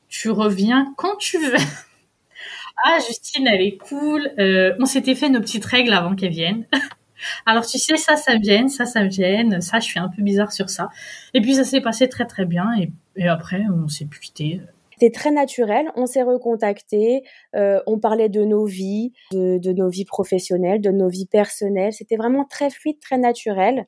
tu 0.09 0.31
reviens 0.31 0.95
quand 0.97 1.17
tu 1.17 1.39
veux. 1.39 1.57
ah 2.85 2.99
Justine, 3.05 3.49
elle 3.49 3.61
est 3.61 3.77
cool. 3.77 4.31
Euh, 4.39 4.73
on 4.79 4.87
s'était 4.87 5.17
fait 5.17 5.31
nos 5.31 5.41
petites 5.41 5.65
règles 5.65 5.93
avant 5.93 6.15
qu'elle 6.15 6.31
vienne. 6.31 6.65
Alors 7.47 7.67
tu 7.67 7.79
sais, 7.79 7.97
ça, 7.97 8.17
ça 8.17 8.39
me 8.39 8.43
gêne, 8.43 8.69
ça, 8.69 8.87
ça 8.87 9.03
me 9.05 9.11
gêne, 9.11 9.61
ça, 9.61 9.81
je 9.81 9.87
suis 9.87 9.99
un 9.99 10.09
peu 10.09 10.23
bizarre 10.23 10.53
sur 10.53 10.71
ça. 10.71 10.89
Et 11.33 11.41
puis 11.41 11.55
ça 11.55 11.65
s'est 11.65 11.81
passé 11.81 12.09
très 12.09 12.27
très 12.27 12.45
bien 12.45 12.67
et, 12.79 13.29
après, 13.29 13.63
on 13.73 13.89
s'est 13.89 14.07
plus 14.07 14.21
quitté. 14.21 14.61
C'était 14.93 15.11
très 15.11 15.31
naturel, 15.31 15.91
on 15.97 16.07
s'est 16.07 16.23
recontacté, 16.23 17.23
euh, 17.57 17.81
on 17.87 17.99
parlait 17.99 18.29
de 18.29 18.45
nos 18.45 18.65
vies, 18.65 19.13
de, 19.33 19.73
nos 19.73 19.89
vies 19.89 20.05
professionnelles, 20.05 20.81
de 20.81 20.91
nos 20.91 21.09
vies 21.09 21.27
personnelles. 21.27 21.93
C'était 21.93 22.17
vraiment 22.17 22.45
très 22.45 22.71
fluide, 22.71 23.01
très 23.01 23.19
naturel. 23.19 23.87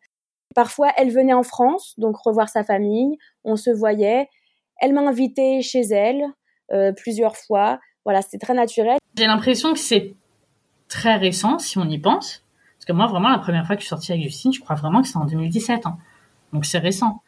Parfois, 0.55 0.91
elle 0.97 1.11
venait 1.11 1.33
en 1.33 1.43
France, 1.43 1.95
donc 1.99 2.17
revoir 2.17 2.49
sa 2.49 2.65
famille, 2.65 3.19
on 3.45 3.57
se 3.57 3.71
voyait. 3.71 4.29
Elle 4.81 4.95
m'a 4.95 5.03
invité 5.03 5.63
chez 5.63 5.83
elle 5.83 6.25
euh, 6.73 6.93
plusieurs 6.93 7.37
fois. 7.37 7.79
Voilà, 8.05 8.23
c'était 8.23 8.39
très 8.39 8.55
naturel. 8.55 8.99
J'ai 9.17 9.27
l'impression 9.27 9.73
que 9.73 9.79
c'est 9.79 10.15
très 10.89 11.17
récent, 11.17 11.59
si 11.59 11.79
on 11.79 11.89
y 11.89 11.99
pense. 11.99 12.46
Que 12.87 12.93
moi, 12.93 13.07
vraiment, 13.07 13.29
la 13.29 13.39
première 13.39 13.67
fois 13.67 13.77
que 13.77 13.83
je 13.83 13.87
suis 13.87 13.91
sortie 13.91 14.13
avec 14.13 14.25
Justine, 14.25 14.53
je 14.53 14.61
crois 14.61 14.77
vraiment 14.77 15.03
que 15.03 15.09
c'est 15.09 15.17
en 15.17 15.25
2017. 15.25 15.87
Hein. 15.87 15.99
Donc 16.53 16.65
c'est 16.65 16.79
récent. 16.79 17.23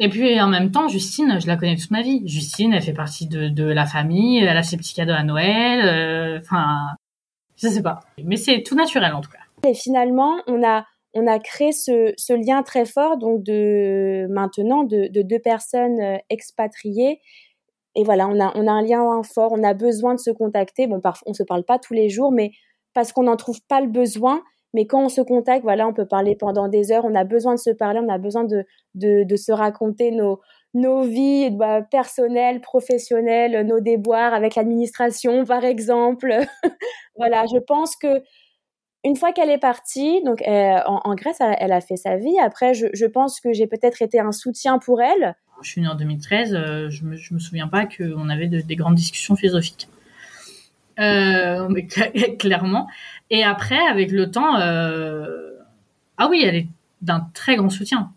Et 0.00 0.08
puis 0.08 0.40
en 0.40 0.48
même 0.48 0.70
temps, 0.70 0.88
Justine, 0.88 1.40
je 1.40 1.46
la 1.46 1.56
connais 1.56 1.76
toute 1.76 1.90
ma 1.90 2.02
vie. 2.02 2.22
Justine, 2.26 2.72
elle 2.72 2.82
fait 2.82 2.92
partie 2.92 3.26
de, 3.26 3.48
de 3.48 3.64
la 3.64 3.84
famille, 3.84 4.38
elle 4.38 4.56
a 4.56 4.62
ses 4.62 4.76
petits 4.76 4.94
cadeaux 4.94 5.12
à 5.12 5.24
Noël. 5.24 5.80
Euh, 5.84 6.38
enfin, 6.38 6.94
je 7.56 7.68
sais 7.68 7.82
pas. 7.82 8.00
Mais 8.22 8.36
c'est 8.36 8.62
tout 8.62 8.76
naturel 8.76 9.12
en 9.12 9.20
tout 9.20 9.30
cas. 9.30 9.68
Et 9.68 9.74
finalement, 9.74 10.36
on 10.46 10.64
a 10.64 10.84
on 11.14 11.26
a 11.26 11.38
créé 11.38 11.72
ce, 11.72 12.12
ce 12.16 12.32
lien 12.32 12.62
très 12.62 12.84
fort 12.84 13.16
donc 13.16 13.42
de 13.42 14.26
maintenant 14.30 14.84
de, 14.84 15.08
de 15.08 15.22
deux 15.22 15.40
personnes 15.40 16.00
euh, 16.00 16.18
expatriées. 16.30 17.20
Et 17.96 18.04
voilà, 18.04 18.28
on 18.28 18.38
a 18.40 18.52
on 18.54 18.68
a 18.68 18.72
un 18.72 18.82
lien 18.82 19.22
fort. 19.24 19.52
On 19.52 19.64
a 19.64 19.74
besoin 19.74 20.14
de 20.14 20.20
se 20.20 20.30
contacter. 20.30 20.86
Bon, 20.86 21.00
parfois 21.00 21.28
on 21.28 21.34
se 21.34 21.42
parle 21.42 21.64
pas 21.64 21.80
tous 21.80 21.94
les 21.94 22.08
jours, 22.08 22.30
mais 22.30 22.52
parce 22.94 23.12
qu'on 23.12 23.24
n'en 23.24 23.36
trouve 23.36 23.60
pas 23.68 23.80
le 23.80 23.88
besoin, 23.88 24.42
mais 24.74 24.86
quand 24.86 25.04
on 25.04 25.08
se 25.08 25.20
contacte, 25.20 25.62
voilà, 25.62 25.86
on 25.88 25.94
peut 25.94 26.06
parler 26.06 26.36
pendant 26.36 26.68
des 26.68 26.92
heures. 26.92 27.04
On 27.04 27.14
a 27.14 27.24
besoin 27.24 27.54
de 27.54 27.58
se 27.58 27.70
parler, 27.70 28.00
on 28.02 28.08
a 28.08 28.18
besoin 28.18 28.44
de, 28.44 28.64
de, 28.94 29.36
se 29.36 29.52
raconter 29.52 30.10
nos, 30.10 30.40
nos 30.74 31.02
vies 31.02 31.50
bah, 31.50 31.82
personnelles, 31.82 32.60
professionnelles, 32.60 33.66
nos 33.66 33.80
déboires 33.80 34.34
avec 34.34 34.54
l'administration, 34.56 35.44
par 35.44 35.64
exemple. 35.64 36.34
voilà, 37.16 37.44
je 37.52 37.58
pense 37.58 37.96
que 37.96 38.22
une 39.04 39.16
fois 39.16 39.32
qu'elle 39.32 39.50
est 39.50 39.58
partie, 39.58 40.22
donc 40.24 40.42
euh, 40.42 40.78
en, 40.84 41.14
Grèce, 41.14 41.38
elle, 41.40 41.72
a 41.72 41.80
fait 41.80 41.96
sa 41.96 42.16
vie. 42.16 42.38
Après, 42.40 42.74
je, 42.74 42.88
je 42.92 43.06
pense 43.06 43.40
que 43.40 43.52
j'ai 43.52 43.66
peut-être 43.66 44.02
été 44.02 44.18
un 44.18 44.32
soutien 44.32 44.78
pour 44.78 45.00
elle. 45.00 45.34
Je 45.62 45.70
suis 45.70 45.80
née 45.80 45.88
en 45.88 45.94
2013. 45.94 46.54
Euh, 46.54 46.90
je 46.90 47.04
me, 47.04 47.12
me 47.12 47.38
souviens 47.38 47.68
pas 47.68 47.86
qu'on 47.86 48.28
avait 48.28 48.48
des 48.48 48.76
grandes 48.76 48.96
discussions 48.96 49.36
philosophiques. 49.36 49.88
Euh, 50.98 51.68
mais 51.68 51.86
clairement. 52.38 52.88
Et 53.30 53.44
après, 53.44 53.78
avec 53.86 54.10
le 54.10 54.30
temps, 54.30 54.58
euh... 54.58 55.50
ah 56.16 56.28
oui, 56.28 56.42
elle 56.44 56.54
est 56.54 56.68
d'un 57.02 57.28
très 57.34 57.56
grand 57.56 57.70
soutien. 57.70 58.12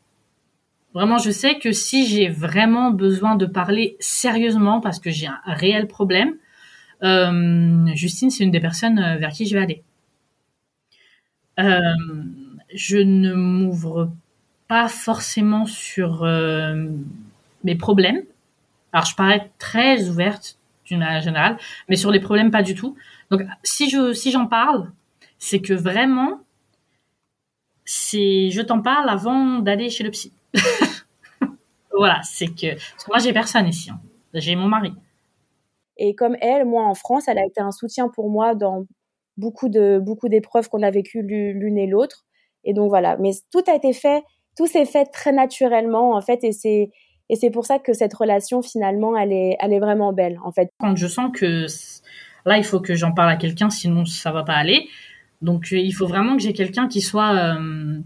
Vraiment, 0.93 1.17
je 1.17 1.31
sais 1.31 1.59
que 1.59 1.71
si 1.71 2.05
j'ai 2.07 2.27
vraiment 2.27 2.91
besoin 2.91 3.35
de 3.35 3.45
parler 3.45 3.95
sérieusement 3.99 4.81
parce 4.81 4.99
que 4.99 5.09
j'ai 5.09 5.27
un 5.27 5.39
réel 5.45 5.87
problème, 5.87 6.35
euh, 7.03 7.87
Justine, 7.95 8.29
c'est 8.29 8.43
une 8.43 8.51
des 8.51 8.59
personnes 8.59 8.99
euh, 8.99 9.17
vers 9.17 9.31
qui 9.31 9.45
je 9.47 9.55
vais 9.55 9.63
aller. 9.63 9.83
Je 12.73 12.97
ne 12.97 13.33
m'ouvre 13.33 14.11
pas 14.67 14.87
forcément 14.87 15.65
sur 15.65 16.23
mes 17.63 17.75
problèmes. 17.75 18.23
Alors, 18.93 19.05
je 19.05 19.15
parais 19.15 19.51
très 19.59 20.09
ouverte 20.09 20.57
d'une 20.85 20.99
manière 20.99 21.21
générale, 21.21 21.57
mais 21.87 21.95
sur 21.95 22.11
les 22.11 22.19
problèmes, 22.19 22.51
pas 22.51 22.63
du 22.63 22.75
tout. 22.75 22.95
Donc, 23.29 23.43
si 23.63 23.89
je 23.89 24.13
si 24.13 24.31
j'en 24.31 24.47
parle, 24.47 24.91
c'est 25.41 25.59
que 25.59 25.73
vraiment, 25.73 26.39
c'est, 27.83 28.51
je 28.51 28.61
t'en 28.61 28.81
parle 28.81 29.09
avant 29.09 29.57
d'aller 29.59 29.89
chez 29.89 30.03
le 30.03 30.11
psy. 30.11 30.31
voilà, 31.91 32.21
c'est 32.23 32.47
que, 32.47 32.75
parce 32.75 33.03
que 33.03 33.11
moi 33.11 33.17
j'ai 33.17 33.33
personne 33.33 33.67
ici, 33.67 33.89
hein. 33.89 33.99
j'ai 34.35 34.55
mon 34.55 34.67
mari. 34.67 34.93
Et 35.97 36.13
comme 36.13 36.37
elle, 36.41 36.65
moi 36.65 36.85
en 36.85 36.93
France, 36.93 37.27
elle 37.27 37.39
a 37.39 37.45
été 37.45 37.59
un 37.59 37.71
soutien 37.71 38.07
pour 38.07 38.29
moi 38.29 38.53
dans 38.53 38.85
beaucoup 39.35 39.67
de 39.67 39.99
beaucoup 39.99 40.29
d'épreuves 40.29 40.69
qu'on 40.69 40.83
a 40.83 40.91
vécues 40.91 41.23
l'une 41.23 41.77
et 41.77 41.87
l'autre. 41.87 42.23
Et 42.63 42.73
donc 42.73 42.89
voilà, 42.89 43.17
mais 43.17 43.31
tout 43.51 43.63
a 43.67 43.75
été 43.75 43.93
fait, 43.93 44.23
tout 44.55 44.67
s'est 44.67 44.85
fait 44.85 45.05
très 45.05 45.31
naturellement 45.31 46.13
en 46.13 46.21
fait, 46.21 46.43
et 46.43 46.51
c'est 46.51 46.91
et 47.29 47.35
c'est 47.35 47.49
pour 47.49 47.65
ça 47.65 47.79
que 47.79 47.93
cette 47.93 48.13
relation 48.13 48.61
finalement, 48.61 49.17
elle 49.17 49.33
est 49.33 49.57
elle 49.59 49.73
est 49.73 49.79
vraiment 49.79 50.13
belle 50.13 50.39
en 50.43 50.51
fait. 50.51 50.69
Quand 50.79 50.95
je 50.95 51.07
sens 51.07 51.31
que 51.33 51.65
là, 52.45 52.59
il 52.59 52.63
faut 52.63 52.79
que 52.79 52.93
j'en 52.93 53.11
parle 53.11 53.31
à 53.31 53.37
quelqu'un, 53.37 53.71
sinon 53.71 54.05
ça 54.05 54.31
va 54.31 54.43
pas 54.43 54.55
aller. 54.55 54.87
Donc 55.41 55.67
euh, 55.71 55.77
il 55.77 55.91
faut 55.91 56.07
vraiment 56.07 56.35
que 56.35 56.41
j'ai 56.41 56.53
quelqu'un 56.53 56.87
qui 56.87 57.01
soit 57.01 57.33
euh, 57.35 57.99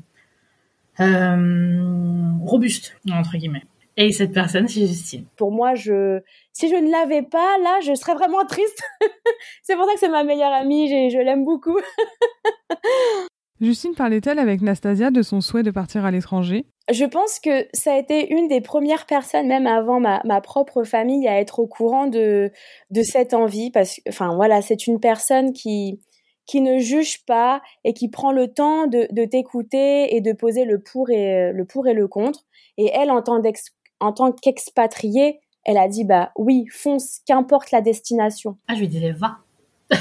euh, 1.00 2.32
robuste 2.42 2.96
entre 3.12 3.38
guillemets. 3.38 3.64
Et 3.98 4.12
cette 4.12 4.34
personne, 4.34 4.68
c'est 4.68 4.88
Justine. 4.88 5.26
Pour 5.38 5.52
moi, 5.52 5.74
je, 5.74 6.20
si 6.52 6.68
je 6.68 6.76
ne 6.76 6.92
l'avais 6.92 7.22
pas, 7.22 7.58
là, 7.64 7.80
je 7.82 7.96
serais 7.96 8.14
vraiment 8.14 8.46
triste. 8.46 8.84
c'est 9.64 9.76
pour 9.76 9.86
ça 9.86 9.94
que 9.94 10.00
c'est 10.00 10.10
ma 10.10 10.26
meilleure 10.26 10.52
amie. 10.52 10.90
Je, 10.90 11.16
je 11.16 11.22
l'aime 11.22 11.46
beaucoup. 11.46 11.78
Justine 13.62 13.96
parlait-elle 13.96 14.38
avec 14.38 14.62
Nastasia 14.62 15.12
de 15.12 15.22
son 15.22 15.40
souhait 15.40 15.64
de 15.64 15.72
partir 15.72 16.04
à 16.04 16.12
l'étranger? 16.12 16.66
Je 16.92 17.06
pense 17.06 17.40
que 17.40 17.68
ça 17.74 17.94
a 17.94 17.98
été 17.98 18.34
une 18.34 18.50
des 18.50 18.60
premières 18.60 19.06
personnes, 19.06 19.48
même 19.48 19.66
avant 19.66 20.02
ma, 20.02 20.22
ma 20.26 20.42
propre 20.42 20.84
famille, 20.84 21.26
à 21.30 21.40
être 21.40 21.60
au 21.60 21.68
courant 21.68 22.08
de, 22.08 22.52
de 22.92 23.02
cette 23.02 23.34
envie. 23.34 23.72
Parce 23.72 23.96
que, 23.96 24.02
enfin 24.10 24.36
voilà, 24.36 24.62
c'est 24.62 24.88
une 24.88 25.00
personne 25.00 25.54
qui, 25.54 26.02
qui 26.46 26.62
ne 26.62 26.80
juge 26.80 27.26
pas 27.26 27.62
et 27.84 27.94
qui 27.94 28.10
prend 28.10 28.32
le 28.32 28.48
temps 28.48 28.88
de, 28.88 29.26
t'écouter 29.26 30.16
et 30.16 30.22
de 30.22 30.34
poser 30.34 30.66
le 30.66 30.80
pour 30.80 31.10
et 31.10 31.52
le 31.52 31.66
pour 31.66 31.88
et 31.88 31.94
le 31.94 32.08
contre. 32.08 32.42
Et 32.78 32.92
elle, 32.94 33.12
en 33.12 33.22
tant, 33.22 34.32
qu'expatriée, 34.32 35.40
elle 35.64 35.78
a 35.78 35.88
dit 35.88 36.04
bah 36.04 36.32
oui, 36.36 36.66
fonce, 36.72 37.22
qu'importe 37.26 37.72
la 37.72 37.82
destination. 37.82 38.58
Ah, 38.68 38.76
je 38.76 38.82
lui 38.82 38.88
disais 38.88 39.12
va, 39.12 39.38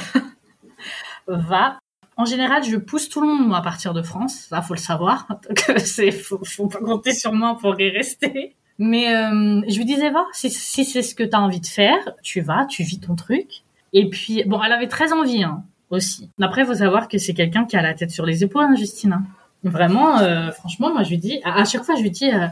va. 1.26 1.78
En 2.16 2.24
général, 2.26 2.62
je 2.62 2.76
pousse 2.76 3.08
tout 3.08 3.20
le 3.20 3.26
monde 3.26 3.48
moi 3.48 3.58
à 3.58 3.62
partir 3.62 3.92
de 3.92 4.02
France. 4.02 4.46
Ça, 4.48 4.62
faut 4.62 4.74
le 4.74 4.78
savoir. 4.78 5.26
C'est 5.78 6.12
faut, 6.12 6.38
faut 6.44 6.68
pas 6.68 6.78
compter 6.78 7.12
sur 7.12 7.32
moi 7.32 7.56
pour 7.60 7.80
y 7.80 7.90
rester. 7.90 8.54
Mais 8.78 9.14
euh, 9.14 9.62
je 9.68 9.76
lui 9.78 9.84
disais 9.84 10.10
va, 10.10 10.24
si, 10.32 10.50
si 10.50 10.84
c'est 10.84 11.02
ce 11.02 11.14
que 11.14 11.22
tu 11.22 11.34
as 11.34 11.40
envie 11.40 11.60
de 11.60 11.66
faire, 11.66 12.12
tu 12.22 12.40
vas, 12.40 12.66
tu 12.66 12.82
vis 12.82 12.98
ton 12.98 13.14
truc. 13.14 13.62
Et 13.92 14.08
puis 14.10 14.42
bon, 14.44 14.60
elle 14.62 14.72
avait 14.72 14.88
très 14.88 15.12
envie 15.12 15.44
hein, 15.44 15.62
aussi. 15.90 16.30
Après, 16.40 16.64
faut 16.64 16.74
savoir 16.74 17.08
que 17.08 17.18
c'est 17.18 17.34
quelqu'un 17.34 17.64
qui 17.64 17.76
a 17.76 17.82
la 17.82 17.94
tête 17.94 18.10
sur 18.10 18.26
les 18.26 18.42
épaules, 18.44 18.64
hein, 18.64 18.76
Justine. 18.76 19.12
Hein. 19.12 19.22
Vraiment, 19.64 20.18
euh, 20.18 20.50
franchement, 20.50 20.92
moi 20.92 21.02
je 21.04 21.10
lui 21.10 21.18
dis, 21.18 21.40
à, 21.42 21.64
chaque 21.64 21.84
fois 21.84 21.94
je 21.96 22.02
lui 22.02 22.10
dis, 22.10 22.30
euh, 22.30 22.46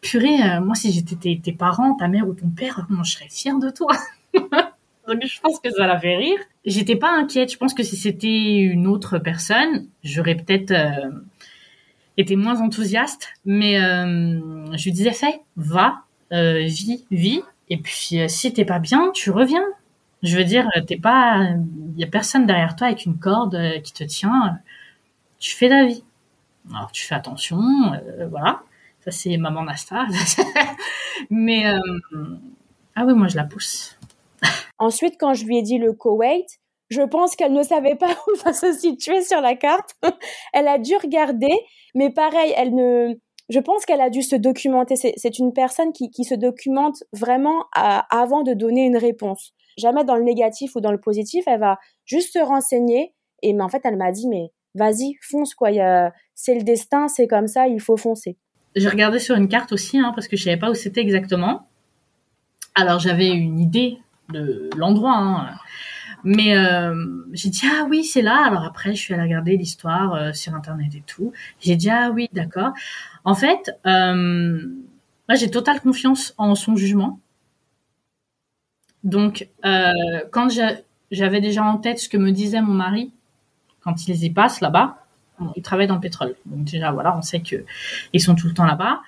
purée, 0.00 0.40
euh, 0.40 0.60
moi 0.60 0.76
si 0.76 0.92
j'étais 0.92 1.40
tes, 1.42 1.52
parents, 1.52 1.94
ta 1.96 2.06
mère 2.06 2.28
ou 2.28 2.32
ton 2.32 2.48
père, 2.48 2.86
moi 2.88 3.02
je 3.04 3.12
serais 3.12 3.28
fière 3.28 3.58
de 3.58 3.70
toi. 3.70 3.92
Donc 5.08 5.22
je 5.24 5.40
pense 5.40 5.58
que 5.58 5.70
ça 5.70 5.86
la 5.86 5.98
fait 5.98 6.16
rire. 6.16 6.38
J'étais 6.64 6.96
pas 6.96 7.10
inquiète. 7.12 7.52
Je 7.52 7.58
pense 7.58 7.74
que 7.74 7.82
si 7.82 7.96
c'était 7.96 8.60
une 8.60 8.86
autre 8.86 9.18
personne, 9.18 9.86
j'aurais 10.02 10.34
peut-être 10.34 10.72
été 12.16 12.36
moins 12.36 12.62
enthousiaste. 12.62 13.28
Mais 13.44 13.74
je 13.74 14.84
lui 14.84 14.92
disais, 14.92 15.12
fais, 15.12 15.42
va, 15.56 16.04
vis, 16.30 17.04
vis. 17.10 17.42
Et 17.68 17.76
puis 17.76 18.18
si 18.28 18.52
t'es 18.54 18.64
pas 18.64 18.78
bien, 18.78 19.10
tu 19.12 19.30
reviens. 19.30 19.66
Je 20.24 20.36
veux 20.36 20.44
dire, 20.44 20.68
t'es 20.86 20.96
pas, 20.96 21.50
il 21.94 22.00
y 22.00 22.04
a 22.04 22.06
personne 22.06 22.46
derrière 22.46 22.74
toi 22.76 22.88
avec 22.88 23.04
une 23.04 23.18
corde 23.18 23.56
qui 23.82 23.92
te 23.92 24.04
tient. 24.04 24.58
Tu 25.38 25.54
fais 25.54 25.68
la 25.68 25.84
vie. 25.84 26.02
Alors 26.72 26.90
tu 26.92 27.06
fais 27.06 27.14
attention, 27.14 27.60
euh, 27.92 28.26
voilà. 28.28 28.62
Ça 29.00 29.10
c'est 29.10 29.36
maman 29.36 29.62
Nasta. 29.62 30.06
Mais 31.30 31.66
euh, 31.66 31.78
ah 32.96 33.04
oui, 33.04 33.14
moi 33.14 33.28
je 33.28 33.36
la 33.36 33.44
pousse. 33.44 33.98
Ensuite, 34.78 35.16
quand 35.18 35.34
je 35.34 35.44
lui 35.44 35.58
ai 35.58 35.62
dit 35.62 35.78
le 35.78 35.92
Koweït, 35.92 36.46
je 36.90 37.02
pense 37.02 37.36
qu'elle 37.36 37.52
ne 37.52 37.62
savait 37.62 37.96
pas 37.96 38.16
où 38.26 38.36
ça 38.36 38.52
se 38.52 38.72
situait 38.72 39.22
sur 39.22 39.40
la 39.40 39.56
carte. 39.56 39.94
elle 40.52 40.68
a 40.68 40.78
dû 40.78 40.96
regarder, 40.96 41.52
mais 41.94 42.10
pareil, 42.10 42.52
elle 42.56 42.74
ne. 42.74 43.14
Je 43.50 43.60
pense 43.60 43.84
qu'elle 43.84 44.00
a 44.00 44.08
dû 44.08 44.22
se 44.22 44.36
documenter. 44.36 44.96
C'est 44.96 45.38
une 45.38 45.52
personne 45.52 45.92
qui, 45.92 46.10
qui, 46.10 46.24
se 46.24 46.34
documente 46.34 47.04
vraiment 47.12 47.66
avant 47.74 48.42
de 48.42 48.54
donner 48.54 48.86
une 48.86 48.96
réponse. 48.96 49.52
Jamais 49.76 50.04
dans 50.04 50.16
le 50.16 50.22
négatif 50.22 50.76
ou 50.76 50.80
dans 50.80 50.92
le 50.92 51.00
positif. 51.00 51.44
Elle 51.46 51.60
va 51.60 51.78
juste 52.04 52.32
se 52.32 52.38
renseigner. 52.38 53.12
Et 53.42 53.52
mais 53.52 53.62
en 53.62 53.68
fait, 53.68 53.82
elle 53.84 53.96
m'a 53.96 54.12
dit, 54.12 54.28
mais 54.28 54.52
vas-y, 54.74 55.16
fonce 55.20 55.54
quoi. 55.54 55.70
C'est 56.34 56.54
le 56.54 56.62
destin, 56.62 57.08
c'est 57.08 57.26
comme 57.26 57.46
ça, 57.46 57.68
il 57.68 57.80
faut 57.80 57.96
foncer. 57.96 58.36
J'ai 58.76 58.88
regardé 58.88 59.18
sur 59.18 59.36
une 59.36 59.48
carte 59.48 59.72
aussi, 59.72 59.98
hein, 59.98 60.12
parce 60.14 60.26
que 60.26 60.36
je 60.36 60.44
savais 60.44 60.56
pas 60.56 60.70
où 60.70 60.74
c'était 60.74 61.00
exactement. 61.00 61.68
Alors 62.74 62.98
j'avais 62.98 63.30
une 63.30 63.60
idée 63.60 63.98
de 64.32 64.68
l'endroit, 64.76 65.16
hein. 65.16 65.54
mais 66.24 66.56
euh, 66.56 67.24
j'ai 67.32 67.50
dit 67.50 67.62
ah 67.64 67.86
oui 67.88 68.04
c'est 68.04 68.22
là. 68.22 68.44
Alors 68.44 68.64
après 68.64 68.94
je 68.94 69.00
suis 69.00 69.14
allée 69.14 69.22
regarder 69.22 69.56
l'histoire 69.56 70.14
euh, 70.14 70.32
sur 70.32 70.54
internet 70.54 70.92
et 70.94 71.02
tout. 71.06 71.32
J'ai 71.60 71.76
dit 71.76 71.88
ah 71.88 72.10
oui 72.12 72.28
d'accord. 72.32 72.72
En 73.24 73.36
fait, 73.36 73.70
euh, 73.86 74.58
moi 75.28 75.36
j'ai 75.36 75.50
totale 75.50 75.80
confiance 75.80 76.34
en 76.36 76.56
son 76.56 76.74
jugement. 76.74 77.20
Donc 79.04 79.48
quand 80.32 80.48
j'avais 81.10 81.40
déjà 81.40 81.64
en 81.64 81.78
tête 81.78 81.98
ce 81.98 82.08
que 82.08 82.16
me 82.16 82.32
disait 82.32 82.60
mon 82.60 82.74
mari 82.74 83.12
quand 83.82 84.08
ils 84.08 84.24
y 84.24 84.30
passent 84.30 84.60
là-bas, 84.60 84.96
ils 85.56 85.62
travaillent 85.62 85.86
dans 85.86 85.96
le 85.96 86.00
pétrole. 86.00 86.36
Donc 86.46 86.64
déjà, 86.64 86.90
voilà, 86.90 87.16
on 87.16 87.22
sait 87.22 87.40
que 87.40 87.64
ils 88.12 88.20
sont 88.20 88.34
tout 88.34 88.46
le 88.46 88.54
temps 88.54 88.64
là-bas. 88.64 89.02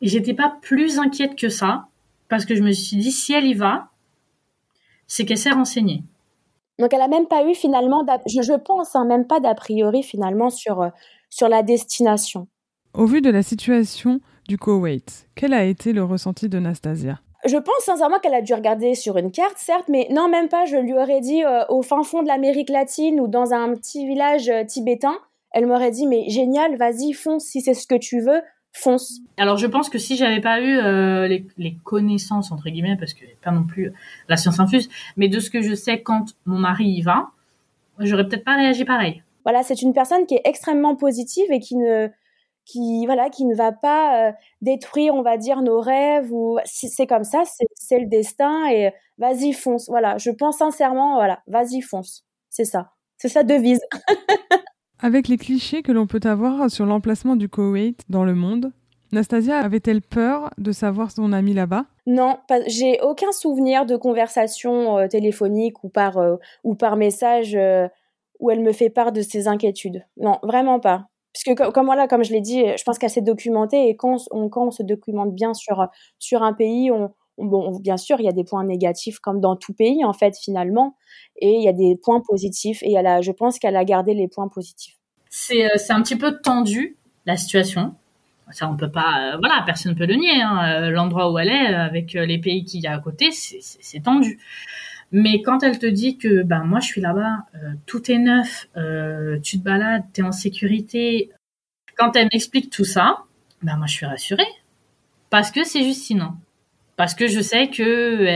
Et 0.00 0.08
j'étais 0.08 0.32
pas 0.32 0.56
plus 0.62 0.98
inquiète 0.98 1.36
que 1.36 1.48
ça, 1.48 1.86
parce 2.28 2.46
que 2.46 2.54
je 2.54 2.62
me 2.62 2.72
suis 2.72 2.96
dit, 2.96 3.12
si 3.12 3.34
elle 3.34 3.46
y 3.46 3.54
va, 3.54 3.88
c'est 5.06 5.26
qu'elle 5.26 5.38
s'est 5.38 5.50
renseignée. 5.50 6.02
Donc 6.78 6.94
elle 6.94 7.02
a 7.02 7.08
même 7.08 7.26
pas 7.26 7.44
eu 7.46 7.54
finalement, 7.54 8.06
je, 8.26 8.40
je 8.40 8.54
pense, 8.54 8.96
hein, 8.96 9.04
même 9.04 9.26
pas 9.26 9.40
d'a 9.40 9.54
priori 9.54 10.02
finalement 10.02 10.48
sur, 10.48 10.80
euh, 10.80 10.88
sur 11.28 11.48
la 11.48 11.62
destination. 11.62 12.48
Au 12.94 13.04
vu 13.04 13.20
de 13.20 13.28
la 13.28 13.42
situation 13.42 14.20
du 14.48 14.56
Koweït, 14.56 15.28
quel 15.34 15.52
a 15.52 15.64
été 15.64 15.92
le 15.92 16.04
ressenti 16.04 16.48
de 16.48 16.58
Nastasia? 16.58 17.20
Je 17.46 17.56
pense 17.56 17.84
sincèrement 17.84 18.18
qu'elle 18.18 18.34
a 18.34 18.42
dû 18.42 18.52
regarder 18.54 18.94
sur 18.94 19.16
une 19.16 19.30
carte, 19.30 19.56
certes, 19.56 19.88
mais 19.88 20.08
non, 20.10 20.28
même 20.28 20.48
pas. 20.48 20.66
Je 20.66 20.76
lui 20.76 20.92
aurais 20.92 21.20
dit 21.20 21.42
euh, 21.44 21.64
au 21.68 21.82
fin 21.82 22.02
fond 22.02 22.22
de 22.22 22.28
l'Amérique 22.28 22.70
latine 22.70 23.20
ou 23.20 23.28
dans 23.28 23.52
un 23.52 23.74
petit 23.74 24.06
village 24.06 24.48
euh, 24.48 24.64
tibétain. 24.64 25.18
Elle 25.52 25.66
m'aurait 25.66 25.90
dit, 25.90 26.06
mais 26.06 26.28
génial, 26.28 26.76
vas-y, 26.76 27.12
fonce, 27.12 27.44
si 27.44 27.60
c'est 27.60 27.74
ce 27.74 27.86
que 27.86 27.96
tu 27.96 28.20
veux, 28.20 28.42
fonce. 28.72 29.20
Alors 29.36 29.56
je 29.56 29.66
pense 29.66 29.88
que 29.88 29.98
si 29.98 30.16
j'avais 30.16 30.40
pas 30.40 30.60
eu 30.60 30.78
euh, 30.78 31.26
les, 31.26 31.76
connaissances, 31.82 32.52
entre 32.52 32.68
guillemets, 32.68 32.96
parce 32.96 33.14
que 33.14 33.24
pas 33.42 33.50
non 33.50 33.64
plus 33.64 33.92
la 34.28 34.36
science 34.36 34.60
infuse, 34.60 34.88
mais 35.16 35.28
de 35.28 35.40
ce 35.40 35.50
que 35.50 35.62
je 35.62 35.74
sais 35.74 36.02
quand 36.02 36.26
mon 36.46 36.58
mari 36.58 36.84
y 36.84 37.02
va, 37.02 37.30
j'aurais 37.98 38.28
peut-être 38.28 38.44
pas 38.44 38.56
réagi 38.56 38.84
pareil. 38.84 39.22
Voilà, 39.44 39.62
c'est 39.62 39.82
une 39.82 39.94
personne 39.94 40.26
qui 40.26 40.34
est 40.34 40.42
extrêmement 40.44 40.94
positive 40.94 41.50
et 41.50 41.58
qui 41.58 41.76
ne 41.76 42.10
qui 42.64 43.06
voilà 43.06 43.30
qui 43.30 43.44
ne 43.44 43.54
va 43.54 43.72
pas 43.72 44.28
euh, 44.28 44.32
détruire 44.60 45.14
on 45.14 45.22
va 45.22 45.36
dire 45.36 45.62
nos 45.62 45.80
rêves 45.80 46.32
ou 46.32 46.58
c'est 46.64 47.06
comme 47.06 47.24
ça 47.24 47.42
c'est 47.74 47.98
le 47.98 48.06
destin 48.06 48.68
et 48.70 48.92
vas-y 49.18 49.52
fonce. 49.52 49.88
Voilà 49.88 50.18
je 50.18 50.30
pense 50.30 50.58
sincèrement 50.58 51.14
voilà 51.14 51.40
vas-y 51.46 51.80
fonce. 51.80 52.24
C'est 52.48 52.64
ça. 52.64 52.92
C'est 53.16 53.28
sa 53.28 53.42
devise. 53.42 53.80
Avec 54.98 55.28
les 55.28 55.38
clichés 55.38 55.82
que 55.82 55.92
l'on 55.92 56.06
peut 56.06 56.20
avoir 56.24 56.70
sur 56.70 56.84
l'emplacement 56.84 57.36
du 57.36 57.48
Koweït 57.48 58.02
dans 58.08 58.24
le 58.24 58.34
monde 58.34 58.72
Nastasia 59.12 59.58
avait-elle 59.58 60.02
peur 60.02 60.50
de 60.56 60.70
savoir 60.70 61.10
son 61.10 61.32
ami 61.32 61.52
là-bas? 61.52 61.86
Non, 62.06 62.38
j'ai 62.68 63.00
aucun 63.00 63.32
souvenir 63.32 63.84
de 63.84 63.96
conversation 63.96 64.98
euh, 64.98 65.08
téléphonique 65.08 65.82
ou 65.82 65.88
par 65.88 66.18
euh, 66.18 66.36
ou 66.62 66.76
par 66.76 66.96
message 66.96 67.58
où 68.38 68.50
elle 68.50 68.60
me 68.60 68.72
fait 68.72 68.90
part 68.90 69.10
de 69.10 69.20
ses 69.20 69.48
inquiétudes. 69.48 70.06
Non, 70.16 70.38
vraiment 70.44 70.78
pas 70.78 71.10
puisque 71.32 71.54
comme 71.72 71.86
voilà, 71.86 72.08
comme 72.08 72.24
je 72.24 72.32
l'ai 72.32 72.40
dit, 72.40 72.64
je 72.76 72.82
pense 72.84 72.98
qu'elle 72.98 73.10
s'est 73.10 73.20
documentée 73.20 73.88
et 73.88 73.96
quand 73.96 74.16
on, 74.30 74.70
se 74.70 74.82
documente 74.82 75.34
bien 75.34 75.54
sur 75.54 75.86
sur 76.18 76.42
un 76.42 76.52
pays, 76.52 76.90
on, 76.90 77.12
bon, 77.38 77.78
bien 77.78 77.96
sûr, 77.96 78.20
il 78.20 78.24
y 78.24 78.28
a 78.28 78.32
des 78.32 78.44
points 78.44 78.64
négatifs 78.64 79.18
comme 79.18 79.40
dans 79.40 79.56
tout 79.56 79.72
pays 79.72 80.04
en 80.04 80.12
fait 80.12 80.36
finalement, 80.36 80.96
et 81.36 81.54
il 81.54 81.62
y 81.62 81.68
a 81.68 81.72
des 81.72 81.96
points 81.96 82.20
positifs 82.20 82.82
et 82.82 82.92
elle 82.92 83.06
a, 83.06 83.20
je 83.20 83.32
pense 83.32 83.58
qu'elle 83.58 83.76
a 83.76 83.84
gardé 83.84 84.14
les 84.14 84.28
points 84.28 84.48
positifs. 84.48 84.96
C'est 85.28 85.64
euh, 85.64 85.78
un 85.90 86.02
petit 86.02 86.16
peu 86.16 86.40
tendu 86.40 86.96
la 87.26 87.36
situation. 87.36 87.94
Ça, 88.52 88.68
on 88.68 88.76
peut 88.76 88.90
pas, 88.90 89.34
euh, 89.34 89.36
voilà, 89.38 89.62
personne 89.64 89.92
ne 89.92 89.96
peut 89.96 90.06
le 90.06 90.16
nier. 90.16 90.42
Hein. 90.42 90.82
Euh, 90.82 90.90
l'endroit 90.90 91.30
où 91.30 91.38
elle 91.38 91.50
est, 91.50 91.66
avec 91.66 92.14
les 92.14 92.38
pays 92.38 92.64
qu'il 92.64 92.80
y 92.80 92.88
a 92.88 92.94
à 92.94 92.98
côté, 92.98 93.30
c'est 93.30 94.00
tendu. 94.00 94.40
Mais 95.12 95.42
quand 95.42 95.62
elle 95.62 95.78
te 95.78 95.86
dit 95.86 96.18
que 96.18 96.42
ben 96.42 96.64
moi 96.64 96.80
je 96.80 96.86
suis 96.86 97.00
là-bas, 97.00 97.46
euh, 97.54 97.72
tout 97.86 98.10
est 98.10 98.18
neuf, 98.18 98.68
euh, 98.76 99.38
tu 99.40 99.58
te 99.58 99.64
balades, 99.64 100.04
tu 100.12 100.20
es 100.20 100.24
en 100.24 100.32
sécurité, 100.32 101.30
quand 101.96 102.14
elle 102.16 102.28
m'explique 102.32 102.70
tout 102.70 102.84
ça, 102.84 103.24
ben 103.62 103.76
moi 103.76 103.86
je 103.86 103.94
suis 103.94 104.06
rassurée 104.06 104.44
parce 105.30 105.50
que 105.50 105.64
c'est 105.64 105.84
Justinant. 105.84 106.34
Parce 106.96 107.14
que 107.14 107.28
je 107.28 107.40
sais 107.40 107.68
que 107.68 108.26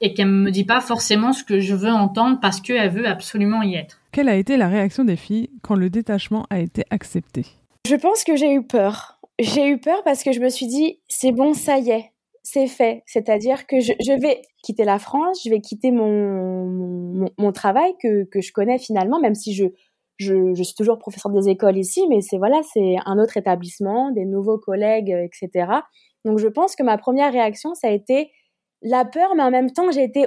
et 0.00 0.14
qu'elle 0.14 0.26
me 0.26 0.50
dit 0.50 0.64
pas 0.64 0.80
forcément 0.80 1.32
ce 1.32 1.44
que 1.44 1.60
je 1.60 1.76
veux 1.76 1.92
entendre 1.92 2.40
parce 2.40 2.60
qu'elle 2.60 2.90
veut 2.90 3.06
absolument 3.06 3.62
y 3.62 3.76
être. 3.76 4.00
Quelle 4.10 4.28
a 4.28 4.34
été 4.34 4.56
la 4.56 4.68
réaction 4.68 5.04
des 5.04 5.14
filles 5.14 5.48
quand 5.62 5.76
le 5.76 5.90
détachement 5.90 6.44
a 6.50 6.58
été 6.58 6.82
accepté? 6.90 7.46
Je 7.88 7.94
pense 7.94 8.24
que 8.24 8.34
j'ai 8.34 8.52
eu 8.52 8.66
peur. 8.66 9.20
J'ai 9.38 9.68
eu 9.68 9.78
peur 9.78 10.02
parce 10.04 10.24
que 10.24 10.32
je 10.32 10.40
me 10.40 10.48
suis 10.48 10.66
dit 10.66 10.98
c'est 11.08 11.30
bon, 11.30 11.54
ça 11.54 11.78
y 11.78 11.90
est, 11.90 12.10
c'est 12.44 12.68
fait. 12.68 13.02
C'est-à-dire 13.06 13.66
que 13.66 13.80
je, 13.80 14.20
vais 14.20 14.42
quitter 14.62 14.84
la 14.84 14.98
France, 14.98 15.40
je 15.44 15.50
vais 15.50 15.60
quitter 15.60 15.90
mon, 15.90 17.52
travail 17.52 17.94
que, 18.00 18.26
je 18.40 18.52
connais 18.52 18.78
finalement, 18.78 19.18
même 19.18 19.34
si 19.34 19.54
je, 19.54 19.64
je, 20.18 20.62
suis 20.62 20.74
toujours 20.74 20.98
professeur 20.98 21.32
des 21.32 21.48
écoles 21.48 21.78
ici, 21.78 22.06
mais 22.08 22.20
c'est 22.20 22.36
voilà, 22.36 22.60
c'est 22.72 22.96
un 23.06 23.18
autre 23.18 23.38
établissement, 23.38 24.10
des 24.10 24.26
nouveaux 24.26 24.58
collègues, 24.58 25.08
etc. 25.10 25.66
Donc 26.26 26.38
je 26.38 26.46
pense 26.46 26.76
que 26.76 26.82
ma 26.82 26.98
première 26.98 27.32
réaction, 27.32 27.74
ça 27.74 27.88
a 27.88 27.90
été 27.90 28.30
la 28.82 29.06
peur, 29.06 29.34
mais 29.34 29.42
en 29.42 29.50
même 29.50 29.72
temps, 29.72 29.90
j'ai 29.90 30.04
été 30.04 30.26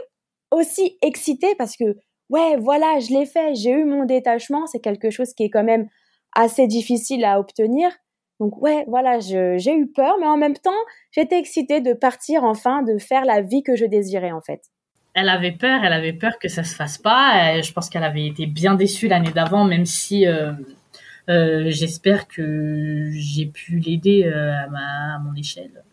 aussi 0.52 0.98
excitée 1.04 1.54
parce 1.56 1.78
que, 1.78 1.98
ouais, 2.30 2.58
voilà, 2.58 3.00
je 3.00 3.14
l'ai 3.14 3.28
fait, 3.28 3.54
j'ai 3.54 3.72
eu 3.72 3.86
mon 3.86 4.06
détachement, 4.06 4.66
c'est 4.66 4.80
quelque 4.80 5.12
chose 5.12 5.34
qui 5.34 5.44
est 5.44 5.50
quand 5.52 5.64
même 5.64 5.88
assez 6.34 6.66
difficile 6.66 7.24
à 7.26 7.40
obtenir. 7.40 7.92
Donc 8.40 8.62
ouais, 8.62 8.86
voilà, 8.88 9.20
j'ai 9.20 9.76
eu 9.76 9.88
peur, 9.88 10.18
mais 10.20 10.28
en 10.28 10.38
même 10.38 10.56
temps, 10.56 10.70
j'étais 11.12 11.40
excitée 11.40 11.82
de 11.82 11.94
partir 11.94 12.44
enfin, 12.44 12.84
de 12.84 12.98
faire 12.98 13.26
la 13.26 13.42
vie 13.42 13.64
que 13.64 13.76
je 13.76 13.86
désirais 13.86 14.32
en 14.32 14.42
fait. 14.42 14.62
Elle 15.14 15.30
avait 15.30 15.54
peur, 15.54 15.84
elle 15.84 15.94
avait 15.94 16.14
peur 16.14 16.38
que 16.40 16.48
ça 16.48 16.64
se 16.64 16.76
fasse 16.76 17.00
pas. 17.00 17.60
je 17.62 17.74
pense 17.74 17.90
qu'elle 17.90 18.04
avait 18.04 18.28
été 18.28 18.46
bien 18.46 18.76
déçue 18.76 19.08
l'année 19.08 19.32
d'avant, 19.32 19.66
même 19.66 19.86
si 19.86 20.28
euh, 20.28 20.52
J'espère 21.28 22.28
que 22.28 23.10
j'ai 23.12 23.48
pu 23.48 23.80
l'aider 23.80 24.26
à, 24.26 24.68
ma, 24.70 25.16
à 25.16 25.20
mon 25.20 25.34
échelle. 25.36 25.84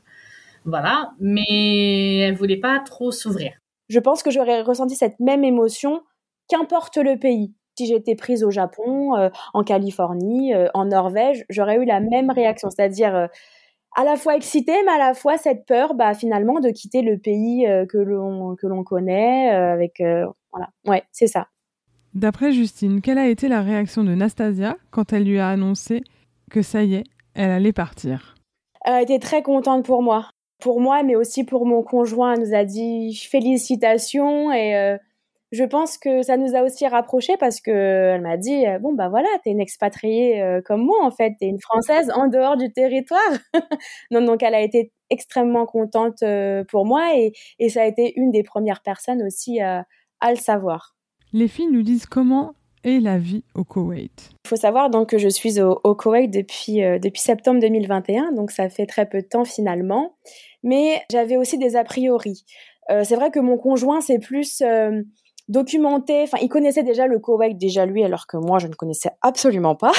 Voilà, 0.64 1.12
mais 1.20 2.18
elle 2.18 2.35
voulait 2.35 2.59
pas 2.59 2.78
trop 2.80 3.11
s'ouvrir. 3.11 3.52
Je 3.88 3.98
pense 3.98 4.22
que 4.22 4.30
j'aurais 4.30 4.62
ressenti 4.62 4.96
cette 4.96 5.20
même 5.20 5.44
émotion, 5.44 6.02
qu'importe 6.48 6.96
le 6.96 7.18
pays. 7.18 7.52
Si 7.77 7.87
j'étais 7.87 8.15
prise 8.15 8.45
au 8.45 8.51
Japon, 8.51 9.31
en 9.53 9.65
Californie, 9.65 10.53
en 10.75 10.85
Norvège, 10.85 11.45
j'aurais 11.51 11.77
eu 11.77 11.85
la 11.85 12.01
même 12.01 12.31
réaction, 12.31 12.71
c'est-à-dire 12.71 13.29
à 13.95 14.05
la 14.05 14.17
fois 14.17 14.37
excitée, 14.37 14.77
mais 14.85 14.93
à 14.93 14.99
la 14.99 15.15
fois 15.15 15.39
cette 15.39 15.67
peur, 15.67 15.95
bah, 15.95 16.15
finalement, 16.15 16.61
de 16.61 16.71
quitter 16.71 17.03
le 17.03 17.19
pays 17.19 17.67
euh, 17.67 17.87
que 17.87 17.99
l'on 17.99 18.57
que 18.57 18.67
l'on 18.67 18.83
connaît. 18.83 19.55
Euh, 19.55 19.73
avec 19.73 20.01
euh, 20.01 20.27
voilà, 20.53 20.71
ouais, 20.87 21.05
c'est 21.13 21.27
ça. 21.27 21.49
D'après 22.15 22.53
Justine, 22.53 23.01
quelle 23.01 23.19
a 23.19 23.29
été 23.29 23.49
la 23.49 23.63
réaction 23.63 24.05
de 24.05 24.15
Nastasia 24.15 24.77
quand 24.91 25.13
elle 25.13 25.25
lui 25.25 25.39
a 25.39 25.49
annoncé 25.49 26.03
que 26.51 26.63
ça 26.63 26.83
y 26.83 26.95
est, 26.95 27.05
elle 27.35 27.51
allait 27.51 27.73
partir? 27.73 28.35
Elle 28.85 28.95
a 28.95 29.03
été 29.03 29.19
très 29.19 29.43
contente 29.43 29.85
pour 29.85 30.03
moi, 30.03 30.29
pour 30.61 30.81
moi, 30.81 31.03
mais 31.03 31.17
aussi 31.17 31.43
pour 31.45 31.67
mon 31.67 31.83
conjoint. 31.83 32.35
Elle 32.35 32.41
nous 32.41 32.55
a 32.55 32.65
dit 32.65 33.15
félicitations 33.15 34.53
et 34.53 34.97
je 35.55 35.64
pense 35.64 35.99
que 35.99 36.23
ça 36.23 36.37
nous 36.37 36.57
a 36.57 36.62
aussi 36.62 36.87
rapprochés 36.87 37.37
parce 37.38 37.61
que 37.61 37.71
elle 37.71 38.23
m'a 38.23 38.37
dit 38.37 38.67
euh, 38.67 38.79
bon 38.81 38.93
bah 38.93 39.09
voilà 39.09 39.29
t'es 39.45 39.51
une 39.51 39.61
expatriée 39.61 40.43
euh, 40.43 40.61
comme 40.64 40.85
moi 40.85 40.99
en 41.03 41.11
fait. 41.11 41.35
T'es 41.38 41.47
une 41.47 41.61
française 41.61 42.11
en 42.14 42.27
dehors 42.27 42.57
du 42.57 42.73
territoire. 42.73 43.21
Non 44.11 44.23
donc 44.23 44.43
elle 44.43 44.55
a 44.55 44.61
été 44.61 44.93
extrêmement 45.11 45.67
contente 45.67 46.23
euh, 46.23 46.64
pour 46.64 46.87
moi 46.87 47.17
et, 47.17 47.33
et, 47.59 47.69
ça 47.69 47.83
a 47.83 47.87
été 47.87 48.12
une 48.17 48.31
des 48.31 48.43
premières 48.43 48.83
personnes 48.83 49.23
aussi 49.23 49.61
à 49.61 49.85
le 50.29 50.37
savoir. 50.37 50.97
Les 51.33 51.49
filles 51.49 51.71
nous 51.71 51.83
disent 51.83 52.07
comment 52.07 52.55
est 52.83 53.01
la 53.01 53.19
vie 53.19 53.45
au 53.55 53.64
Koweït. 53.64 54.31
Il 54.45 54.49
faut 54.49 54.57
savoir 54.57 54.90
donc 54.90 55.11
que 55.11 55.19
je 55.19 55.29
suis 55.29 55.61
au, 55.61 55.81
au 55.85 55.95
Koweït 55.95 56.31
depuis 56.31 56.81
depuis 57.01 57.21
septembre 57.21 57.61
2021 57.61 58.33
donc 58.33 58.51
ça 58.51 58.69
fait 58.69 58.87
très 58.87 59.07
peu 59.07 59.23
de 59.23 59.27
temps 59.27 59.45
finalement. 59.45 60.17
Mais 60.62 61.03
j'avais 61.11 61.37
aussi 61.37 61.59
des 61.59 61.77
a 61.77 61.85
priori. 61.85 62.45
C'est 62.88 63.17
vrai 63.17 63.31
que 63.31 63.40
mon 63.40 63.57
conjoint 63.57 64.01
c'est 64.01 64.19
plus 64.19 64.62
documenté. 65.48 66.22
Enfin, 66.22 66.38
il 66.40 66.48
connaissait 66.48 66.83
déjà 66.83 67.07
le 67.07 67.18
Koweït 67.18 67.59
déjà 67.59 67.87
lui, 67.87 68.04
alors 68.04 68.26
que 68.26 68.37
moi 68.37 68.59
je 68.59 68.66
ne 68.66 68.74
connaissais 68.74 69.11
absolument 69.22 69.74
pas. 69.74 69.92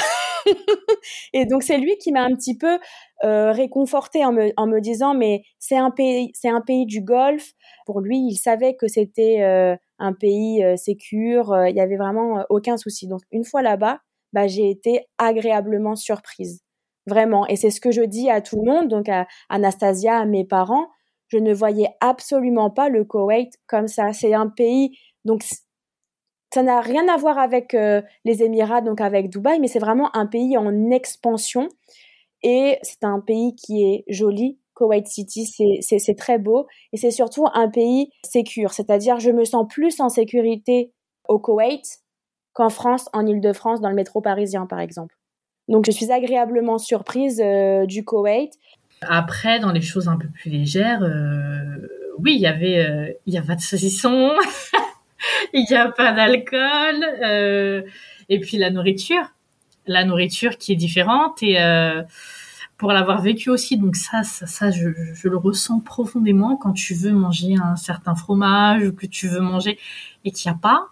et 1.34 1.46
donc 1.46 1.64
c'est 1.64 1.78
lui 1.78 1.98
qui 1.98 2.12
m'a 2.12 2.24
un 2.24 2.36
petit 2.36 2.58
peu 2.58 2.80
euh, 3.24 3.52
réconforté 3.52 4.26
en 4.26 4.32
me, 4.32 4.52
en 4.58 4.68
me 4.68 4.80
disant 4.80 5.14
mais 5.14 5.44
c'est 5.60 5.78
un 5.78 5.92
pays 5.92 6.32
c'est 6.34 6.50
un 6.50 6.62
pays 6.62 6.86
du 6.86 7.02
Golfe. 7.02 7.52
Pour 7.86 8.02
lui, 8.02 8.18
il 8.18 8.38
savait 8.38 8.76
que 8.76 8.88
c'était 8.88 9.42
euh, 9.42 9.76
un 10.00 10.14
pays 10.14 10.64
euh. 10.64 10.76
Euh, 10.76 11.70
il 11.70 11.76
y 11.76 11.82
avait 11.82 11.98
vraiment 11.98 12.44
aucun 12.50 12.78
souci. 12.78 13.08
Donc 13.08 13.22
une 13.32 13.44
fois 13.44 13.62
là-bas, 13.62 14.00
bah 14.34 14.48
j'ai 14.48 14.70
été 14.70 15.06
agréablement 15.18 15.96
surprise. 15.96 16.62
Vraiment. 17.08 17.48
Et 17.48 17.56
c'est 17.56 17.70
ce 17.70 17.80
que 17.80 17.92
je 17.92 18.02
dis 18.02 18.30
à 18.32 18.42
tout 18.42 18.58
le 18.64 18.72
monde, 18.72 18.88
donc 18.88 19.10
à 19.10 19.28
Anastasia, 19.50 20.18
à 20.18 20.26
mes 20.26 20.44
parents. 20.44 20.88
Je 21.28 21.38
ne 21.38 21.54
voyais 21.54 21.90
absolument 22.02 22.70
pas 22.70 22.90
le 22.90 23.04
Koweït 23.04 23.54
comme 23.68 23.88
ça. 23.88 24.14
C'est 24.14 24.34
un 24.34 24.48
pays 24.48 24.98
donc, 25.26 25.44
ça 26.54 26.64
n'a 26.64 26.80
rien 26.80 27.08
à 27.10 27.18
voir 27.18 27.38
avec 27.38 27.74
euh, 27.74 28.02
les 28.24 28.44
Émirats, 28.44 28.82
donc 28.82 29.02
avec 29.02 29.30
Dubaï, 29.30 29.60
mais 29.60 29.68
c'est 29.68 29.80
vraiment 29.80 30.16
un 30.16 30.28
pays 30.28 30.58
en 30.58 30.90
expansion. 30.92 31.68
Et 32.44 32.78
c'est 32.84 33.04
un 33.04 33.20
pays 33.20 33.56
qui 33.56 33.84
est 33.84 34.06
joli. 34.08 34.60
Kuwait 34.76 35.06
City, 35.06 35.46
c'est 35.82 36.16
très 36.16 36.38
beau. 36.38 36.68
Et 36.94 36.98
c'est 36.98 37.12
surtout 37.12 37.46
un 37.54 37.70
pays 37.70 38.10
sécure. 38.24 38.74
C'est-à-dire, 38.74 39.20
je 39.20 39.32
me 39.32 39.46
sens 39.46 39.66
plus 39.68 40.00
en 40.00 40.10
sécurité 40.10 40.92
au 41.28 41.40
Koweït 41.40 41.84
qu'en 42.54 42.70
France, 42.70 43.10
en 43.14 43.26
Ile-de-France, 43.26 43.82
dans 43.82 43.90
le 43.90 43.96
métro 43.96 44.22
parisien, 44.22 44.66
par 44.66 44.80
exemple. 44.80 45.16
Donc, 45.70 45.86
je 45.86 45.92
suis 45.92 46.12
agréablement 46.12 46.78
surprise 46.78 47.42
euh, 47.44 47.86
du 47.86 48.04
Koweït. 48.04 48.54
Après, 49.02 49.60
dans 49.60 49.72
les 49.72 49.82
choses 49.82 50.10
un 50.10 50.18
peu 50.18 50.28
plus 50.28 50.52
légères, 50.52 51.04
euh, 51.04 52.14
oui, 52.20 52.36
il 52.36 52.42
y 52.42 52.48
avait, 52.48 53.18
il 53.26 53.34
y 53.34 53.38
avait 53.38 53.56
de 53.56 53.62
saucisson. 53.62 54.32
il 55.54 55.66
n'y 55.70 55.76
a 55.76 55.92
pas 55.92 56.12
d'alcool. 56.12 57.06
Euh, 57.24 57.82
et 58.30 58.40
puis 58.40 58.58
la 58.58 58.70
nourriture, 58.70 59.34
la 59.88 60.04
nourriture 60.04 60.58
qui 60.58 60.74
est 60.74 60.78
différente 60.78 61.42
et 61.44 61.62
euh, 61.62 62.04
pour 62.78 62.92
l'avoir 62.92 63.22
vécu 63.22 63.50
aussi, 63.50 63.78
donc 63.78 63.96
ça, 63.96 64.24
ça, 64.24 64.72
je, 64.72 64.90
le 65.24 65.38
ressens 65.38 65.80
profondément 65.80 66.58
quand 66.58 66.74
tu 66.74 66.94
veux 66.94 67.12
manger 67.12 67.56
un 67.62 67.76
certain 67.76 68.16
fromage 68.16 68.88
ou 68.88 68.94
que 68.94 69.06
tu 69.06 69.28
veux 69.28 69.40
manger 69.40 69.80
et 70.26 70.32
qu'il 70.32 70.52
n'y 70.52 70.58
a 70.58 70.60
pas, 70.60 70.90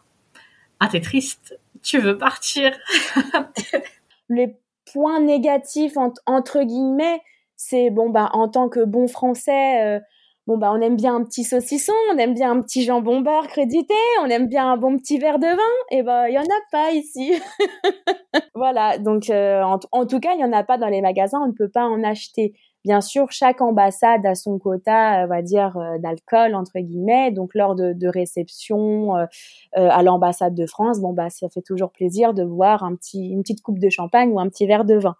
ah 0.80 0.88
t'es 0.88 1.02
triste, 1.02 1.60
tu 1.82 2.00
veux 2.00 2.17
partir. 2.17 2.72
Les 4.30 4.56
points 4.91 5.19
négatifs 5.19 5.98
entre 6.26 6.63
guillemets, 6.63 7.22
c'est 7.58 7.89
bon 7.89 8.10
bah 8.10 8.30
en 8.34 8.48
tant 8.48 8.69
que 8.69 8.84
bon 8.86 9.08
français. 9.08 9.84
Euh, 9.84 10.00
bon 10.47 10.58
bah 10.58 10.71
on 10.73 10.82
aime 10.82 10.95
bien 10.95 11.15
un 11.15 11.23
petit 11.23 11.43
saucisson, 11.43 11.93
on 12.13 12.17
aime 12.17 12.34
bien 12.34 12.51
un 12.51 12.62
petit 12.62 12.84
jambon 12.84 13.21
beurre 13.21 13.47
crédité, 13.47 13.93
on 14.21 14.29
aime 14.29 14.47
bien 14.47 14.71
un 14.71 14.77
bon 14.77 14.97
petit 14.97 15.17
verre 15.17 15.39
de 15.39 15.47
vin, 15.47 15.73
et 15.91 16.03
ben 16.03 16.27
il 16.27 16.34
y 16.34 16.38
en 16.38 16.43
a 16.43 16.62
pas 16.71 16.91
ici. 16.91 17.34
voilà, 18.56 18.97
donc 18.97 19.29
euh, 19.29 19.62
en, 19.63 20.06
tout 20.06 20.19
cas 20.19 20.34
il 20.36 20.41
y 20.41 20.43
en 20.43 20.53
a 20.53 20.63
pas 20.63 20.77
dans 20.77 20.88
les 20.88 21.01
magasins, 21.01 21.39
on 21.41 21.47
ne 21.47 21.53
peut 21.53 21.69
pas 21.69 21.86
en 21.86 22.03
acheter. 22.03 22.53
Bien 22.84 22.99
sûr, 22.99 23.32
chaque 23.32 23.62
ambassade 23.62 24.25
a 24.25 24.36
son 24.36 24.60
quota, 24.60 25.23
on 25.23 25.27
va 25.27 25.41
dire, 25.41 25.77
euh, 25.77 25.97
d'alcool 25.99 26.53
entre 26.53 26.79
guillemets. 26.79 27.32
Donc 27.32 27.51
lors 27.56 27.75
de, 27.75 27.93
de 27.93 28.08
réception 28.10 29.15
euh, 29.15 29.25
à 29.73 30.03
l'ambassade 30.03 30.53
de 30.53 30.65
France, 30.65 30.99
bon 30.99 31.13
bah 31.13 31.29
ça 31.29 31.47
fait 31.47 31.62
toujours 31.62 31.91
plaisir 31.91 32.34
de 32.34 32.43
voir 32.43 32.84
un 32.84 32.95
petit, 32.95 33.29
une 33.29 33.41
petite 33.41 33.62
coupe 33.62 33.79
de 33.79 33.89
champagne 33.89 34.32
ou 34.34 34.39
un 34.39 34.49
petit 34.49 34.67
verre 34.67 34.84
de 34.84 34.95
vin. 34.95 35.15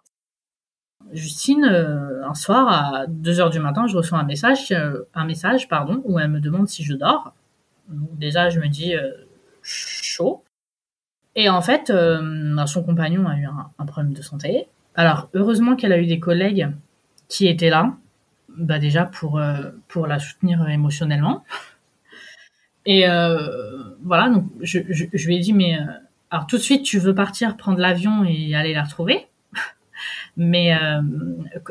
Justine, 1.12 1.64
euh, 1.64 2.26
un 2.26 2.34
soir 2.34 2.68
à 2.68 3.06
2 3.06 3.40
heures 3.40 3.50
du 3.50 3.60
matin, 3.60 3.86
je 3.86 3.96
reçois 3.96 4.18
un 4.18 4.24
message, 4.24 4.72
euh, 4.72 5.04
un 5.14 5.24
message 5.24 5.68
pardon, 5.68 6.02
où 6.04 6.18
elle 6.18 6.30
me 6.30 6.40
demande 6.40 6.68
si 6.68 6.82
je 6.82 6.94
dors. 6.94 7.34
déjà, 7.88 8.50
je 8.50 8.58
me 8.60 8.68
dis 8.68 8.94
euh, 8.94 9.10
chaud. 9.62 10.42
Et 11.36 11.48
en 11.48 11.62
fait, 11.62 11.92
bah, 11.92 12.66
son 12.66 12.84
compagnon 12.84 13.26
a 13.26 13.36
eu 13.36 13.46
un, 13.46 13.86
problème 13.86 14.12
de 14.12 14.22
santé. 14.22 14.68
Alors, 14.94 15.28
heureusement 15.34 15.74
qu'elle 15.74 15.92
a 15.92 15.98
eu 15.98 16.06
des 16.06 16.20
collègues 16.20 16.70
qui 17.28 17.48
étaient 17.48 17.70
là, 17.70 17.96
bah 18.56 18.78
déjà 18.78 19.04
pour 19.04 19.42
pour 19.88 20.06
la 20.06 20.20
soutenir 20.20 20.68
émotionnellement. 20.68 21.44
Et 22.86 23.04
voilà, 24.04 24.28
donc 24.30 24.46
je, 24.60 24.78
je, 24.88 25.06
je, 25.12 25.26
lui 25.26 25.36
ai 25.36 25.40
dit 25.40 25.52
mais 25.52 25.76
alors 26.30 26.46
tout 26.46 26.56
de 26.56 26.62
suite 26.62 26.84
tu 26.84 27.00
veux 27.00 27.16
partir 27.16 27.56
prendre 27.56 27.78
l'avion 27.78 28.24
et 28.24 28.54
aller 28.54 28.72
la 28.72 28.84
retrouver? 28.84 29.26
Mais 30.36 30.74
euh, 30.74 31.00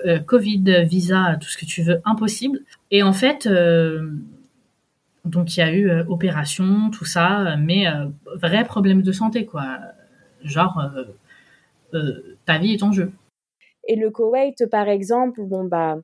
euh, 0.05 0.19
Covid, 0.19 0.85
visa, 0.85 1.37
tout 1.39 1.47
ce 1.47 1.57
que 1.57 1.65
tu 1.65 1.81
veux, 1.81 2.01
impossible. 2.05 2.59
Et 2.91 3.03
en 3.03 3.13
fait, 3.13 3.45
euh, 3.45 4.11
donc 5.25 5.55
il 5.55 5.59
y 5.59 5.63
a 5.63 5.73
eu 5.73 5.91
opération, 6.07 6.89
tout 6.89 7.05
ça, 7.05 7.55
mais 7.57 7.85
vrai 8.41 8.63
problème 8.65 9.01
de 9.01 9.11
santé, 9.11 9.45
quoi. 9.45 9.79
Genre, 10.43 10.81
ta 12.45 12.57
vie 12.57 12.73
est 12.73 12.83
en 12.83 12.91
jeu. 12.91 13.11
Et 13.87 13.95
le 13.95 14.11
Koweït, 14.11 14.65
par 14.69 14.89
exemple, 14.89 15.41
bon 15.43 15.65
bah 15.65 15.97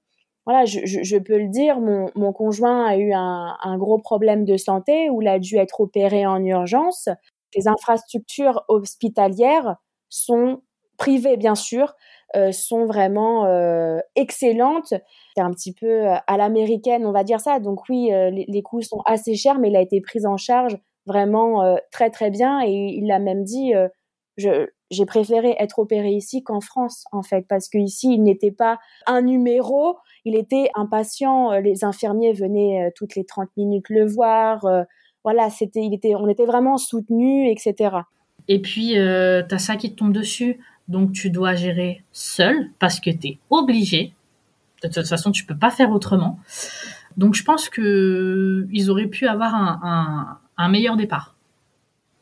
voilà, 0.45 0.65
je, 0.65 0.79
je, 0.85 1.17
peux 1.17 1.37
le 1.37 1.49
dire, 1.49 1.79
mon, 1.79 2.09
mon 2.15 2.33
conjoint 2.33 2.85
a 2.85 2.97
eu 2.97 3.11
un, 3.13 3.55
un, 3.61 3.77
gros 3.77 3.99
problème 3.99 4.45
de 4.45 4.57
santé 4.57 5.09
où 5.09 5.21
il 5.21 5.27
a 5.27 5.37
dû 5.37 5.57
être 5.57 5.81
opéré 5.81 6.25
en 6.25 6.43
urgence. 6.43 7.09
Les 7.55 7.67
infrastructures 7.67 8.63
hospitalières 8.67 9.75
sont 10.09 10.61
privées, 10.97 11.37
bien 11.37 11.55
sûr, 11.55 11.93
euh, 12.35 12.51
sont 12.51 12.85
vraiment 12.85 13.45
euh, 13.45 13.99
excellentes. 14.15 14.93
C'est 15.35 15.41
un 15.41 15.51
petit 15.51 15.73
peu 15.73 15.87
euh, 15.87 16.15
à 16.27 16.37
l'américaine, 16.37 17.05
on 17.05 17.11
va 17.11 17.23
dire 17.23 17.39
ça. 17.39 17.59
Donc 17.59 17.89
oui, 17.89 18.11
les, 18.11 18.61
coûts 18.61 18.81
sont 18.81 19.01
assez 19.05 19.35
chers, 19.35 19.59
mais 19.59 19.69
il 19.69 19.75
a 19.75 19.81
été 19.81 19.99
pris 20.01 20.25
en 20.25 20.37
charge 20.37 20.77
vraiment 21.05 21.77
très 21.91 22.09
très 22.09 22.29
bien. 22.29 22.61
Et 22.61 22.71
il 22.71 23.07
l'a 23.07 23.19
même 23.19 23.43
dit, 23.43 23.73
j'ai 24.37 25.05
préféré 25.07 25.55
être 25.57 25.79
opéré 25.79 26.09
ici 26.09 26.43
qu'en 26.43 26.61
France, 26.61 27.05
en 27.11 27.23
fait, 27.23 27.45
parce 27.47 27.67
qu'ici, 27.67 28.13
il 28.13 28.23
n'était 28.23 28.51
pas 28.51 28.77
un 29.07 29.21
numéro, 29.21 29.97
il 30.23 30.35
était 30.35 30.69
un 30.75 30.85
patient. 30.85 31.51
Les 31.59 31.83
infirmiers 31.83 32.33
venaient 32.33 32.91
toutes 32.95 33.15
les 33.15 33.25
30 33.25 33.49
minutes 33.57 33.89
le 33.89 34.05
voir. 34.05 34.67
voilà, 35.23 35.49
c'était, 35.49 35.81
il 35.81 35.93
était, 35.95 36.13
on 36.15 36.27
était 36.27 36.45
vraiment 36.45 36.77
soutenus, 36.77 37.49
etc. 37.51 38.01
Et 38.49 38.59
puis, 38.59 38.97
euh, 38.97 39.43
tu 39.47 39.55
as 39.55 39.59
ça 39.59 39.75
qui 39.75 39.91
te 39.91 39.95
tombe 39.95 40.11
dessus. 40.11 40.59
Donc 40.89 41.13
tu 41.13 41.29
dois 41.29 41.53
gérer 41.53 42.03
seul 42.11 42.71
parce 42.79 42.99
que 42.99 43.11
tu 43.11 43.27
es 43.27 43.37
obligé. 43.49 44.13
De 44.83 44.89
toute 44.89 45.07
façon, 45.07 45.31
tu 45.31 45.45
peux 45.45 45.55
pas 45.55 45.69
faire 45.69 45.91
autrement. 45.91 46.39
Donc 47.15 47.35
je 47.35 47.43
pense 47.43 47.69
que 47.69 48.67
ils 48.71 48.89
auraient 48.89 49.07
pu 49.07 49.27
avoir 49.27 49.53
un, 49.55 50.69
meilleur 50.69 50.97
départ. 50.97 51.35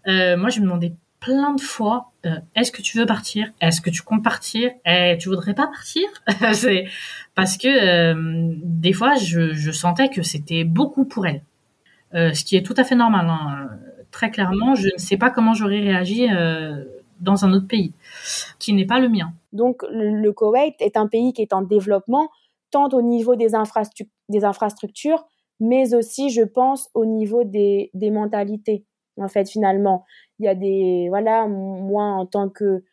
Euh, 0.07 0.37
moi, 0.37 0.49
je 0.49 0.59
me 0.59 0.65
demandais 0.65 0.93
plein 1.19 1.53
de 1.53 1.61
fois 1.61 2.11
euh, 2.25 2.35
est-ce 2.55 2.71
que 2.71 2.81
tu 2.81 2.97
veux 2.97 3.05
partir? 3.05 3.51
Est-ce 3.61 3.81
que 3.81 3.89
tu 3.89 4.01
comptes 4.01 4.23
partir? 4.23 4.71
Eh, 4.85 5.17
Tu 5.19 5.29
voudrais 5.29 5.53
pas 5.53 5.67
partir? 5.67 6.03
Parce 7.35 7.57
que 7.57 7.67
euh, 7.67 8.53
des 8.63 8.93
fois, 8.93 9.15
je, 9.15 9.53
je 9.53 9.71
sentais 9.71 10.09
que 10.09 10.23
c'était 10.23 10.65
beaucoup 10.65 11.05
pour 11.05 11.25
elle, 11.25 11.41
ce 12.13 12.43
qui 12.43 12.57
est 12.57 12.65
tout 12.65 12.75
à 12.77 12.83
fait 12.83 12.95
normal. 12.95 13.27
Hein. 13.29 13.69
Très 14.11 14.29
clairement, 14.29 14.75
je 14.75 14.87
ne 14.87 14.97
sais 14.97 15.17
pas 15.17 15.29
comment 15.29 15.53
j'aurais 15.53 15.79
réagi 15.79 16.27
dans 17.19 17.45
un 17.45 17.53
autre 17.53 17.67
pays 17.67 17.93
qui 18.59 18.73
n'est 18.73 18.85
pas 18.85 18.99
le 18.99 19.09
mien. 19.09 19.31
Donc 19.53 19.83
le, 19.89 20.31
Koweït 20.31 20.75
est 20.79 20.97
un 20.97 21.07
pays 21.07 21.33
qui 21.33 21.41
est 21.41 21.53
en 21.53 21.61
développement 21.61 22.29
tant 22.71 22.89
au 22.89 23.01
niveau 23.01 23.35
des, 23.35 23.55
infrastructures, 23.55 25.25
mais 25.59 25.93
aussi, 25.95 26.29
je 26.29 26.43
pense, 26.43 26.89
au 26.93 27.05
niveau 27.05 27.43
des, 27.43 27.91
mentalités. 28.11 28.85
En 29.19 29.29
fait, 29.29 29.49
finalement, 29.49 30.03
il 30.39 30.45
y 30.45 30.49
a 30.49 30.55
des 30.55 31.07
voilà, 31.09 31.47
moi 31.47 32.03
en 32.03 32.25
tant 32.25 32.49
que 32.49 32.83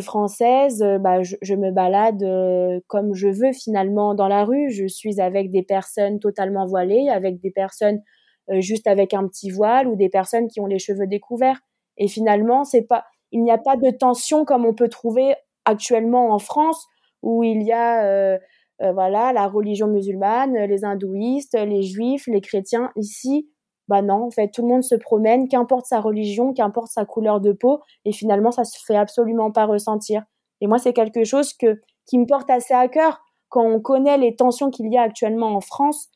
française, 0.00 0.84
bah, 1.00 1.22
je, 1.22 1.36
je 1.42 1.54
me 1.54 1.70
balade 1.72 2.22
euh, 2.22 2.80
comme 2.86 3.14
je 3.14 3.28
veux 3.28 3.52
finalement 3.52 4.14
dans 4.14 4.28
la 4.28 4.44
rue. 4.44 4.70
Je 4.70 4.86
suis 4.86 5.20
avec 5.20 5.50
des 5.50 5.62
personnes 5.62 6.18
totalement 6.18 6.66
voilées, 6.66 7.08
avec 7.08 7.40
des 7.40 7.50
personnes 7.50 8.02
euh, 8.50 8.60
juste 8.60 8.86
avec 8.86 9.12
un 9.12 9.26
petit 9.28 9.50
voile 9.50 9.88
ou 9.88 9.96
des 9.96 10.08
personnes 10.08 10.48
qui 10.48 10.60
ont 10.60 10.66
les 10.66 10.78
cheveux 10.78 11.06
découverts. 11.06 11.60
Et 11.98 12.08
finalement, 12.08 12.64
c'est 12.64 12.82
pas, 12.82 13.04
il 13.32 13.42
n'y 13.42 13.50
a 13.50 13.58
pas 13.58 13.76
de 13.76 13.90
tension 13.90 14.44
comme 14.44 14.64
on 14.64 14.74
peut 14.74 14.88
trouver 14.88 15.34
actuellement 15.64 16.30
en 16.32 16.38
France 16.38 16.86
où 17.22 17.42
il 17.42 17.62
y 17.62 17.72
a 17.72 18.04
euh, 18.04 18.38
euh, 18.80 18.92
voilà 18.92 19.32
la 19.32 19.48
religion 19.48 19.86
musulmane, 19.86 20.54
les 20.54 20.84
hindouistes, 20.84 21.54
les 21.54 21.82
juifs, 21.82 22.26
les 22.26 22.40
chrétiens. 22.40 22.90
Ici, 22.96 23.48
bah 23.88 24.02
non, 24.02 24.24
en 24.26 24.30
fait, 24.30 24.48
tout 24.48 24.62
le 24.62 24.68
monde 24.68 24.84
se 24.84 24.94
promène, 24.94 25.48
qu'importe 25.48 25.86
sa 25.86 26.00
religion, 26.00 26.52
qu'importe 26.52 26.88
sa 26.88 27.04
couleur 27.04 27.40
de 27.40 27.52
peau, 27.52 27.80
et 28.04 28.12
finalement, 28.12 28.50
ça 28.50 28.64
se 28.64 28.78
fait 28.86 28.96
absolument 28.96 29.50
pas 29.50 29.64
ressentir. 29.64 30.22
Et 30.60 30.66
moi, 30.66 30.78
c'est 30.78 30.92
quelque 30.92 31.24
chose 31.24 31.54
que 31.54 31.80
qui 32.06 32.18
me 32.18 32.26
porte 32.26 32.50
assez 32.50 32.74
à 32.74 32.88
cœur 32.88 33.20
quand 33.48 33.64
on 33.64 33.80
connaît 33.80 34.18
les 34.18 34.36
tensions 34.36 34.70
qu'il 34.70 34.92
y 34.92 34.98
a 34.98 35.02
actuellement 35.02 35.54
en 35.56 35.60
France 35.60 36.10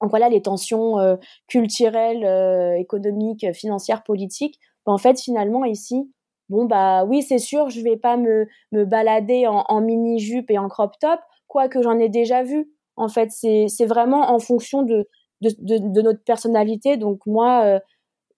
donc 0.00 0.10
voilà, 0.10 0.28
les 0.28 0.42
tensions 0.42 0.98
euh, 0.98 1.16
culturelles, 1.46 2.24
euh, 2.24 2.74
économiques, 2.78 3.46
financières, 3.52 4.02
politiques. 4.02 4.58
Ben, 4.86 4.92
en 4.92 4.98
fait, 4.98 5.20
finalement, 5.20 5.64
ici, 5.64 6.10
bon 6.50 6.66
bah 6.66 7.04
oui, 7.04 7.22
c'est 7.22 7.38
sûr, 7.38 7.70
je 7.70 7.80
vais 7.80 7.96
pas 7.96 8.18
me, 8.18 8.46
me 8.72 8.84
balader 8.84 9.46
en, 9.46 9.64
en 9.68 9.80
mini 9.80 10.18
jupe 10.18 10.50
et 10.50 10.58
en 10.58 10.68
crop 10.68 10.92
top, 11.00 11.20
quoique 11.48 11.80
j'en 11.80 11.98
ai 11.98 12.10
déjà 12.10 12.42
vu. 12.42 12.70
En 12.96 13.08
fait, 13.08 13.30
c'est 13.30 13.86
vraiment 13.86 14.30
en 14.30 14.38
fonction 14.38 14.82
de 14.82 15.08
de, 15.40 15.50
de, 15.58 15.78
de 15.78 16.02
notre 16.02 16.22
personnalité. 16.22 16.96
Donc 16.96 17.24
moi, 17.26 17.64
euh, 17.64 17.80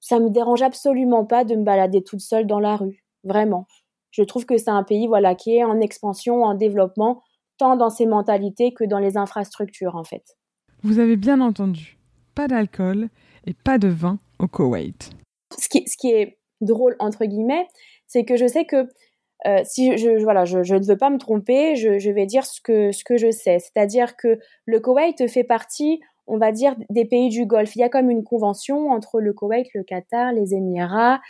ça 0.01 0.21
me 0.21 0.31
dérange 0.31 0.63
absolument 0.63 1.25
pas 1.25 1.45
de 1.45 1.57
me 1.57 1.65
balader 1.65 2.03
toute 2.03 2.21
seule 2.21 2.47
dans 2.47 2.61
la 2.61 2.77
rue, 2.77 3.05
vraiment. 3.25 3.67
Je 4.11 4.23
trouve 4.23 4.45
que 4.47 4.59
c'est 4.59 4.71
un 4.71 4.85
pays 4.85 5.07
voilà 5.07 5.35
qui 5.35 5.57
est 5.57 5.65
en 5.65 5.81
expansion, 5.81 6.45
en 6.45 6.55
développement, 6.55 7.23
tant 7.59 7.77
dans 7.77 7.91
ses 7.91 8.07
mentalités 8.07 8.73
que 8.73 8.85
dans 8.85 8.99
les 8.99 9.17
infrastructures 9.17 9.97
en 9.97 10.05
fait. 10.05 10.37
Vous 10.83 10.99
avez 10.99 11.17
bien 11.17 11.41
entendu, 11.41 11.99
pas 12.35 12.49
d'alcool 12.49 13.09
et 13.47 13.55
pas 13.55 13.79
de 13.79 13.89
vin 13.89 14.19
au 14.39 14.49
Koweït. 14.49 15.11
Ce 15.59 15.69
qui, 15.69 15.87
ce 15.87 15.97
qui 15.97 16.11
est 16.11 16.39
drôle, 16.61 16.97
entre 16.99 17.25
guillemets, 17.25 17.67
c'est 18.13 18.25
que 18.25 18.37
je 18.37 18.47
sais 18.47 18.67
que 18.67 18.89
euh, 19.47 19.63
si 19.65 19.97
je, 19.97 20.23
voilà, 20.23 20.45
je, 20.45 20.59
ne 20.59 20.87
veux 20.87 20.99
pas 20.99 21.11
me 21.11 21.19
tromper, 21.19 21.75
je, 21.77 22.11
vais 22.11 22.27
dire 22.27 22.45
ce 22.45 22.61
que, 22.61 22.93
ce 22.93 23.03
que 23.03 23.17
je 23.17 23.31
sais. 23.31 23.59
C'est-à-dire 23.59 24.17
que 24.17 24.39
le 24.67 24.81
Koweït 24.81 25.27
fait 25.29 25.45
partie, 25.45 26.01
on 26.27 26.37
va 26.37 26.53
dire, 26.53 26.77
des 26.91 27.07
pays 27.07 27.29
du 27.29 27.47
Golfe. 27.47 27.75
Il 27.75 27.81
y 27.81 27.83
a 27.83 27.89
comme 27.89 28.11
une 28.11 28.23
convention 28.23 28.91
entre 28.91 29.19
le 29.19 29.33
Koweït, 29.33 29.67
le 29.75 29.83
Qatar, 29.83 30.33
les 30.33 30.55
Émirats, 30.55 31.21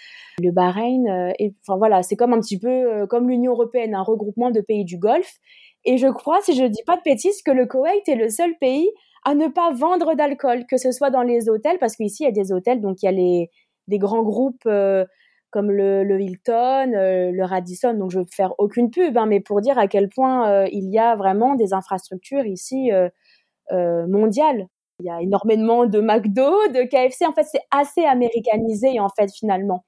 le 0.42 0.50
Bahreïn. 0.50 1.08
Euh, 1.08 1.32
enfin 1.66 1.78
voilà, 1.78 2.02
c'est 2.02 2.16
comme 2.16 2.34
un 2.34 2.40
petit 2.40 2.58
peu 2.58 2.68
euh, 2.68 3.06
comme 3.06 3.30
l'Union 3.30 3.52
européenne, 3.52 3.94
un 3.94 4.02
regroupement 4.02 4.50
de 4.50 4.60
pays 4.60 4.84
du 4.84 4.98
Golfe. 4.98 5.36
Et 5.84 5.96
je 5.96 6.08
crois, 6.08 6.40
si 6.42 6.54
je 6.54 6.64
ne 6.64 6.68
dis 6.68 6.82
pas 6.84 6.96
de 6.96 7.02
bêtises, 7.02 7.42
que 7.42 7.50
le 7.52 7.66
Koweït 7.66 8.06
est 8.08 8.16
le 8.16 8.28
seul 8.28 8.58
pays 8.58 8.90
à 9.24 9.34
ne 9.34 9.46
pas 9.46 9.72
vendre 9.72 10.14
d'alcool, 10.14 10.66
que 10.68 10.76
ce 10.76 10.90
soit 10.90 11.10
dans 11.10 11.22
les 11.22 11.48
hôtels, 11.48 11.78
parce 11.78 11.96
qu'ici 11.96 12.24
il 12.24 12.26
y 12.26 12.28
a 12.28 12.32
des 12.32 12.52
hôtels, 12.52 12.80
donc 12.80 13.02
il 13.02 13.06
y 13.06 13.08
a 13.08 13.12
les 13.12 13.50
des 13.88 13.98
grands 13.98 14.22
groupes 14.22 14.68
comme 15.52 15.70
le, 15.70 16.20
Hilton, 16.20 16.92
euh, 16.94 17.30
le 17.32 17.44
Radisson. 17.44 17.94
Donc 17.94 18.10
je 18.10 18.18
veux 18.18 18.26
faire 18.30 18.54
aucune 18.58 18.90
pub, 18.90 19.16
hein, 19.16 19.26
mais 19.26 19.40
pour 19.40 19.60
dire 19.60 19.78
à 19.78 19.86
quel 19.86 20.08
point 20.08 20.50
euh, 20.50 20.68
il 20.72 20.90
y 20.90 20.98
a 20.98 21.14
vraiment 21.16 21.54
des 21.54 21.72
infrastructures 21.74 22.46
ici 22.46 22.90
mondiales. 23.70 24.66
Il 25.00 25.06
y 25.06 25.10
a 25.10 25.20
énormément 25.22 25.86
de 25.86 26.00
McDo, 26.00 26.50
de 26.68 26.84
KFC. 26.84 27.26
En 27.26 27.32
fait, 27.32 27.44
c'est 27.44 27.62
assez 27.70 28.04
américanisé 28.04 29.00
en 29.00 29.08
fait 29.08 29.30
finalement. 29.32 29.84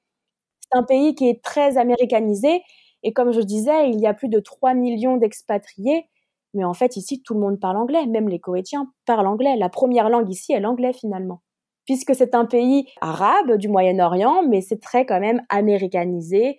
C'est 0.61 0.79
un 0.79 0.85
pays 0.85 1.15
qui 1.15 1.29
est 1.29 1.43
très 1.43 1.79
américanisé. 1.79 2.63
Et 3.03 3.13
comme 3.13 3.33
je 3.33 3.41
disais, 3.41 3.91
il 3.91 4.01
y 4.01 4.07
a 4.07 4.15
plus 4.15 4.29
de 4.29 4.41
3 4.41 4.75
millions 4.75 5.17
d'expatriés 5.19 6.09
mais 6.55 6.65
en 6.65 6.75
fait, 6.75 6.97
ici, 6.97 7.21
tout 7.23 7.35
le 7.35 7.41
monde 7.41 7.61
parle 7.61 7.77
anglais. 7.77 8.07
Même 8.07 8.29
les 8.29 8.41
Koweïtiens 8.41 8.93
parlent 9.07 9.27
anglais. 9.27 9.57
La 9.57 9.69
première 9.69 10.09
langue 10.09 10.31
ici 10.31 10.53
est 10.53 10.61
l'anglais 10.61 10.93
finalement. 10.93 11.43
Puisque 11.87 12.15
c'est 12.15 12.35
un 12.35 12.47
pays 12.47 12.87
arabe 13.01 13.57
du 13.57 13.69
Moyen-Orient, 13.69 14.43
mais 14.49 14.61
c'est 14.61 14.81
très 14.81 15.05
quand 15.05 15.21
même 15.21 15.43
américanisé. 15.49 16.59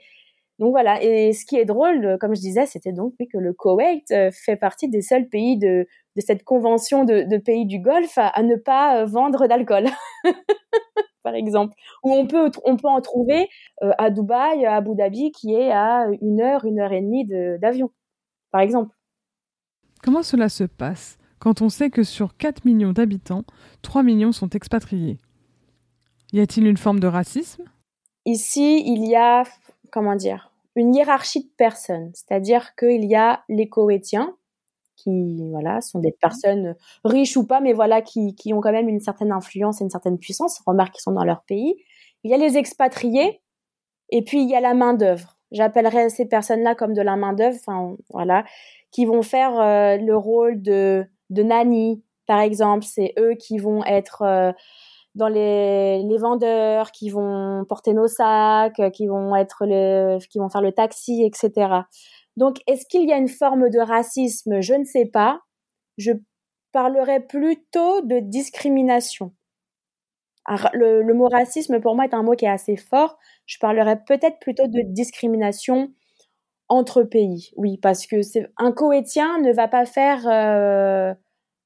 Donc 0.60 0.72
voilà. 0.72 1.02
Et 1.04 1.34
ce 1.34 1.46
qui 1.46 1.58
est 1.58 1.66
drôle, 1.66 2.18
comme 2.20 2.36
je 2.36 2.42
disais, 2.42 2.66
c'était 2.66 2.94
donc 2.94 3.14
que 3.18 3.38
le 3.38 3.54
Koweït 3.54 4.10
euh, 4.12 4.32
fait 4.32 4.56
partie 4.56 4.88
des 4.90 5.02
seuls 5.02 5.28
pays 5.28 5.58
de, 5.58 5.86
cette 6.18 6.44
convention 6.44 7.04
de, 7.04 7.38
pays 7.38 7.66
du 7.66 7.80
Golfe 7.80 8.18
à, 8.18 8.42
ne 8.42 8.56
pas 8.56 9.02
euh, 9.02 9.06
vendre 9.06 9.48
d'alcool. 9.48 9.86
par 11.24 11.34
exemple, 11.34 11.74
ou 12.04 12.14
on 12.14 12.28
peut 12.28 12.52
on 12.64 12.78
peut 12.78 12.88
en 12.88 13.02
trouver 13.02 13.50
euh, 13.82 13.92
à 13.98 14.12
Dubaï, 14.12 14.66
à 14.66 14.76
Abu 14.76 14.96
Dhabi, 14.96 15.32
qui 15.32 15.56
est 15.56 15.72
à 15.72 16.08
une 16.22 16.40
heure, 16.40 16.66
une 16.66 16.80
heure 16.80 16.94
et 16.94 17.02
demie 17.02 17.26
d'avion, 17.26 17.92
par 18.52 18.62
exemple. 18.62 18.96
Comment 20.04 20.22
cela 20.22 20.50
se 20.50 20.66
passe? 20.66 21.18
Quand 21.40 21.62
on 21.62 21.70
sait 21.70 21.90
que 21.90 22.04
sur 22.04 22.38
4 22.38 22.66
millions 22.66 22.94
d'habitants, 22.94 23.44
3 23.82 24.04
millions 24.04 24.32
sont 24.32 24.50
expatriés 24.50 25.20
Y 26.34 26.40
a-t-il 26.42 26.68
une 26.68 26.78
forme 26.78 27.00
de 27.00 27.08
racisme? 27.08 27.64
Ici, 28.26 28.84
il 28.86 29.06
y 29.08 29.16
a, 29.16 29.44
comment 29.92 30.16
dire, 30.16 30.52
une 30.76 30.96
hiérarchie 30.96 31.44
de 31.44 31.52
personnes. 31.58 32.12
C'est-à-dire 32.14 32.76
qu'il 32.76 33.06
y 33.06 33.16
a 33.16 33.44
les 33.50 33.70
Koweïtiens, 33.70 34.36
qui 34.96 35.50
voilà 35.52 35.82
sont 35.82 36.00
des 36.00 36.12
personnes 36.12 36.76
riches 37.04 37.38
ou 37.38 37.46
pas, 37.46 37.60
mais 37.60 37.74
voilà 37.74 38.02
qui, 38.02 38.34
qui 38.36 38.54
ont 38.54 38.62
quand 38.62 38.72
même 38.72 38.90
une 38.90 39.02
certaine 39.02 39.32
influence 39.32 39.82
et 39.82 39.84
une 39.84 39.90
certaine 39.90 40.18
puissance. 40.18 40.62
Remarque 40.66 40.94
qu'ils 40.94 41.02
sont 41.02 41.12
dans 41.12 41.24
leur 41.24 41.44
pays. 41.44 41.76
Il 42.24 42.32
y 42.32 42.34
a 42.34 42.38
les 42.38 42.58
expatriés 42.58 43.42
et 44.10 44.24
puis 44.24 44.42
il 44.42 44.50
y 44.50 44.56
a 44.56 44.62
la 44.62 44.74
main 44.74 44.94
d'œuvre. 44.94 45.38
J'appellerais 45.52 46.10
ces 46.10 46.26
personnes-là 46.26 46.76
comme 46.76 46.94
de 46.94 47.02
la 47.02 47.16
main 47.16 47.34
d'œuvre. 47.34 47.58
Voilà, 48.10 48.46
qui 48.92 49.06
vont 49.06 49.22
faire 49.22 49.60
euh, 49.60 49.98
le 49.98 50.16
rôle 50.16 50.62
de, 50.62 51.06
de 51.30 51.44
nanny, 51.44 52.04
par 52.28 52.40
exemple. 52.40 52.86
C'est 52.86 53.14
eux 53.20 53.34
qui 53.36 53.58
vont 53.58 53.84
être 53.84 54.22
euh, 54.24 54.52
dans 55.16 55.28
les, 55.28 56.04
les 56.04 56.18
vendeurs, 56.18 56.92
qui 56.92 57.10
vont 57.10 57.66
porter 57.68 57.94
nos 57.94 58.08
sacs, 58.08 58.82
qui 58.92 59.08
vont 59.08 59.36
être 59.36 59.66
le, 59.66 60.20
qui 60.30 60.40
vont 60.40 60.50
faire 60.50 60.62
le 60.62 60.72
taxi, 60.72 61.24
etc. 61.24 61.82
Donc, 62.38 62.58
est-ce 62.68 62.86
qu'il 62.86 63.08
y 63.08 63.14
a 63.14 63.18
une 63.18 63.30
forme 63.30 63.70
de 63.70 63.80
racisme? 63.80 64.62
Je 64.62 64.74
ne 64.74 64.84
sais 64.84 65.06
pas. 65.06 65.40
Je 65.98 66.12
parlerais 66.74 67.22
plutôt 67.22 68.02
de 68.02 68.20
discrimination. 68.20 69.34
Le, 70.74 71.02
le, 71.02 71.14
mot 71.14 71.28
racisme, 71.28 71.80
pour 71.80 71.96
moi, 71.96 72.06
est 72.06 72.14
un 72.14 72.22
mot 72.22 72.36
qui 72.36 72.46
est 72.46 72.50
assez 72.50 72.76
fort. 72.76 73.18
Je 73.46 73.58
parlerais 73.60 74.04
peut-être 74.06 74.38
plutôt 74.40 74.68
de 74.68 74.82
discrimination 74.82 75.92
entre 76.68 77.04
pays, 77.04 77.52
oui, 77.56 77.78
parce 77.78 78.08
que 78.08 78.22
c'est 78.22 78.50
un 78.58 78.72
Koweïtien 78.72 79.40
ne 79.40 79.52
va 79.54 79.68
pas 79.68 79.86
faire 79.86 80.28
euh, 80.28 81.14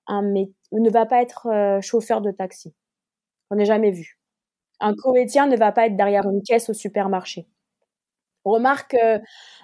un 0.07 0.21
ne 0.21 0.89
va 0.89 1.05
pas 1.05 1.21
être 1.21 1.47
euh, 1.47 1.81
chauffeur 1.81 2.21
de 2.21 2.31
taxi. 2.31 2.73
On 3.49 3.55
n'est 3.55 3.65
jamais 3.65 3.91
vu. 3.91 4.19
Un 4.79 4.93
Koweïtien 4.93 5.47
ne 5.47 5.55
va 5.55 5.71
pas 5.71 5.87
être 5.87 5.95
derrière 5.95 6.25
une 6.29 6.41
caisse 6.41 6.69
au 6.69 6.73
supermarché. 6.73 7.47
Remarque 8.45 8.95
euh, 8.95 9.19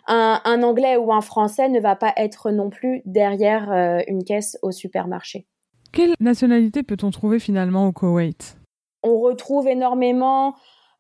un, 0.08 0.41
un, 0.43 0.63
Anglais 0.63 0.98
ou 0.98 1.12
un 1.12 1.21
Français 1.21 1.69
ne 1.69 1.80
va 1.80 1.95
pas 1.95 2.13
être 2.17 2.52
non 2.52 2.69
plus 2.69 3.02
derrière 3.06 3.71
une 4.08 4.24
caisse 4.24 4.58
au 4.62 4.71
supermarché. 4.71 5.48
Quelle 5.91 6.13
nationalité 6.19 6.84
peut-on 6.84 7.10
trouver 7.12 7.39
finalement 7.39 7.88
au 7.88 7.91
Koweït? 7.91 8.58
On 9.04 9.19
retrouve 9.19 9.67
énormément 9.67 10.56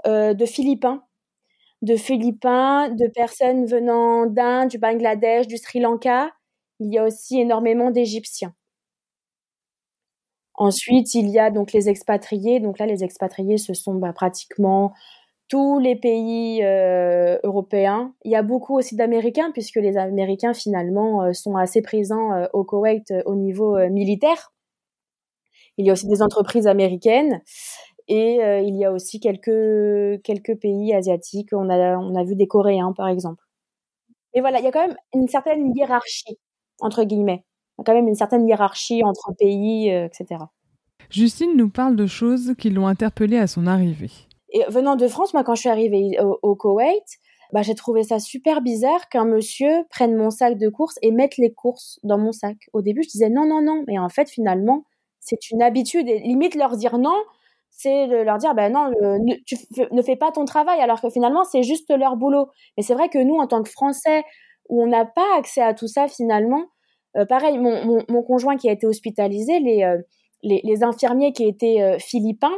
de 0.05 0.45
Philippins 0.45 1.03
de 1.85 1.95
Philippins, 1.95 2.89
de 2.89 3.07
personnes 3.07 3.65
venant 3.65 4.25
d'Inde, 4.25 4.69
du 4.69 4.79
Bangladesh, 4.79 5.47
du 5.47 5.57
Sri 5.57 5.79
Lanka. 5.79 6.31
Il 6.79 6.91
y 6.93 6.97
a 6.97 7.05
aussi 7.05 7.39
énormément 7.39 7.91
d'Égyptiens. 7.91 8.53
Ensuite, 10.55 11.13
il 11.13 11.29
y 11.29 11.39
a 11.39 11.51
donc 11.51 11.73
les 11.73 11.87
expatriés. 11.87 12.59
Donc 12.59 12.79
là, 12.79 12.85
les 12.85 13.03
expatriés, 13.03 13.57
ce 13.57 13.73
sont 13.73 13.95
bah, 13.95 14.13
pratiquement 14.13 14.93
tous 15.47 15.79
les 15.79 15.95
pays 15.95 16.63
euh, 16.63 17.37
européens. 17.43 18.13
Il 18.23 18.31
y 18.31 18.35
a 18.35 18.41
beaucoup 18.41 18.75
aussi 18.77 18.95
d'Américains, 18.95 19.51
puisque 19.51 19.75
les 19.75 19.95
Américains, 19.95 20.53
finalement, 20.53 21.23
euh, 21.23 21.33
sont 21.33 21.55
assez 21.55 21.81
présents 21.83 22.33
euh, 22.33 22.47
au 22.53 22.63
Koweït 22.63 23.13
au 23.25 23.35
niveau 23.35 23.77
militaire. 23.89 24.53
Il 25.77 25.85
y 25.85 25.89
a 25.89 25.93
aussi 25.93 26.07
des 26.07 26.21
entreprises 26.21 26.67
américaines. 26.67 27.41
Et 28.07 28.43
euh, 28.43 28.59
il 28.59 28.75
y 28.75 28.85
a 28.85 28.91
aussi 28.91 29.19
quelques, 29.19 30.21
quelques 30.23 30.59
pays 30.59 30.93
asiatiques. 30.93 31.49
On 31.53 31.69
a, 31.69 31.97
on 31.97 32.15
a 32.15 32.23
vu 32.23 32.35
des 32.35 32.47
Coréens, 32.47 32.93
par 32.93 33.07
exemple. 33.07 33.43
Et 34.33 34.41
voilà, 34.41 34.59
il 34.59 34.65
y 34.65 34.67
a 34.67 34.71
quand 34.71 34.85
même 34.85 34.97
une 35.13 35.27
certaine 35.27 35.75
hiérarchie, 35.75 36.37
entre 36.81 37.03
guillemets. 37.03 37.45
Il 37.77 37.81
y 37.81 37.81
a 37.81 37.83
quand 37.85 37.93
même 37.93 38.07
une 38.07 38.15
certaine 38.15 38.47
hiérarchie 38.47 39.03
entre 39.03 39.33
pays, 39.37 39.91
euh, 39.91 40.05
etc. 40.05 40.41
Justine 41.09 41.55
nous 41.55 41.69
parle 41.69 41.95
de 41.95 42.05
choses 42.05 42.53
qui 42.57 42.69
l'ont 42.69 42.87
interpellée 42.87 43.37
à 43.37 43.47
son 43.47 43.65
arrivée. 43.65 44.11
Et 44.49 44.63
venant 44.69 44.95
de 44.95 45.07
France, 45.07 45.33
moi, 45.33 45.43
quand 45.43 45.55
je 45.55 45.61
suis 45.61 45.69
arrivée 45.69 46.17
au, 46.41 46.55
Koweït, 46.55 47.03
bah, 47.53 47.61
j'ai 47.61 47.75
trouvé 47.75 48.03
ça 48.03 48.19
super 48.19 48.61
bizarre 48.61 49.09
qu'un 49.09 49.25
monsieur 49.25 49.85
prenne 49.89 50.15
mon 50.15 50.29
sac 50.29 50.57
de 50.57 50.69
courses 50.69 50.97
et 51.01 51.11
mette 51.11 51.37
les 51.37 51.53
courses 51.53 51.99
dans 52.03 52.17
mon 52.17 52.31
sac. 52.31 52.57
Au 52.73 52.81
début, 52.81 53.03
je 53.03 53.09
disais 53.09 53.29
non, 53.29 53.45
non, 53.45 53.61
non. 53.61 53.83
Mais 53.87 53.99
en 53.99 54.09
fait, 54.09 54.29
finalement, 54.29 54.85
c'est 55.19 55.51
une 55.51 55.61
habitude. 55.61 56.07
Et 56.07 56.19
limite, 56.19 56.55
leur 56.55 56.77
dire 56.77 56.97
non, 56.97 57.15
c'est 57.77 58.07
de 58.07 58.15
leur 58.15 58.37
dire, 58.37 58.55
ben 58.55 58.71
non, 58.71 58.91
tu 59.45 59.55
ne 59.91 60.01
fais 60.01 60.15
pas 60.15 60.31
ton 60.31 60.45
travail, 60.45 60.79
alors 60.79 61.01
que 61.01 61.09
finalement, 61.09 61.43
c'est 61.43 61.63
juste 61.63 61.91
leur 61.91 62.15
boulot. 62.15 62.47
Mais 62.77 62.83
c'est 62.83 62.93
vrai 62.93 63.09
que 63.09 63.17
nous, 63.17 63.35
en 63.35 63.47
tant 63.47 63.61
que 63.63 63.69
Français, 63.69 64.23
où 64.69 64.81
on 64.81 64.87
n'a 64.87 65.05
pas 65.05 65.37
accès 65.37 65.61
à 65.61 65.73
tout 65.73 65.87
ça, 65.87 66.07
finalement, 66.07 66.65
euh, 67.17 67.25
pareil, 67.25 67.57
mon, 67.57 68.03
mon, 68.07 68.23
conjoint 68.23 68.57
qui 68.57 68.69
a 68.69 68.71
été 68.71 68.87
hospitalisé, 68.87 69.59
les, 69.59 69.83
euh, 69.83 69.97
les, 70.41 70.83
infirmiers 70.83 71.33
qui 71.33 71.45
étaient 71.45 71.81
euh, 71.81 71.97
philippins, 71.99 72.57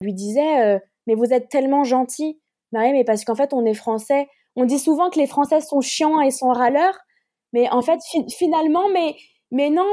lui 0.00 0.14
disaient, 0.14 0.78
mais 1.06 1.14
vous 1.14 1.32
êtes 1.32 1.48
tellement 1.48 1.84
gentil. 1.84 2.38
Mais, 2.72 2.92
mais 2.92 3.04
parce 3.04 3.24
qu'en 3.24 3.34
fait, 3.34 3.54
on 3.54 3.64
est 3.64 3.74
français. 3.74 4.28
On 4.56 4.64
dit 4.64 4.78
souvent 4.78 5.10
que 5.10 5.18
les 5.18 5.26
Français 5.26 5.60
sont 5.60 5.80
chiants 5.80 6.20
et 6.20 6.30
sont 6.30 6.48
râleurs, 6.48 6.98
mais 7.52 7.70
en 7.70 7.82
fait, 7.82 8.00
finalement, 8.30 8.88
mais 8.88 9.16
mais 9.52 9.70
non, 9.70 9.84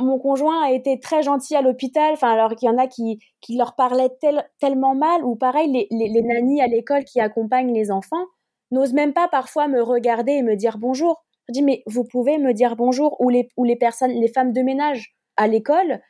mon 0.00 0.18
conjoint 0.18 0.64
a 0.64 0.72
été 0.72 0.98
très 0.98 1.22
gentil 1.22 1.54
à 1.56 1.62
l'hôpital. 1.62 2.14
Enfin, 2.14 2.32
alors 2.32 2.54
qu'il 2.54 2.68
y 2.68 2.72
en 2.72 2.78
a 2.78 2.86
qui, 2.86 3.18
qui 3.40 3.56
leur 3.56 3.74
parlaient 3.74 4.16
tellement 4.60 4.94
mal, 4.94 5.24
ou 5.24 5.36
pareil, 5.36 5.70
les, 5.70 5.86
les, 5.90 6.08
les 6.08 6.22
nannies 6.22 6.62
à 6.62 6.66
l'école 6.66 7.04
qui 7.04 7.20
accompagnent 7.20 7.74
les 7.74 7.90
enfants 7.90 8.24
n'osent 8.70 8.94
même 8.94 9.12
pas 9.12 9.28
parfois 9.28 9.68
me 9.68 9.82
regarder 9.82 10.32
et 10.32 10.42
me 10.42 10.56
dire 10.56 10.78
bonjour. 10.78 11.22
Je 11.48 11.52
dis, 11.52 11.62
mais 11.62 11.82
vous 11.86 12.04
pouvez 12.04 12.38
me 12.38 12.54
dire 12.54 12.76
bonjour, 12.76 13.20
ou 13.20 13.28
les, 13.28 13.48
ou 13.56 13.64
les 13.64 13.76
personnes, 13.76 14.12
les 14.12 14.28
femmes 14.28 14.52
de 14.52 14.62
ménage 14.62 15.14
à 15.36 15.46
l'école, 15.46 16.00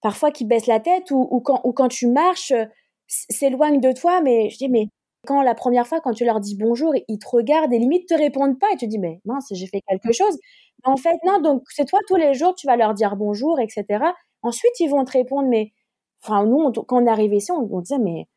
parfois 0.00 0.30
qui 0.30 0.44
baissent 0.46 0.66
la 0.66 0.80
tête, 0.80 1.10
ou, 1.10 1.28
ou, 1.30 1.40
quand, 1.40 1.60
ou 1.64 1.72
quand 1.72 1.88
tu 1.88 2.06
marches, 2.06 2.54
s'éloignent 3.06 3.80
de 3.80 3.92
toi, 3.92 4.20
mais 4.22 4.48
je 4.50 4.58
dis, 4.58 4.68
mais 4.68 4.88
quand 5.26 5.42
la 5.42 5.54
première 5.54 5.86
fois, 5.86 6.00
quand 6.00 6.12
tu 6.12 6.24
leur 6.24 6.40
dis 6.40 6.56
bonjour, 6.56 6.94
ils 7.08 7.18
te 7.18 7.28
regardent 7.28 7.72
et 7.72 7.78
limite 7.78 8.08
te 8.08 8.14
répondent 8.14 8.58
pas 8.58 8.68
et 8.72 8.76
tu 8.76 8.86
dis 8.86 8.98
mais 8.98 9.20
mince, 9.24 9.48
j'ai 9.50 9.66
fait 9.66 9.82
quelque 9.88 10.12
chose. 10.12 10.38
En 10.84 10.96
fait, 10.96 11.16
non, 11.24 11.40
donc 11.40 11.62
c'est 11.68 11.86
toi 11.86 11.98
tous 12.06 12.16
les 12.16 12.34
jours, 12.34 12.54
tu 12.54 12.66
vas 12.66 12.76
leur 12.76 12.94
dire 12.94 13.16
bonjour, 13.16 13.58
etc. 13.60 13.84
Ensuite, 14.42 14.78
ils 14.80 14.88
vont 14.88 15.04
te 15.04 15.12
répondre, 15.12 15.48
mais 15.48 15.72
enfin, 16.22 16.46
nous, 16.46 16.72
quand 16.72 17.02
on 17.02 17.06
est 17.06 17.10
arrivé 17.10 17.36
ici, 17.36 17.50
on, 17.52 17.80
disait 17.80 17.98
mais 17.98 18.28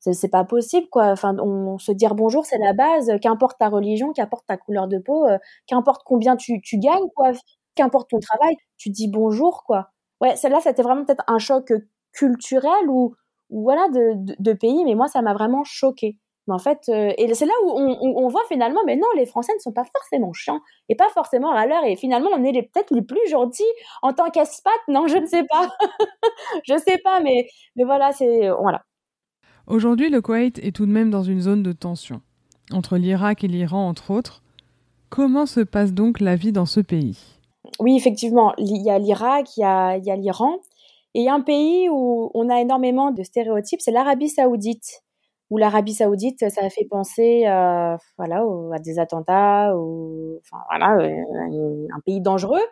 c'est 0.00 0.30
pas 0.30 0.44
possible 0.44 0.88
quoi. 0.90 1.06
Enfin, 1.08 1.36
on, 1.38 1.78
se 1.78 1.92
dire 1.92 2.14
bonjour, 2.14 2.46
c'est 2.46 2.58
la 2.58 2.72
base. 2.74 3.12
Qu'importe 3.22 3.58
ta 3.58 3.68
religion, 3.68 4.12
qu'importe 4.12 4.46
ta 4.46 4.56
couleur 4.56 4.88
de 4.88 4.98
peau, 4.98 5.26
euh, 5.26 5.38
qu'importe 5.66 6.02
combien 6.04 6.36
tu, 6.36 6.60
tu 6.62 6.78
gagnes, 6.78 7.08
quoi, 7.16 7.32
qu'importe 7.74 8.10
ton 8.10 8.20
travail, 8.20 8.56
tu 8.78 8.90
dis 8.90 9.08
bonjour 9.08 9.64
quoi. 9.64 9.90
Ouais, 10.20 10.36
celle-là, 10.36 10.60
c'était 10.62 10.82
vraiment 10.82 11.04
peut-être 11.04 11.24
un 11.28 11.38
choc 11.38 11.72
culturel 12.12 12.88
ou, 12.88 13.14
voilà 13.50 13.88
de, 13.88 14.14
de, 14.16 14.52
pays, 14.54 14.84
mais 14.84 14.94
moi, 14.94 15.08
ça 15.08 15.22
m'a 15.22 15.34
vraiment 15.34 15.62
choqué. 15.64 16.18
Mais 16.46 16.54
en 16.54 16.58
fait, 16.58 16.88
euh, 16.88 17.12
et 17.18 17.32
c'est 17.34 17.46
là 17.46 17.52
où 17.64 17.70
on, 17.70 17.98
on, 18.00 18.28
voit 18.28 18.44
finalement, 18.48 18.80
mais 18.86 18.96
non, 18.96 19.06
les 19.16 19.26
Français 19.26 19.52
ne 19.54 19.60
sont 19.60 19.72
pas 19.72 19.84
forcément 19.84 20.32
chiants 20.32 20.60
et 20.88 20.94
pas 20.94 21.08
forcément 21.08 21.50
râleurs. 21.50 21.84
Et 21.84 21.96
finalement, 21.96 22.30
on 22.32 22.44
est 22.44 22.52
peut-être 22.52 22.94
les 22.94 23.02
plus 23.02 23.28
gentils 23.28 23.64
en 24.02 24.12
tant 24.12 24.30
qu'espat. 24.30 24.74
Non, 24.88 25.08
je 25.08 25.16
ne 25.16 25.26
sais 25.26 25.44
pas. 25.44 25.68
je 26.64 26.78
sais 26.78 26.98
pas, 26.98 27.20
mais, 27.20 27.48
mais 27.74 27.84
voilà, 27.84 28.12
c'est. 28.12 28.48
Voilà. 28.60 28.82
Aujourd'hui, 29.66 30.10
le 30.10 30.20
Koweït 30.20 30.60
est 30.60 30.74
tout 30.74 30.86
de 30.86 30.92
même 30.92 31.10
dans 31.10 31.24
une 31.24 31.40
zone 31.40 31.64
de 31.64 31.72
tension. 31.72 32.20
Entre 32.72 32.96
l'Irak 32.96 33.42
et 33.42 33.48
l'Iran, 33.48 33.88
entre 33.88 34.12
autres. 34.12 34.42
Comment 35.08 35.46
se 35.46 35.60
passe 35.60 35.92
donc 35.92 36.20
la 36.20 36.36
vie 36.36 36.52
dans 36.52 36.66
ce 36.66 36.80
pays? 36.80 37.18
Oui, 37.80 37.96
effectivement, 37.96 38.54
il 38.58 38.82
y 38.84 38.90
a 38.90 38.98
l'Irak, 38.98 39.56
il 39.56 39.60
y 39.60 39.64
a, 39.64 39.96
il 39.96 40.04
y 40.04 40.10
a 40.10 40.16
l'Iran. 40.16 40.60
Et 41.14 41.20
il 41.20 41.24
y 41.24 41.28
a 41.28 41.34
un 41.34 41.40
pays 41.40 41.88
où 41.88 42.30
on 42.34 42.48
a 42.48 42.60
énormément 42.60 43.10
de 43.10 43.22
stéréotypes, 43.22 43.80
c'est 43.80 43.90
l'Arabie 43.90 44.28
saoudite 44.28 45.02
où 45.50 45.58
l'Arabie 45.58 45.94
Saoudite, 45.94 46.48
ça 46.50 46.64
a 46.64 46.70
fait 46.70 46.86
penser, 46.90 47.44
euh, 47.46 47.96
voilà, 48.18 48.44
à 48.72 48.78
des 48.78 48.98
attentats, 48.98 49.76
ou, 49.76 50.40
enfin 50.40 50.62
voilà, 50.68 50.96
euh, 50.96 51.86
un 51.94 52.00
pays 52.04 52.20
dangereux. 52.20 52.64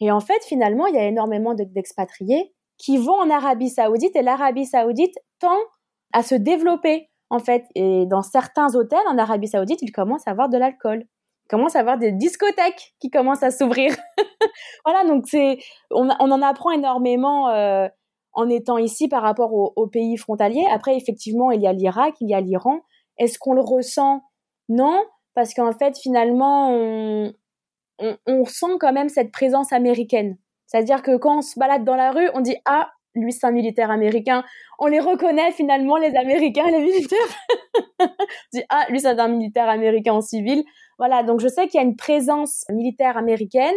Et 0.00 0.10
en 0.10 0.20
fait, 0.20 0.42
finalement, 0.44 0.86
il 0.86 0.94
y 0.94 0.98
a 0.98 1.06
énormément 1.06 1.54
d'expatriés 1.54 2.52
qui 2.78 2.98
vont 2.98 3.14
en 3.14 3.30
Arabie 3.30 3.70
Saoudite 3.70 4.16
et 4.16 4.22
l'Arabie 4.22 4.66
Saoudite 4.66 5.14
tend 5.38 5.58
à 6.12 6.22
se 6.22 6.34
développer 6.34 7.08
en 7.30 7.38
fait. 7.38 7.64
Et 7.74 8.06
dans 8.06 8.22
certains 8.22 8.74
hôtels 8.74 9.06
en 9.08 9.18
Arabie 9.18 9.48
Saoudite, 9.48 9.82
il 9.82 9.92
commence 9.92 10.26
à 10.26 10.30
avoir 10.30 10.48
de 10.48 10.58
l'alcool. 10.58 11.04
Il 11.44 11.48
commence 11.48 11.76
à 11.76 11.80
avoir 11.80 11.98
des 11.98 12.12
discothèques 12.12 12.94
qui 13.00 13.10
commencent 13.10 13.42
à 13.42 13.50
s'ouvrir. 13.50 13.94
voilà, 14.84 15.04
donc 15.04 15.24
c'est, 15.26 15.58
on, 15.90 16.08
on, 16.08 16.30
en 16.30 16.42
apprend 16.42 16.70
énormément. 16.70 17.48
Euh, 17.50 17.88
en 18.34 18.48
étant 18.48 18.78
ici 18.78 19.08
par 19.08 19.22
rapport 19.22 19.52
aux, 19.52 19.86
pays 19.86 20.16
frontaliers. 20.16 20.66
Après, 20.70 20.96
effectivement, 20.96 21.50
il 21.50 21.62
y 21.62 21.66
a 21.66 21.72
l'Irak, 21.72 22.14
il 22.20 22.28
y 22.28 22.34
a 22.34 22.40
l'Iran. 22.40 22.80
Est-ce 23.18 23.38
qu'on 23.38 23.54
le 23.54 23.60
ressent? 23.60 24.22
Non, 24.68 25.02
parce 25.34 25.54
qu'en 25.54 25.72
fait, 25.72 25.96
finalement, 25.96 26.70
on, 26.70 27.32
on, 27.98 28.44
sent 28.44 28.76
quand 28.80 28.92
même 28.92 29.08
cette 29.08 29.30
présence 29.30 29.72
américaine. 29.72 30.36
C'est-à-dire 30.66 31.02
que 31.02 31.16
quand 31.16 31.38
on 31.38 31.42
se 31.42 31.58
balade 31.58 31.84
dans 31.84 31.96
la 31.96 32.10
rue, 32.10 32.28
on 32.34 32.40
dit 32.40 32.56
ah, 32.64 32.90
lui 33.14 33.32
c'est 33.32 33.46
un 33.46 33.52
militaire 33.52 33.90
américain. 33.90 34.44
On 34.78 34.86
les 34.86 35.00
reconnaît 35.00 35.52
finalement 35.52 35.96
les 35.96 36.16
Américains, 36.16 36.68
les 36.70 36.80
militaires. 36.80 37.18
on 38.00 38.06
dit 38.52 38.62
ah, 38.68 38.86
lui 38.88 39.00
c'est 39.00 39.18
un 39.18 39.28
militaire 39.28 39.68
américain 39.68 40.14
en 40.14 40.20
civil. 40.20 40.64
Voilà, 40.98 41.22
donc 41.22 41.40
je 41.40 41.48
sais 41.48 41.68
qu'il 41.68 41.80
y 41.80 41.82
a 41.82 41.86
une 41.86 41.96
présence 41.96 42.64
militaire 42.70 43.16
américaine. 43.16 43.74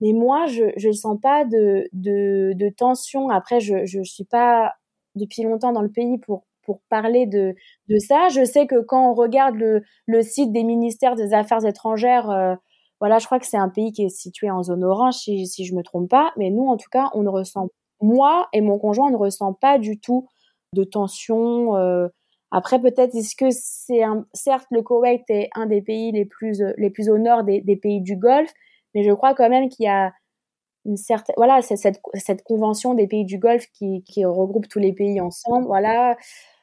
Mais 0.00 0.12
moi, 0.12 0.46
je 0.46 0.86
ne 0.86 0.92
sens 0.92 1.18
pas 1.20 1.44
de, 1.44 1.88
de, 1.92 2.52
de, 2.54 2.68
tension. 2.70 3.28
Après, 3.28 3.60
je 3.60 3.98
ne 3.98 4.04
suis 4.04 4.24
pas 4.24 4.72
depuis 5.14 5.42
longtemps 5.42 5.72
dans 5.72 5.82
le 5.82 5.90
pays 5.90 6.18
pour, 6.18 6.44
pour 6.62 6.80
parler 6.88 7.26
de, 7.26 7.54
de 7.88 7.98
ça. 7.98 8.28
Je 8.28 8.44
sais 8.44 8.66
que 8.66 8.80
quand 8.80 9.10
on 9.10 9.14
regarde 9.14 9.56
le, 9.56 9.82
le 10.06 10.22
site 10.22 10.52
des 10.52 10.64
ministères 10.64 11.16
des 11.16 11.34
Affaires 11.34 11.64
étrangères, 11.64 12.30
euh, 12.30 12.54
voilà, 13.00 13.18
je 13.18 13.26
crois 13.26 13.38
que 13.38 13.46
c'est 13.46 13.56
un 13.56 13.68
pays 13.68 13.92
qui 13.92 14.04
est 14.04 14.10
situé 14.10 14.50
en 14.50 14.62
zone 14.62 14.84
orange, 14.84 15.14
si, 15.14 15.46
si 15.46 15.64
je 15.64 15.74
me 15.74 15.82
trompe 15.82 16.08
pas. 16.08 16.32
Mais 16.36 16.50
nous, 16.50 16.66
en 16.66 16.76
tout 16.76 16.90
cas, 16.90 17.10
on 17.14 17.22
ne 17.22 17.28
ressent, 17.28 17.68
moi 18.00 18.48
et 18.52 18.60
mon 18.60 18.78
conjoint, 18.78 19.08
on 19.08 19.12
ne 19.12 19.16
ressent 19.16 19.52
pas 19.54 19.78
du 19.78 19.98
tout 19.98 20.28
de 20.74 20.84
tension. 20.84 21.76
Euh. 21.76 22.08
Après, 22.52 22.80
peut-être 22.80 23.14
est-ce 23.14 23.36
que 23.36 23.50
c'est 23.50 24.02
un, 24.02 24.26
certes, 24.32 24.66
le 24.70 24.82
Koweït 24.82 25.22
est 25.28 25.50
un 25.54 25.66
des 25.66 25.82
pays 25.82 26.12
les 26.12 26.24
plus, 26.24 26.62
les 26.76 26.90
plus 26.90 27.08
au 27.08 27.18
nord 27.18 27.44
des, 27.44 27.60
des 27.60 27.76
pays 27.76 28.00
du 28.00 28.16
Golfe, 28.16 28.52
mais 28.94 29.04
je 29.04 29.12
crois 29.12 29.34
quand 29.34 29.48
même 29.48 29.68
qu'il 29.68 29.84
y 29.86 29.88
a 29.88 30.12
une 30.84 30.96
certaine 30.96 31.34
voilà 31.36 31.62
cette, 31.62 32.00
cette 32.14 32.42
convention 32.42 32.94
des 32.94 33.06
pays 33.06 33.24
du 33.24 33.38
Golfe 33.38 33.66
qui, 33.72 34.02
qui 34.04 34.24
regroupe 34.24 34.68
tous 34.68 34.78
les 34.78 34.92
pays 34.92 35.20
ensemble 35.20 35.66
voilà. 35.66 36.16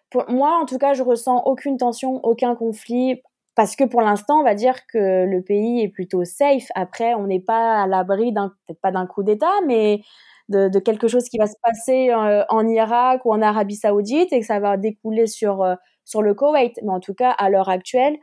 Pour 0.09 0.29
moi 0.29 0.59
en 0.61 0.65
tout 0.65 0.77
cas 0.77 0.93
je 0.93 1.03
ressens 1.03 1.43
aucune 1.45 1.77
tension 1.77 2.23
aucun 2.23 2.55
conflit 2.55 3.21
parce 3.55 3.75
que 3.75 3.83
pour 3.83 4.01
l'instant 4.01 4.39
on 4.39 4.43
va 4.43 4.55
dire 4.55 4.87
que 4.87 5.25
le 5.25 5.41
pays 5.41 5.81
est 5.81 5.89
plutôt 5.89 6.23
safe. 6.25 6.67
Après 6.75 7.13
on 7.15 7.27
n'est 7.27 7.39
pas 7.39 7.83
à 7.83 7.87
l'abri 7.87 8.31
d'un 8.31 8.49
peut-être 8.65 8.81
pas 8.81 8.91
d'un 8.91 9.05
coup 9.05 9.23
d'État 9.23 9.51
mais 9.65 10.01
de, 10.49 10.79
quelque 10.79 11.07
chose 11.09 11.25
qui 11.29 11.37
va 11.37 11.47
se 11.47 11.57
passer 11.61 12.09
euh, 12.09 12.43
en 12.49 12.67
Irak 12.67 13.25
ou 13.25 13.33
en 13.33 13.41
Arabie 13.41 13.75
Saoudite 13.75 14.31
et 14.31 14.39
que 14.39 14.45
ça 14.45 14.59
va 14.59 14.77
découler 14.77 15.27
sur 15.27 15.61
euh, 15.63 15.75
sur 16.05 16.21
le 16.21 16.33
Koweït. 16.33 16.79
Mais 16.83 16.91
en 16.91 17.01
tout 17.01 17.13
cas 17.13 17.31
à 17.31 17.49
l'heure 17.49 17.69
actuelle 17.69 18.17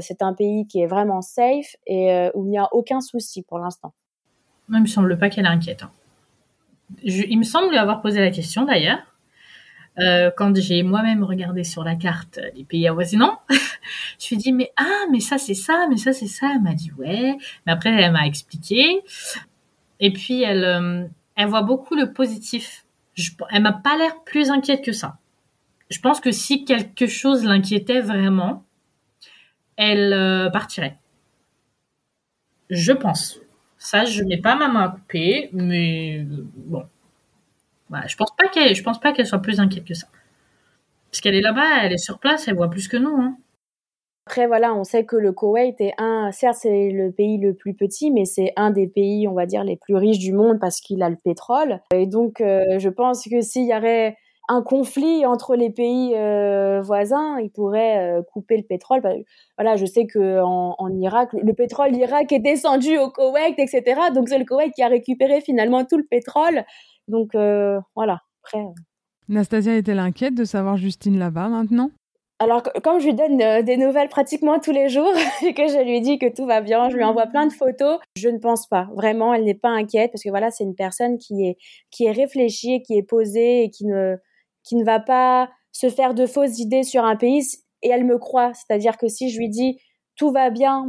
c'est 0.00 0.22
un 0.22 0.34
pays 0.34 0.66
qui 0.66 0.80
est 0.80 0.86
vraiment 0.86 1.22
safe 1.22 1.76
et 1.86 2.12
euh, 2.12 2.30
où 2.34 2.44
il 2.44 2.50
n'y 2.50 2.58
a 2.58 2.68
aucun 2.72 3.00
souci 3.00 3.42
pour 3.42 3.58
l'instant. 3.58 3.92
Il 4.68 4.80
me 4.80 4.86
semble 4.86 5.18
pas 5.18 5.30
qu'elle 5.30 5.46
inquiète. 5.46 5.82
Hein. 5.82 5.90
il 7.02 7.38
me 7.38 7.44
semble 7.44 7.70
lui 7.70 7.78
avoir 7.78 8.02
posé 8.02 8.20
la 8.20 8.30
question 8.30 8.64
d'ailleurs. 8.64 9.00
Euh, 9.98 10.30
quand 10.36 10.54
j'ai 10.56 10.82
moi-même 10.82 11.24
regardé 11.24 11.64
sur 11.64 11.82
la 11.82 11.96
carte 11.96 12.38
les 12.54 12.64
pays 12.64 12.86
avoisinants, 12.86 13.40
je 14.20 14.28
lui 14.28 14.36
ai 14.36 14.38
dit 14.38 14.52
mais 14.52 14.72
ah 14.76 15.06
mais 15.10 15.20
ça 15.20 15.38
c'est 15.38 15.54
ça, 15.54 15.86
mais 15.90 15.96
ça 15.96 16.12
c'est 16.12 16.28
ça. 16.28 16.52
Elle 16.54 16.62
m'a 16.62 16.74
dit 16.74 16.92
ouais, 16.98 17.36
mais 17.66 17.72
après 17.72 17.90
elle 17.90 18.12
m'a 18.12 18.26
expliqué. 18.26 19.02
Et 19.98 20.12
puis 20.12 20.42
elle 20.42 21.10
voit 21.48 21.62
beaucoup 21.62 21.96
le 21.96 22.12
positif. 22.12 22.86
Elle 23.50 23.62
m'a 23.62 23.72
pas 23.72 23.96
l'air 23.98 24.22
plus 24.24 24.50
inquiète 24.50 24.84
que 24.84 24.92
ça. 24.92 25.18
Je 25.90 25.98
pense 25.98 26.20
que 26.20 26.30
si 26.30 26.64
quelque 26.64 27.08
chose 27.08 27.44
l'inquiétait 27.44 28.00
vraiment, 28.00 28.64
elle 29.80 30.12
euh, 30.12 30.50
partirait. 30.50 30.98
Je 32.68 32.92
pense. 32.92 33.40
Ça, 33.78 34.04
je 34.04 34.22
n'ai 34.22 34.36
pas 34.36 34.54
ma 34.54 34.68
main 34.68 34.84
à 34.84 34.88
couper, 34.90 35.48
mais 35.52 36.20
bon. 36.22 36.84
Voilà, 37.88 38.06
je 38.06 38.14
pense 38.14 38.30
pas 38.36 38.46
qu'elle, 38.48 38.74
je 38.74 38.82
pense 38.82 39.00
pas 39.00 39.12
qu'elle 39.12 39.26
soit 39.26 39.40
plus 39.40 39.58
inquiète 39.58 39.84
que 39.86 39.94
ça. 39.94 40.06
Parce 41.10 41.22
qu'elle 41.22 41.34
est 41.34 41.40
là-bas, 41.40 41.82
elle 41.82 41.92
est 41.92 41.98
sur 41.98 42.18
place, 42.18 42.46
elle 42.46 42.54
voit 42.54 42.70
plus 42.70 42.86
que 42.88 42.98
nous. 42.98 43.16
Hein. 43.16 43.36
Après, 44.26 44.46
voilà, 44.46 44.74
on 44.74 44.84
sait 44.84 45.04
que 45.04 45.16
le 45.16 45.32
Koweït 45.32 45.80
est 45.80 45.94
un, 45.98 46.30
certes, 46.30 46.58
c'est 46.60 46.90
le 46.90 47.10
pays 47.10 47.38
le 47.38 47.54
plus 47.54 47.74
petit, 47.74 48.12
mais 48.12 48.26
c'est 48.26 48.52
un 48.56 48.70
des 48.70 48.86
pays, 48.86 49.26
on 49.26 49.32
va 49.32 49.46
dire, 49.46 49.64
les 49.64 49.76
plus 49.76 49.96
riches 49.96 50.20
du 50.20 50.32
monde 50.32 50.60
parce 50.60 50.80
qu'il 50.80 51.02
a 51.02 51.08
le 51.08 51.16
pétrole. 51.16 51.80
Et 51.92 52.06
donc, 52.06 52.40
euh, 52.42 52.78
je 52.78 52.90
pense 52.90 53.24
que 53.24 53.40
s'il 53.40 53.66
y 53.66 53.74
aurait 53.74 54.16
un 54.50 54.62
conflit 54.62 55.24
entre 55.24 55.54
les 55.54 55.70
pays 55.70 56.12
euh, 56.16 56.80
voisins, 56.82 57.38
il 57.38 57.50
pourrait 57.50 57.98
euh, 57.98 58.22
couper 58.32 58.56
le 58.56 58.64
pétrole. 58.64 59.00
Bah, 59.00 59.12
voilà, 59.56 59.76
je 59.76 59.86
sais 59.86 60.06
que 60.06 60.40
en, 60.42 60.90
Irak, 60.98 61.30
le 61.34 61.52
pétrole 61.52 61.92
d'Irak 61.92 62.32
est 62.32 62.40
descendu 62.40 62.98
au 62.98 63.10
Koweït, 63.10 63.54
etc. 63.58 64.00
Donc 64.12 64.28
c'est 64.28 64.38
le 64.38 64.44
Koweït 64.44 64.74
qui 64.74 64.82
a 64.82 64.88
récupéré 64.88 65.40
finalement 65.40 65.84
tout 65.84 65.96
le 65.96 66.04
pétrole. 66.04 66.64
Donc 67.06 67.36
euh, 67.36 67.78
voilà. 67.94 68.18
Après. 68.42 68.64
Nastasia 69.28 69.76
est-elle 69.76 70.00
inquiète 70.00 70.34
de 70.34 70.44
savoir 70.44 70.76
Justine 70.76 71.16
là-bas 71.16 71.48
maintenant? 71.48 71.90
Alors, 72.40 72.62
comme 72.82 72.98
je 73.00 73.06
lui 73.06 73.14
donne 73.14 73.62
des 73.62 73.76
nouvelles 73.76 74.08
pratiquement 74.08 74.58
tous 74.58 74.72
les 74.72 74.88
jours 74.88 75.12
et 75.46 75.54
que 75.54 75.68
je 75.68 75.84
lui 75.84 76.00
dis 76.00 76.18
que 76.18 76.34
tout 76.34 76.46
va 76.46 76.60
bien, 76.60 76.88
je 76.88 76.96
lui 76.96 77.04
envoie 77.04 77.26
plein 77.26 77.46
de 77.46 77.52
photos, 77.52 78.00
je 78.16 78.28
ne 78.28 78.38
pense 78.38 78.66
pas. 78.66 78.88
Vraiment, 78.96 79.32
elle 79.32 79.44
n'est 79.44 79.54
pas 79.54 79.68
inquiète 79.68 80.10
parce 80.10 80.24
que 80.24 80.30
voilà, 80.30 80.50
c'est 80.50 80.64
une 80.64 80.74
personne 80.74 81.18
qui 81.18 81.46
est, 81.46 81.58
qui 81.92 82.06
est 82.06 82.12
réfléchie, 82.12 82.82
qui 82.82 82.96
est 82.96 83.02
posée 83.02 83.64
et 83.64 83.70
qui 83.70 83.84
ne, 83.86 84.16
qui 84.62 84.76
ne 84.76 84.84
va 84.84 85.00
pas 85.00 85.50
se 85.72 85.88
faire 85.88 86.14
de 86.14 86.26
fausses 86.26 86.58
idées 86.58 86.82
sur 86.82 87.04
un 87.04 87.16
pays 87.16 87.42
et 87.82 87.88
elle 87.88 88.04
me 88.04 88.18
croit. 88.18 88.52
C'est-à-dire 88.54 88.96
que 88.96 89.08
si 89.08 89.30
je 89.30 89.38
lui 89.38 89.48
dis 89.48 89.78
tout 90.16 90.32
va 90.32 90.50
bien, 90.50 90.86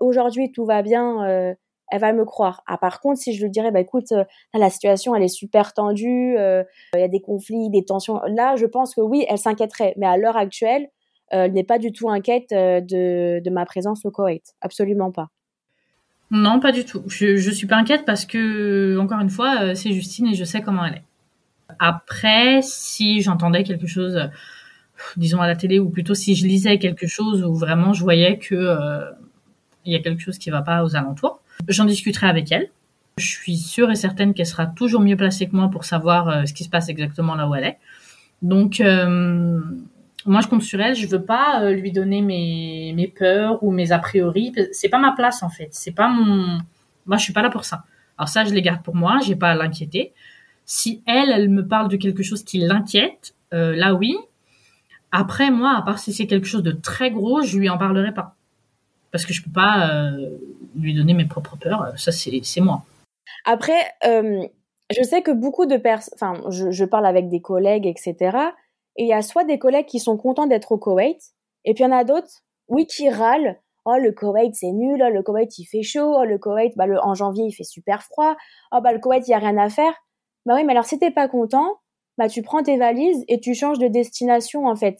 aujourd'hui 0.00 0.50
tout 0.50 0.64
va 0.64 0.82
bien, 0.82 1.24
euh, 1.24 1.54
elle 1.92 2.00
va 2.00 2.12
me 2.12 2.24
croire. 2.24 2.62
Ah, 2.66 2.76
par 2.76 3.00
contre, 3.00 3.20
si 3.20 3.32
je 3.32 3.44
lui 3.44 3.50
dirais, 3.50 3.70
bah 3.70 3.80
écoute, 3.80 4.10
euh, 4.10 4.24
la 4.52 4.68
situation 4.68 5.14
elle 5.14 5.22
est 5.22 5.28
super 5.28 5.74
tendue, 5.74 6.36
euh, 6.38 6.64
il 6.94 7.00
y 7.00 7.04
a 7.04 7.08
des 7.08 7.20
conflits, 7.20 7.70
des 7.70 7.84
tensions, 7.84 8.20
là, 8.26 8.56
je 8.56 8.66
pense 8.66 8.94
que 8.94 9.00
oui, 9.00 9.24
elle 9.28 9.38
s'inquiéterait. 9.38 9.94
Mais 9.96 10.06
à 10.06 10.16
l'heure 10.16 10.36
actuelle, 10.36 10.88
elle 11.30 11.52
n'est 11.52 11.64
pas 11.64 11.78
du 11.78 11.92
tout 11.92 12.10
inquiète 12.10 12.50
de, 12.50 13.40
de 13.40 13.50
ma 13.50 13.64
présence 13.64 14.04
au 14.04 14.10
Koweït, 14.10 14.54
absolument 14.60 15.12
pas. 15.12 15.28
Non, 16.30 16.58
pas 16.58 16.72
du 16.72 16.84
tout. 16.84 17.02
Je, 17.06 17.36
je 17.36 17.50
suis 17.50 17.66
pas 17.66 17.76
inquiète 17.76 18.04
parce 18.04 18.24
que, 18.24 18.98
encore 18.98 19.20
une 19.20 19.30
fois, 19.30 19.74
c'est 19.74 19.92
Justine 19.92 20.26
et 20.26 20.34
je 20.34 20.44
sais 20.44 20.62
comment 20.62 20.84
elle 20.84 20.94
est. 20.94 21.02
Après, 21.78 22.60
si 22.62 23.22
j'entendais 23.22 23.62
quelque 23.62 23.86
chose 23.86 24.30
disons 25.16 25.40
à 25.40 25.46
la 25.46 25.56
télé, 25.56 25.78
ou 25.78 25.88
plutôt 25.90 26.14
si 26.14 26.34
je 26.34 26.46
lisais 26.46 26.78
quelque 26.78 27.06
chose 27.06 27.42
où 27.44 27.54
vraiment 27.54 27.92
je 27.92 28.02
voyais 28.02 28.38
que 28.38 28.54
euh, 28.54 29.10
il 29.84 29.92
y 29.92 29.96
a 29.96 30.00
quelque 30.00 30.20
chose 30.20 30.38
qui 30.38 30.50
va 30.50 30.62
pas 30.62 30.84
aux 30.84 30.96
alentours, 30.96 31.40
j'en 31.68 31.84
discuterai 31.84 32.26
avec 32.26 32.50
elle. 32.52 32.70
Je 33.18 33.26
suis 33.26 33.56
sûre 33.56 33.90
et 33.90 33.96
certaine 33.96 34.34
qu'elle 34.34 34.46
sera 34.46 34.66
toujours 34.66 35.00
mieux 35.00 35.16
placée 35.16 35.46
que 35.46 35.54
moi 35.54 35.70
pour 35.70 35.84
savoir 35.84 36.28
euh, 36.28 36.44
ce 36.46 36.52
qui 36.52 36.64
se 36.64 36.70
passe 36.70 36.88
exactement 36.88 37.34
là 37.34 37.48
où 37.48 37.54
elle 37.54 37.64
est. 37.64 37.78
Donc 38.42 38.80
euh, 38.80 39.60
moi 40.26 40.40
je 40.40 40.48
compte 40.48 40.62
sur 40.62 40.80
elle, 40.80 40.94
je 40.94 41.06
veux 41.06 41.22
pas 41.22 41.70
lui 41.70 41.92
donner 41.92 42.22
mes, 42.22 42.92
mes 42.94 43.08
peurs 43.08 43.62
ou 43.62 43.70
mes 43.70 43.92
a 43.92 43.98
priori, 43.98 44.52
c'est 44.72 44.88
pas 44.88 44.98
ma 44.98 45.12
place 45.12 45.42
en 45.42 45.48
fait, 45.48 45.68
c'est 45.70 45.92
pas 45.92 46.08
mon 46.08 46.58
moi 47.06 47.18
je 47.18 47.22
suis 47.22 47.32
pas 47.32 47.42
là 47.42 47.50
pour 47.50 47.64
ça. 47.64 47.84
Alors 48.18 48.28
ça 48.28 48.44
je 48.44 48.52
les 48.52 48.62
garde 48.62 48.82
pour 48.82 48.96
moi, 48.96 49.18
j'ai 49.24 49.36
pas 49.36 49.50
à 49.50 49.54
l'inquiéter. 49.54 50.12
Si 50.66 51.02
elle 51.06 51.30
elle 51.30 51.48
me 51.48 51.66
parle 51.66 51.88
de 51.88 51.96
quelque 51.96 52.22
chose 52.22 52.44
qui 52.44 52.58
l'inquiète, 52.58 53.34
là 53.52 53.94
oui, 53.94 54.16
après, 55.16 55.52
moi, 55.52 55.76
à 55.76 55.82
part 55.82 56.00
si 56.00 56.12
c'est 56.12 56.26
quelque 56.26 56.48
chose 56.48 56.64
de 56.64 56.72
très 56.72 57.12
gros, 57.12 57.40
je 57.40 57.56
lui 57.56 57.68
en 57.68 57.78
parlerai 57.78 58.12
pas. 58.12 58.34
Parce 59.12 59.24
que 59.24 59.32
je 59.32 59.44
peux 59.44 59.52
pas 59.52 59.88
euh, 59.88 60.28
lui 60.74 60.92
donner 60.92 61.14
mes 61.14 61.24
propres 61.24 61.56
peurs. 61.56 61.96
Ça, 61.96 62.10
c'est 62.10 62.60
moi. 62.60 62.82
Après, 63.44 63.78
euh, 64.04 64.44
je 64.90 65.04
sais 65.04 65.22
que 65.22 65.30
beaucoup 65.30 65.66
de 65.66 65.76
personnes, 65.76 66.14
enfin, 66.16 66.50
je, 66.50 66.84
parle 66.84 67.06
avec 67.06 67.28
des 67.28 67.40
collègues, 67.40 67.86
etc. 67.86 68.36
Et 68.96 69.04
il 69.04 69.06
y 69.06 69.12
a 69.12 69.22
soit 69.22 69.44
des 69.44 69.56
collègues 69.56 69.86
qui 69.86 70.00
sont 70.00 70.16
contents 70.16 70.48
d'être 70.48 70.72
au 70.72 70.78
Koweït, 70.78 71.20
et 71.64 71.74
puis 71.74 71.84
il 71.84 71.86
y 71.86 71.90
en 71.90 71.96
a 71.96 72.02
d'autres, 72.02 72.42
oui, 72.66 72.88
qui 72.88 73.08
râlent. 73.08 73.60
Oh, 73.84 73.94
le 74.02 74.10
Koweït, 74.10 74.56
c'est 74.56 74.72
nul. 74.72 75.00
Oh, 75.00 75.14
le 75.14 75.22
Koweït, 75.22 75.56
il 75.58 75.64
fait 75.66 75.84
chaud. 75.84 76.12
Oh, 76.18 76.24
le 76.24 76.38
Koweït, 76.38 76.72
bah, 76.76 76.86
le, 76.86 76.98
en 76.98 77.14
janvier, 77.14 77.44
il 77.44 77.52
fait 77.52 77.62
super 77.62 78.02
froid. 78.02 78.34
Oh, 78.72 78.80
bah, 78.82 78.92
le 78.92 78.98
Koweït, 78.98 79.28
il 79.28 79.30
y 79.30 79.34
a 79.34 79.38
rien 79.38 79.58
à 79.58 79.68
faire. 79.68 79.92
Bah 80.46 80.54
oui, 80.56 80.64
mais 80.64 80.72
alors 80.72 80.84
si 80.84 80.98
t'es 80.98 81.10
pas 81.10 81.28
content, 81.28 81.78
bah 82.18 82.28
tu 82.28 82.42
prends 82.42 82.62
tes 82.62 82.76
valises 82.76 83.24
et 83.28 83.40
tu 83.40 83.54
changes 83.54 83.78
de 83.78 83.88
destination 83.88 84.66
en 84.66 84.76
fait. 84.76 84.98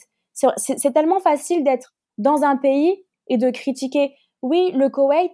C'est 0.57 0.92
tellement 0.92 1.20
facile 1.20 1.62
d'être 1.64 1.95
dans 2.18 2.42
un 2.42 2.57
pays 2.57 3.05
et 3.28 3.38
de 3.38 3.51
critiquer. 3.51 4.14
Oui, 4.42 4.72
le 4.74 4.88
Koweït, 4.88 5.32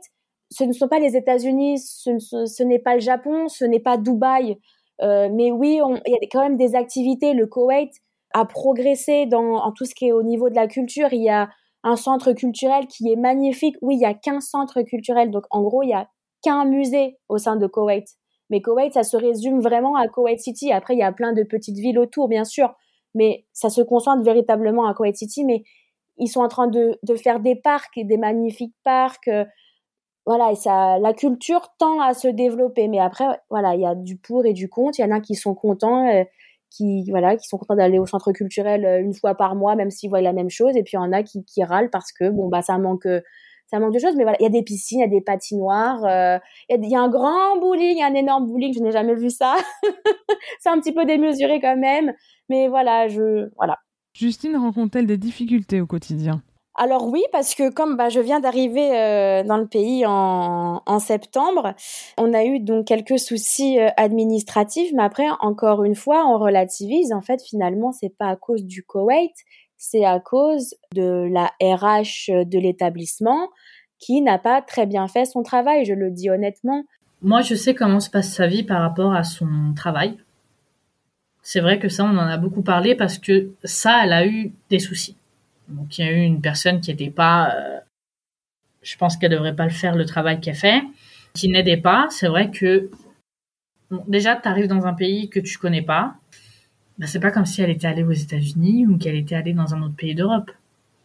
ce 0.51 0.65
ne 0.65 0.73
sont 0.73 0.89
pas 0.89 0.99
les 0.99 1.17
États-Unis, 1.17 1.79
ce, 1.79 2.63
n'est 2.63 2.79
pas 2.79 2.95
le 2.95 3.01
Japon, 3.01 3.49
ce 3.49 3.65
n'est 3.65 3.81
pas 3.81 3.97
Dubaï. 3.97 4.59
Euh, 5.03 5.31
mais 5.33 5.51
oui, 5.51 5.81
il 6.07 6.13
y 6.13 6.15
a 6.15 6.29
quand 6.31 6.43
même 6.43 6.57
des 6.57 6.75
activités. 6.75 7.33
Le 7.33 7.47
Koweït 7.47 7.93
a 8.35 8.45
progressé 8.45 9.27
dans 9.27 9.57
en 9.57 9.73
tout 9.73 9.85
ce 9.85 9.95
qui 9.95 10.09
est 10.09 10.13
au 10.13 10.23
niveau 10.23 10.51
de 10.51 10.55
la 10.55 10.67
culture. 10.67 11.13
Il 11.13 11.23
y 11.23 11.31
a 11.31 11.49
un 11.83 11.97
centre 11.97 12.33
culturel 12.33 12.87
qui 12.87 13.11
est 13.11 13.17
magnifique. 13.17 13.77
Oui, 13.81 13.95
il 13.95 14.01
y 14.01 14.05
a 14.05 14.15
qu'un 14.15 14.41
centre 14.41 14.83
culturel. 14.83 15.31
Donc, 15.31 15.45
en 15.51 15.63
gros, 15.63 15.83
il 15.83 15.91
y 15.91 15.95
a 15.95 16.09
qu'un 16.43 16.65
musée 16.65 17.19
au 17.29 17.39
sein 17.39 17.57
de 17.57 17.67
Koweït. 17.67 18.07
Mais 18.51 18.61
Koweït, 18.61 18.93
ça 18.93 19.05
se 19.05 19.17
résume 19.17 19.61
vraiment 19.61 19.97
à 19.97 20.09
Koweït 20.09 20.41
City. 20.41 20.73
Après, 20.73 20.95
il 20.95 20.99
y 20.99 21.05
a 21.05 21.13
plein 21.13 21.33
de 21.33 21.43
petites 21.45 21.79
villes 21.79 21.99
autour, 21.99 22.29
bien 22.29 22.45
sûr, 22.45 22.75
mais 23.15 23.47
ça 23.53 23.71
se 23.71 23.81
concentre 23.81 24.23
véritablement 24.23 24.87
à 24.87 24.95
Koweït 24.95 25.17
City. 25.17 25.45
Mais 25.45 25.63
ils 26.19 26.29
sont 26.29 26.41
en 26.41 26.49
train 26.49 26.67
de, 26.67 26.99
faire 27.23 27.41
des 27.41 27.57
parcs, 27.57 27.99
des 27.99 28.17
magnifiques 28.19 28.75
parcs. 28.85 29.29
Euh, 29.29 29.45
voilà, 30.27 30.53
et 30.53 30.57
ça, 30.57 30.99
la 30.99 31.15
culture 31.15 31.69
tend 31.79 32.01
à 32.01 32.13
se 32.13 32.29
développer. 32.29 32.89
Mais 32.89 32.99
après, 32.99 33.25
voilà, 33.49 33.75
il 33.75 33.81
y 33.81 33.87
a 33.87 33.95
du 33.95 34.17
pour 34.17 34.45
et 34.45 34.53
du 34.53 34.69
contre. 34.69 34.99
Il 34.99 35.03
y 35.03 35.05
en 35.05 35.13
a 35.13 35.21
qui 35.21 35.35
sont 35.35 35.55
contents, 35.55 36.09
euh, 36.09 36.25
qui 36.71 37.09
voilà, 37.11 37.37
qui 37.37 37.49
sont 37.49 37.59
contents 37.59 37.77
d'aller 37.77 37.99
au 37.99 38.07
centre 38.07 38.33
culturel 38.33 38.85
euh, 38.85 39.01
une 39.01 39.15
fois 39.15 39.35
par 39.35 39.55
mois, 39.55 39.77
même 39.77 39.91
s'ils 39.91 40.11
voient 40.11 40.21
la 40.21 40.33
même 40.33 40.51
chose. 40.51 40.77
Et 40.77 40.83
puis 40.83 40.93
il 40.95 40.97
y 40.97 40.99
en 40.99 41.13
a 41.13 41.23
qui, 41.23 41.45
qui 41.45 41.65
râlent 41.65 41.91
parce 41.91 42.13
que 42.13 42.29
bon 42.31 42.49
bah 42.49 42.63
ça 42.63 42.79
manque 42.79 43.09
ça 43.71 43.79
manque 43.79 43.95
de 43.95 44.01
choses, 44.01 44.17
mais 44.17 44.25
voilà, 44.25 44.37
il 44.41 44.43
y 44.43 44.47
a 44.47 44.51
des 44.51 44.63
piscines, 44.63 44.99
il 44.99 45.03
y 45.03 45.05
a 45.05 45.09
des 45.09 45.21
patinoires, 45.21 46.05
euh, 46.05 46.39
il, 46.69 46.85
y 46.89 46.97
a, 46.97 47.01
un 47.01 47.09
grand 47.09 47.57
bowling, 47.61 48.03
un 48.03 48.15
énorme 48.15 48.47
bowling, 48.47 48.75
je 48.75 48.81
n'ai 48.81 48.91
jamais 48.91 49.15
vu 49.15 49.31
ça. 49.31 49.57
c'est 50.61 50.69
un 50.69 50.81
petit 50.81 50.93
peu 50.93 51.05
démesuré 51.05 51.61
quand 51.61 51.77
même, 51.77 52.13
mais 52.49 52.69
voilà, 52.69 53.07
je 53.07 53.49
voilà. 53.57 53.79
Justine 54.13 54.57
rencontre-t-elle 54.57 55.07
des 55.07 55.19
difficultés 55.19 55.81
au 55.81 55.87
quotidien? 55.87 56.43
Alors 56.77 57.09
oui, 57.09 57.23
parce 57.31 57.55
que 57.55 57.71
comme 57.71 57.97
bah, 57.97 58.09
je 58.09 58.21
viens 58.21 58.41
d'arriver 58.41 58.97
euh, 58.97 59.43
dans 59.45 59.59
le 59.59 59.67
pays 59.67 60.05
en, 60.07 60.83
en, 60.85 60.99
septembre, 60.99 61.75
on 62.17 62.33
a 62.33 62.45
eu 62.45 62.59
donc 62.59 62.87
quelques 62.87 63.19
soucis 63.19 63.79
euh, 63.79 63.89
administratifs, 63.97 64.91
mais 64.95 65.03
après 65.03 65.27
encore 65.41 65.85
une 65.85 65.95
fois, 65.95 66.27
on 66.27 66.39
relativise. 66.39 67.13
En 67.13 67.21
fait, 67.21 67.43
finalement, 67.43 67.93
c'est 67.93 68.17
pas 68.17 68.29
à 68.29 68.37
cause 68.37 68.65
du 68.65 68.83
Koweït, 68.83 69.35
c'est 69.81 70.05
à 70.05 70.21
cause 70.21 70.75
de 70.95 71.27
la 71.33 71.47
RH 71.61 72.45
de 72.45 72.59
l'établissement 72.59 73.49
qui 73.99 74.21
n'a 74.21 74.39
pas 74.39 74.61
très 74.61 74.85
bien 74.85 75.09
fait 75.09 75.25
son 75.25 75.43
travail, 75.43 75.87
je 75.87 75.95
le 75.95 76.11
dis 76.11 76.29
honnêtement. 76.29 76.85
Moi, 77.23 77.41
je 77.41 77.55
sais 77.55 77.75
comment 77.75 77.99
se 77.99 78.11
passe 78.11 78.31
sa 78.31 78.47
vie 78.47 78.63
par 78.63 78.83
rapport 78.83 79.15
à 79.15 79.25
son 79.25 79.73
travail. 79.75 80.19
C'est 81.43 81.61
vrai 81.61 81.79
que 81.79 81.89
ça, 81.89 82.05
on 82.05 82.11
en 82.11 82.19
a 82.19 82.37
beaucoup 82.37 82.63
parlé 82.63 82.95
parce 82.95 83.19
que 83.19 83.53
ça, 83.65 84.05
elle 84.05 84.13
a 84.13 84.27
eu 84.27 84.53
des 84.69 84.79
soucis. 84.79 85.17
Donc, 85.69 85.97
il 85.97 86.05
y 86.05 86.09
a 86.09 86.13
eu 86.13 86.21
une 86.21 86.43
personne 86.43 86.83
qui 86.83 86.91
n'était 86.91 87.11
pas, 87.11 87.55
euh, 87.55 87.81
je 88.83 88.97
pense 88.99 89.17
qu'elle 89.17 89.31
devrait 89.31 89.57
pas 89.57 89.65
le 89.65 89.71
faire 89.71 89.97
le 89.97 90.05
travail 90.05 90.41
qu'elle 90.41 90.55
fait, 90.55 90.83
qui 91.33 91.49
n'aidait 91.49 91.79
pas. 91.79 92.07
C'est 92.11 92.29
vrai 92.29 92.51
que 92.51 92.91
déjà, 94.09 94.37
tu 94.37 94.47
arrives 94.47 94.69
dans 94.69 94.87
un 94.87 94.95
pays 94.95 95.31
que 95.31 95.41
tu 95.41 95.57
connais 95.57 95.83
pas, 95.83 96.17
bah, 97.01 97.07
c'est 97.07 97.19
pas 97.19 97.31
comme 97.31 97.47
si 97.47 97.63
elle 97.63 97.71
était 97.71 97.87
allée 97.87 98.05
aux 98.05 98.13
États-Unis 98.13 98.87
ou 98.87 98.99
qu'elle 98.99 99.17
était 99.17 99.35
allée 99.35 99.55
dans 99.55 99.75
un 99.75 99.81
autre 99.81 99.97
pays 99.97 100.15
d'Europe. 100.15 100.51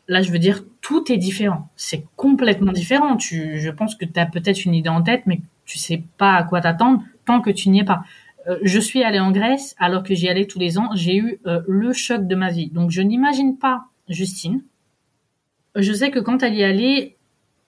Là, 0.10 0.22
je 0.22 0.30
veux 0.30 0.40
dire, 0.40 0.62
tout 0.82 1.10
est 1.10 1.18
différent. 1.18 1.70
C'est 1.78 2.06
complètement 2.18 2.74
différent. 2.74 3.16
Tu, 3.16 3.62
je 3.62 3.70
pense 3.72 3.96
que 3.96 4.04
tu 4.04 4.20
as 4.20 4.26
peut-être 4.26 4.66
une 4.66 4.76
idée 4.76 4.90
en 4.90 5.02
tête, 5.02 5.24
mais 5.26 5.40
tu 5.64 5.78
sais 5.80 6.04
pas 6.18 6.36
à 6.36 6.44
quoi 6.44 6.60
t'attendre 6.60 7.02
tant 7.24 7.40
que 7.40 7.50
tu 7.50 7.70
n'y 7.70 7.80
es 7.80 7.86
pas. 7.86 8.04
Euh, 8.48 8.60
je 8.62 8.78
suis 8.78 9.04
allée 9.04 9.22
en 9.22 9.32
Grèce 9.32 9.74
alors 9.80 10.04
que 10.04 10.14
j'y 10.14 10.28
allais 10.28 10.48
tous 10.48 10.60
les 10.60 10.78
ans. 10.78 10.90
J'ai 10.96 11.16
eu 11.16 11.40
euh, 11.48 11.62
le 11.66 11.94
choc 11.94 12.28
de 12.28 12.36
ma 12.36 12.52
vie. 12.52 12.70
Donc, 12.70 12.92
je 12.92 13.02
n'imagine 13.02 13.58
pas 13.58 13.86
Justine. 14.10 14.62
Je 15.76 15.94
sais 15.94 16.12
que 16.12 16.20
quand 16.20 16.44
elle 16.44 16.56
y 16.56 16.64
allait, 16.64 17.16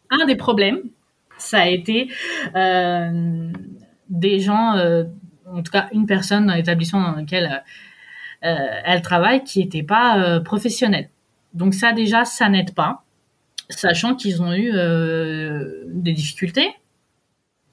un 0.10 0.26
des 0.26 0.36
problèmes, 0.36 0.82
ça 1.38 1.62
a 1.62 1.68
été 1.68 2.10
euh, 2.56 3.52
des 4.10 4.40
gens, 4.42 4.76
en 5.54 5.64
tout 5.64 5.72
cas 5.72 5.88
une 5.92 6.06
personne 6.06 6.48
dans 6.48 6.54
l'établissement 6.54 7.02
dans 7.02 7.16
lequel 7.20 7.46
euh, 7.46 7.58
elle 8.42 9.02
travaille 9.02 9.44
qui 9.44 9.60
n'était 9.60 9.84
pas 9.84 10.20
euh, 10.20 10.40
professionnelle. 10.40 11.10
Donc 11.54 11.74
ça 11.74 11.94
déjà, 11.94 12.26
ça 12.26 12.50
n'aide 12.50 12.74
pas, 12.74 13.04
sachant 13.70 14.16
qu'ils 14.16 14.42
ont 14.42 14.54
eu 14.54 14.72
euh, 14.74 15.84
des 15.88 16.14
difficultés. 16.14 16.70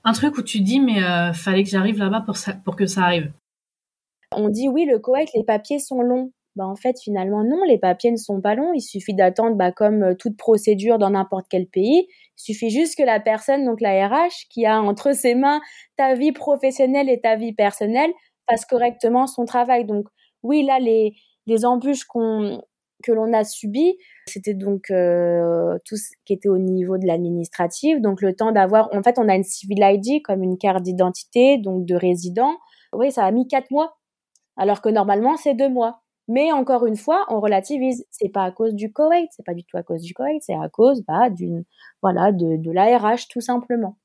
Un 0.04 0.12
truc 0.12 0.36
où 0.36 0.42
tu 0.42 0.60
dis 0.60 0.80
mais 0.80 1.00
fallait 1.32 1.64
que 1.64 1.70
j'arrive 1.70 1.98
là-bas 1.98 2.24
pour, 2.64 2.76
que 2.76 2.86
ça 2.86 3.04
arrive. 3.04 3.32
On 4.32 4.50
dit 4.50 4.68
oui, 4.68 4.84
le 4.84 4.98
Koweït, 4.98 5.30
les 5.34 5.44
papiers 5.44 5.78
sont 5.78 6.02
longs. 6.02 6.30
Bah, 6.56 6.66
en 6.66 6.76
fait, 6.76 7.00
finalement, 7.02 7.42
non, 7.42 7.62
les 7.66 7.78
papiers 7.78 8.12
ne 8.12 8.16
sont 8.16 8.40
pas 8.40 8.54
longs. 8.54 8.72
Il 8.74 8.80
suffit 8.80 9.14
d'attendre, 9.14 9.56
bah, 9.56 9.72
comme 9.72 10.14
toute 10.16 10.36
procédure 10.36 10.98
dans 10.98 11.10
n'importe 11.10 11.46
quel 11.48 11.66
pays. 11.66 12.06
Il 12.08 12.42
suffit 12.42 12.70
juste 12.70 12.96
que 12.96 13.02
la 13.02 13.18
personne, 13.18 13.64
donc 13.64 13.80
la 13.80 14.06
RH, 14.06 14.46
qui 14.50 14.64
a 14.64 14.80
entre 14.80 15.12
ses 15.12 15.34
mains 15.34 15.60
ta 15.96 16.14
vie 16.14 16.32
professionnelle 16.32 17.08
et 17.08 17.20
ta 17.20 17.34
vie 17.36 17.52
personnelle, 17.52 18.12
fasse 18.48 18.64
correctement 18.66 19.26
son 19.26 19.46
travail. 19.46 19.84
Donc, 19.84 20.06
oui, 20.44 20.62
là, 20.62 20.78
les, 20.78 21.14
embûches 21.64 22.06
que 22.06 23.12
l'on 23.12 23.32
a 23.32 23.44
subies, 23.44 23.96
c'était 24.28 24.54
donc 24.54 24.90
euh, 24.90 25.78
tout 25.84 25.96
ce 25.96 26.12
qui 26.24 26.32
était 26.32 26.48
au 26.48 26.58
niveau 26.58 26.96
de 26.98 27.06
l'administratif. 27.06 28.00
Donc 28.00 28.22
le 28.22 28.34
temps 28.36 28.52
d'avoir, 28.52 28.88
en 28.94 29.02
fait, 29.02 29.18
on 29.18 29.28
a 29.28 29.34
une 29.34 29.44
civil 29.44 29.80
ID 29.82 30.22
comme 30.22 30.42
une 30.42 30.56
carte 30.56 30.82
d'identité, 30.82 31.58
donc 31.58 31.84
de 31.86 31.94
résident. 31.94 32.52
Oui, 32.92 33.10
ça 33.10 33.24
a 33.24 33.30
mis 33.32 33.48
quatre 33.48 33.70
mois, 33.70 33.96
alors 34.56 34.80
que 34.80 34.88
normalement 34.88 35.36
c'est 35.36 35.54
deux 35.54 35.68
mois. 35.68 36.00
Mais 36.28 36.52
encore 36.52 36.86
une 36.86 36.96
fois, 36.96 37.26
on 37.28 37.40
relativise. 37.40 38.06
C'est 38.10 38.30
pas 38.30 38.44
à 38.44 38.50
cause 38.50 38.74
du 38.74 38.92
Koweït, 38.92 39.28
c'est 39.32 39.44
pas 39.44 39.52
du 39.54 39.64
tout 39.64 39.76
à 39.76 39.82
cause 39.82 40.00
du 40.02 40.14
Koweït, 40.14 40.42
c'est 40.42 40.54
à 40.54 40.68
cause 40.70 41.02
bah, 41.06 41.28
d'une 41.28 41.64
voilà 42.02 42.32
de, 42.32 42.56
de 42.56 42.70
l'ARH 42.70 43.28
tout 43.28 43.40
simplement. 43.42 43.96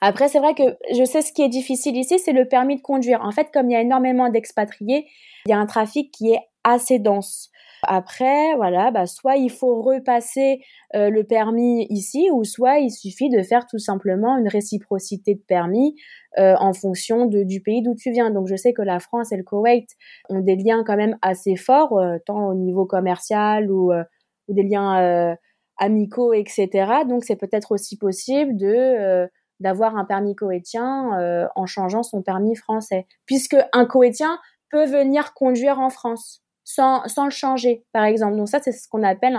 Après, 0.00 0.28
c'est 0.28 0.38
vrai 0.38 0.54
que 0.54 0.62
je 0.94 1.04
sais 1.04 1.22
ce 1.22 1.32
qui 1.32 1.42
est 1.42 1.48
difficile 1.48 1.96
ici, 1.96 2.18
c'est 2.18 2.32
le 2.32 2.46
permis 2.46 2.76
de 2.76 2.82
conduire. 2.82 3.22
En 3.22 3.30
fait, 3.30 3.48
comme 3.52 3.70
il 3.70 3.72
y 3.72 3.76
a 3.76 3.80
énormément 3.80 4.28
d'expatriés, 4.28 5.06
il 5.46 5.50
y 5.50 5.52
a 5.52 5.58
un 5.58 5.66
trafic 5.66 6.12
qui 6.12 6.32
est 6.32 6.40
assez 6.64 6.98
dense. 6.98 7.50
Après, 7.82 8.54
voilà, 8.56 8.90
bah, 8.90 9.06
soit 9.06 9.36
il 9.36 9.50
faut 9.50 9.82
repasser 9.82 10.60
euh, 10.94 11.10
le 11.10 11.24
permis 11.24 11.86
ici, 11.90 12.28
ou 12.32 12.42
soit 12.44 12.78
il 12.78 12.90
suffit 12.90 13.28
de 13.28 13.42
faire 13.42 13.66
tout 13.66 13.78
simplement 13.78 14.36
une 14.38 14.48
réciprocité 14.48 15.34
de 15.34 15.42
permis 15.46 15.94
euh, 16.38 16.54
en 16.58 16.72
fonction 16.72 17.26
de, 17.26 17.44
du 17.44 17.60
pays 17.60 17.82
d'où 17.82 17.94
tu 17.94 18.10
viens. 18.10 18.30
Donc 18.30 18.48
je 18.48 18.56
sais 18.56 18.72
que 18.72 18.82
la 18.82 18.98
France 18.98 19.30
et 19.32 19.36
le 19.36 19.44
Koweït 19.44 19.88
ont 20.28 20.40
des 20.40 20.56
liens 20.56 20.82
quand 20.84 20.96
même 20.96 21.16
assez 21.22 21.56
forts, 21.56 21.98
euh, 21.98 22.16
tant 22.26 22.48
au 22.48 22.54
niveau 22.54 22.86
commercial 22.86 23.70
ou, 23.70 23.92
ou 23.92 24.54
des 24.54 24.64
liens 24.64 25.36
amicaux, 25.78 26.32
etc. 26.32 26.68
Donc 27.08 27.24
c'est 27.24 27.36
peut-être 27.36 27.72
aussi 27.72 27.96
possible 27.98 28.56
de 28.56 29.28
d'avoir 29.60 29.96
un 29.96 30.04
permis 30.04 30.34
koweïtien 30.34 31.48
en 31.54 31.66
changeant 31.66 32.02
son 32.02 32.22
permis 32.22 32.56
français, 32.56 33.06
puisque 33.24 33.56
un 33.72 33.86
koweïtien 33.86 34.38
peut 34.70 34.86
venir 34.86 35.34
conduire 35.34 35.80
en 35.80 35.90
France 35.90 36.42
sans, 36.64 37.06
sans 37.08 37.24
le 37.24 37.30
changer, 37.30 37.84
par 37.92 38.04
exemple. 38.04 38.36
Donc 38.36 38.48
ça, 38.48 38.60
c'est 38.60 38.72
ce 38.72 38.88
qu'on 38.88 39.02
appelle 39.02 39.38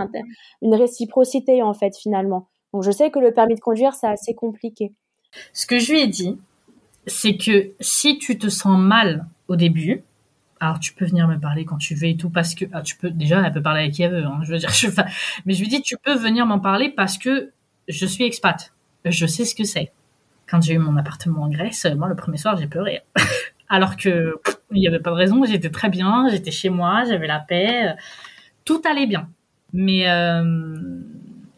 une 0.61 0.73
réciprocité, 0.73 1.61
en 1.61 1.73
fait, 1.73 1.95
finalement. 1.95 2.47
Donc 2.73 2.83
je 2.83 2.91
sais 2.91 3.11
que 3.11 3.19
le 3.19 3.33
permis 3.33 3.55
de 3.55 3.59
conduire, 3.59 3.93
c'est 3.93 4.07
assez 4.07 4.33
compliqué. 4.33 4.93
Ce 5.53 5.65
que 5.65 5.77
je 5.77 5.91
lui 5.91 6.01
ai 6.01 6.07
dit, 6.07 6.39
c'est 7.05 7.37
que 7.37 7.71
si 7.79 8.17
tu 8.17 8.37
te 8.37 8.49
sens 8.49 8.79
mal 8.79 9.27
au 9.47 9.55
début, 9.55 10.03
alors 10.59 10.79
tu 10.79 10.93
peux 10.93 11.05
venir 11.05 11.27
me 11.27 11.37
parler 11.37 11.65
quand 11.65 11.77
tu 11.77 11.95
veux 11.95 12.07
et 12.07 12.17
tout 12.17 12.29
parce 12.29 12.55
que 12.55 12.65
ah, 12.71 12.81
tu 12.81 12.97
peux 12.97 13.11
déjà 13.11 13.45
elle 13.45 13.53
peut 13.53 13.61
parler 13.61 13.81
avec 13.81 13.93
qui 13.93 14.01
elle 14.01 14.11
veut 14.11 14.23
hein, 14.23 14.39
je 14.41 14.53
veux 14.53 14.57
dire 14.57 14.69
je, 14.73 14.87
mais 15.45 15.53
je 15.53 15.61
lui 15.61 15.67
dis 15.67 15.83
tu 15.83 15.97
peux 15.97 16.15
venir 16.15 16.47
m'en 16.47 16.59
parler 16.59 16.89
parce 16.89 17.19
que 17.19 17.51
je 17.87 18.05
suis 18.07 18.23
expat 18.23 18.73
je 19.05 19.27
sais 19.27 19.45
ce 19.45 19.53
que 19.53 19.63
c'est 19.63 19.91
quand 20.49 20.61
j'ai 20.61 20.73
eu 20.73 20.77
mon 20.79 20.97
appartement 20.97 21.43
en 21.43 21.49
Grèce 21.49 21.85
moi 21.97 22.07
le 22.07 22.15
premier 22.15 22.37
soir 22.37 22.57
j'ai 22.57 22.67
pleuré 22.67 23.01
alors 23.69 23.97
que 23.97 24.39
il 24.71 24.79
n'y 24.79 24.87
avait 24.87 24.99
pas 24.99 25.11
de 25.11 25.15
raison. 25.15 25.43
J'étais 25.45 25.69
très 25.69 25.89
bien, 25.89 26.27
j'étais 26.29 26.51
chez 26.51 26.69
moi, 26.69 27.03
j'avais 27.05 27.27
la 27.27 27.39
paix, 27.39 27.95
tout 28.65 28.81
allait 28.85 29.07
bien. 29.07 29.29
Mais 29.73 30.09
euh, 30.09 30.65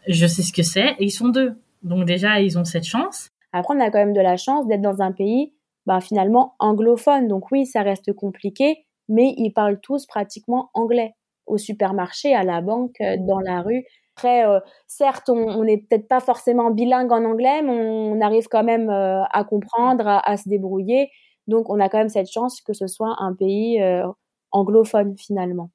je 0.07 0.27
sais 0.27 0.41
ce 0.41 0.53
que 0.53 0.63
c'est 0.63 0.91
et 0.99 1.05
ils 1.05 1.11
sont 1.11 1.29
deux. 1.29 1.59
Donc 1.83 2.05
déjà, 2.05 2.39
ils 2.39 2.57
ont 2.57 2.65
cette 2.65 2.85
chance. 2.85 3.29
Après, 3.53 3.75
on 3.75 3.79
a 3.79 3.89
quand 3.89 3.99
même 3.99 4.13
de 4.13 4.21
la 4.21 4.37
chance 4.37 4.67
d'être 4.67 4.81
dans 4.81 5.01
un 5.01 5.11
pays 5.11 5.53
bah, 5.85 6.01
finalement 6.01 6.55
anglophone. 6.59 7.27
Donc 7.27 7.51
oui, 7.51 7.65
ça 7.65 7.81
reste 7.81 8.13
compliqué, 8.13 8.85
mais 9.07 9.33
ils 9.37 9.51
parlent 9.51 9.79
tous 9.79 10.05
pratiquement 10.05 10.69
anglais. 10.73 11.13
Au 11.45 11.57
supermarché, 11.57 12.35
à 12.35 12.43
la 12.43 12.61
banque, 12.61 12.95
euh, 13.01 13.15
dans 13.19 13.39
la 13.39 13.61
rue. 13.61 13.83
Après, 14.20 14.45
euh, 14.45 14.59
certes, 14.86 15.30
on 15.30 15.63
n'est 15.63 15.78
peut-être 15.78 16.09
pas 16.09 16.20
forcément 16.20 16.72
bilingue 16.72 17.11
en 17.13 17.24
anglais, 17.24 17.61
mais 17.61 17.72
on, 17.72 18.20
arrive 18.20 18.49
quand 18.49 18.65
même 18.65 18.89
à 18.89 19.43
comprendre, 19.45 20.05
à 20.05 20.36
se 20.36 20.49
débrouiller. 20.49 21.09
Donc, 21.49 21.70
on 21.70 21.80
a 21.80 21.89
quand 21.89 21.97
même 21.97 22.09
cette 22.09 22.30
chance 22.30 22.61
que 22.61 22.74
ce 22.74 22.88
soit 22.88 23.15
un 23.20 23.34
pays 23.34 23.82
euh, 23.82 24.05
anglophone 24.51 25.17
finalement. 25.17 25.72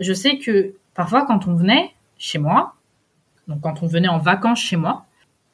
Je 0.00 0.12
sais 0.12 0.38
que 0.38 0.74
parfois, 0.94 1.26
quand 1.26 1.48
on 1.48 1.54
venait 1.54 1.92
chez 2.18 2.38
moi, 2.38 2.74
donc 3.48 3.62
quand 3.62 3.82
on 3.82 3.86
venait 3.86 4.08
en 4.08 4.18
vacances 4.18 4.60
chez 4.60 4.76
moi, 4.76 5.06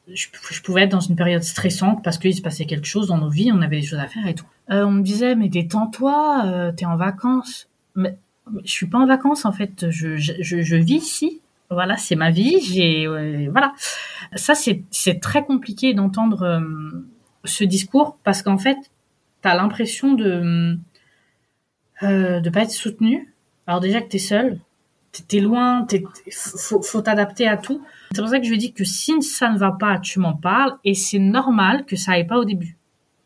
je, 0.07 0.27
pouvais 0.61 0.83
être 0.83 0.91
dans 0.91 0.99
une 0.99 1.15
période 1.15 1.43
stressante 1.43 2.03
parce 2.03 2.17
qu'il 2.17 2.35
se 2.35 2.41
passait 2.41 2.65
quelque 2.65 2.85
chose 2.85 3.07
dans 3.07 3.17
nos 3.17 3.29
vies, 3.29 3.51
on 3.53 3.61
avait 3.61 3.79
des 3.79 3.87
choses 3.87 3.99
à 3.99 4.07
faire 4.07 4.27
et 4.27 4.35
tout. 4.35 4.45
Euh, 4.69 4.83
on 4.83 4.91
me 4.91 5.01
disait, 5.01 5.35
mais 5.35 5.47
détends-toi, 5.47 6.43
euh, 6.45 6.71
t'es 6.73 6.85
en 6.85 6.97
vacances. 6.97 7.69
Mais 7.95 8.17
je 8.65 8.71
suis 8.71 8.87
pas 8.87 8.99
en 8.99 9.07
vacances 9.07 9.45
en 9.45 9.53
fait, 9.53 9.89
je, 9.89 10.75
vis 10.75 10.95
ici. 10.95 11.41
Voilà, 11.73 11.97
c'est 11.97 12.15
ma 12.15 12.31
vie. 12.31 12.59
J'ai 12.61 13.07
voilà. 13.49 13.73
Ça 14.35 14.53
c'est 14.55 15.19
très 15.21 15.43
compliqué 15.43 15.93
d'entendre 15.93 16.61
ce 17.45 17.63
discours 17.63 18.17
parce 18.23 18.41
qu'en 18.41 18.57
fait 18.57 18.77
t'as 19.43 19.55
l'impression 19.55 20.13
de 20.13 20.77
euh, 22.01 22.39
de 22.39 22.49
pas 22.49 22.63
être 22.63 22.71
soutenu. 22.71 23.33
Alors 23.67 23.79
déjà 23.79 24.01
que 24.01 24.07
t'es 24.07 24.17
seul, 24.17 24.59
t'es 25.27 25.39
loin, 25.39 25.83
t'es, 25.83 26.03
faut, 26.31 27.01
t'adapter 27.01 27.47
à 27.47 27.57
tout. 27.57 27.81
C'est 28.11 28.21
pour 28.21 28.29
ça 28.29 28.39
que 28.39 28.47
je 28.47 28.55
dis 28.55 28.73
que 28.73 28.83
si 28.83 29.21
ça 29.21 29.51
ne 29.51 29.57
va 29.57 29.71
pas, 29.71 29.99
tu 29.99 30.19
m'en 30.19 30.33
parles 30.33 30.77
et 30.83 30.95
c'est 30.95 31.19
normal 31.19 31.85
que 31.85 31.95
ça 31.95 32.13
aille 32.13 32.25
pas 32.25 32.39
au 32.39 32.45
début. 32.45 32.77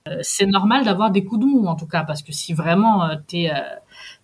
Euh, 0.07 0.19
c'est 0.21 0.45
normal 0.45 0.83
d'avoir 0.83 1.11
des 1.11 1.23
coups 1.23 1.41
de 1.41 1.45
mou 1.45 1.65
en 1.67 1.75
tout 1.75 1.87
cas 1.87 2.03
parce 2.03 2.21
que 2.21 2.31
si 2.31 2.53
vraiment 2.53 3.05
euh, 3.05 3.15
t'es 3.27 3.49
euh, 3.51 3.61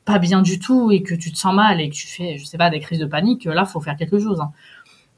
pas 0.06 0.20
bien 0.20 0.42
du 0.42 0.60
tout 0.60 0.92
et 0.92 1.02
que 1.04 1.16
tu 1.16 1.32
te 1.32 1.38
sens 1.38 1.54
mal 1.54 1.80
et 1.80 1.90
que 1.90 1.96
tu 1.96 2.08
fais, 2.08 2.38
je 2.38 2.46
sais 2.46 2.58
pas, 2.58 2.70
des 2.70 2.80
crises 2.80 3.00
de 3.00 3.06
panique, 3.06 3.46
là 3.46 3.66
faut 3.66 3.80
faire 3.80 3.96
quelque 3.96 4.20
chose. 4.20 4.42
Hein. 4.42 4.52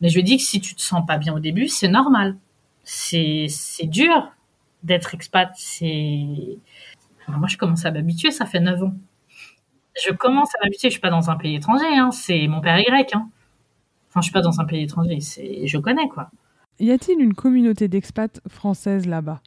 Mais 0.02 0.10
je 0.10 0.20
dis 0.20 0.38
que 0.38 0.44
si 0.44 0.62
tu 0.62 0.76
te 0.76 0.82
sens 0.82 1.06
pas 1.06 1.18
bien 1.18 1.34
au 1.34 1.40
début, 1.40 1.68
c'est 1.68 1.88
normal. 1.88 2.38
C'est 2.84 3.48
dur 3.84 4.32
d'être 4.84 5.16
expat, 5.16 5.52
c'est... 5.56 6.60
moi, 7.28 7.48
je 7.48 7.58
commence 7.58 7.86
à 7.86 7.92
m'habituer, 7.92 8.30
ça 8.30 8.46
fait 8.46 8.60
9 8.60 8.84
ans. 8.84 8.94
Je 10.06 10.12
commence 10.14 10.54
à 10.56 10.60
m'habituer, 10.64 10.90
je 10.90 10.94
suis 10.94 11.02
pas 11.02 11.10
dans 11.10 11.32
un 11.32 11.36
pays 11.36 11.56
étranger, 11.56 11.88
hein, 11.88 12.12
c'est 12.12 12.48
mon 12.48 12.62
père 12.62 12.78
Y. 12.78 13.16
Hein. 13.16 13.30
Enfin, 14.10 14.22
je 14.22 14.26
suis 14.26 14.32
pas 14.32 14.42
dans 14.42 14.60
un 14.60 14.66
pays 14.66 14.84
étranger, 14.84 15.20
c'est... 15.22 15.66
je 15.66 15.78
connais, 15.80 16.08
quoi. 16.10 16.30
Y 16.80 16.92
a-t-il 16.92 17.20
une 17.20 17.34
communauté 17.34 17.88
d'expats 17.88 18.42
françaises 18.48 19.08
là-bas? 19.08 19.42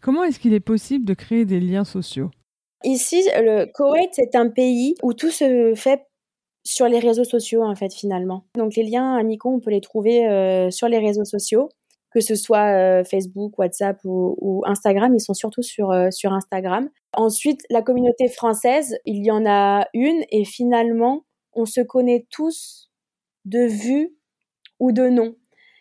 Comment 0.00 0.22
est-ce 0.22 0.38
qu'il 0.38 0.52
est 0.52 0.60
possible 0.60 1.04
de 1.06 1.14
créer 1.14 1.46
des 1.46 1.58
liens 1.58 1.84
sociaux? 1.84 2.30
Ici, 2.84 3.22
le 3.34 3.66
Koweït, 3.72 4.10
c'est 4.12 4.34
un 4.34 4.48
pays 4.48 4.94
où 5.02 5.12
tout 5.12 5.30
se 5.30 5.74
fait 5.74 6.06
sur 6.64 6.86
les 6.86 6.98
réseaux 6.98 7.24
sociaux, 7.24 7.62
en 7.62 7.74
fait, 7.74 7.92
finalement. 7.92 8.44
Donc, 8.56 8.76
les 8.76 8.84
liens 8.84 9.16
amicaux, 9.16 9.50
on 9.50 9.60
peut 9.60 9.70
les 9.70 9.80
trouver 9.80 10.28
euh, 10.28 10.70
sur 10.70 10.88
les 10.88 10.98
réseaux 10.98 11.24
sociaux 11.24 11.68
que 12.14 12.20
ce 12.20 12.36
soit 12.36 12.68
euh, 12.76 13.04
Facebook, 13.04 13.58
WhatsApp 13.58 13.98
ou, 14.04 14.62
Instagram, 14.66 15.12
ils 15.14 15.20
sont 15.20 15.34
surtout 15.34 15.62
sur, 15.62 15.90
euh, 15.90 16.10
sur 16.12 16.32
Instagram. 16.32 16.88
Ensuite, 17.12 17.62
la 17.70 17.82
communauté 17.82 18.28
française, 18.28 18.96
il 19.04 19.24
y 19.26 19.32
en 19.32 19.44
a 19.46 19.88
une 19.92 20.24
et 20.30 20.44
finalement, 20.44 21.24
on 21.52 21.66
se 21.66 21.80
connaît 21.80 22.26
tous 22.30 22.90
de 23.44 23.66
vue 23.66 24.16
ou 24.78 24.92
de 24.92 25.08
nom. 25.08 25.34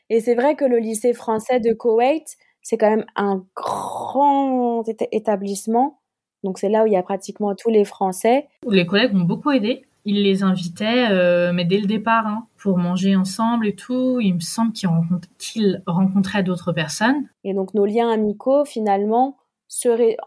Et 0.09 0.21
c'est 0.21 0.33
vrai 0.33 0.55
que 0.55 0.65
le 0.65 0.79
lycée 0.79 1.13
français 1.13 1.59
de 1.59 1.71
Koweït, 1.71 2.25
c'est 2.63 2.77
quand 2.77 2.89
même 2.89 3.05
un 3.15 3.45
grand 3.55 4.83
établissement. 5.11 6.01
Donc 6.43 6.59
c'est 6.59 6.69
là 6.69 6.83
où 6.83 6.87
il 6.87 6.93
y 6.93 6.97
a 6.97 7.03
pratiquement 7.03 7.55
tous 7.55 7.69
les 7.69 7.85
Français. 7.85 8.47
Les 8.69 8.85
collègues 8.85 9.13
m'ont 9.13 9.25
beaucoup 9.25 9.51
aidé 9.51 9.85
il 10.05 10.23
les 10.23 10.43
invitait, 10.43 11.07
euh, 11.11 11.51
mais 11.53 11.65
dès 11.65 11.79
le 11.79 11.87
départ, 11.87 12.27
hein, 12.27 12.47
pour 12.57 12.77
manger 12.77 13.15
ensemble 13.15 13.67
et 13.67 13.75
tout. 13.75 14.19
Il 14.19 14.35
me 14.35 14.39
semble 14.39 14.73
qu'il 14.73 15.81
rencontrait 15.87 16.43
d'autres 16.43 16.73
personnes. 16.73 17.27
Et 17.43 17.53
donc 17.53 17.73
nos 17.73 17.85
liens 17.85 18.09
amicaux, 18.09 18.65
finalement, 18.65 19.37
seraient, 19.67 20.17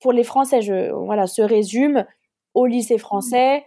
pour 0.00 0.12
les 0.12 0.24
Français, 0.24 0.62
je, 0.62 0.92
voilà, 0.92 1.26
se 1.26 1.42
résument 1.42 2.04
au 2.54 2.66
lycée 2.66 2.98
français, 2.98 3.64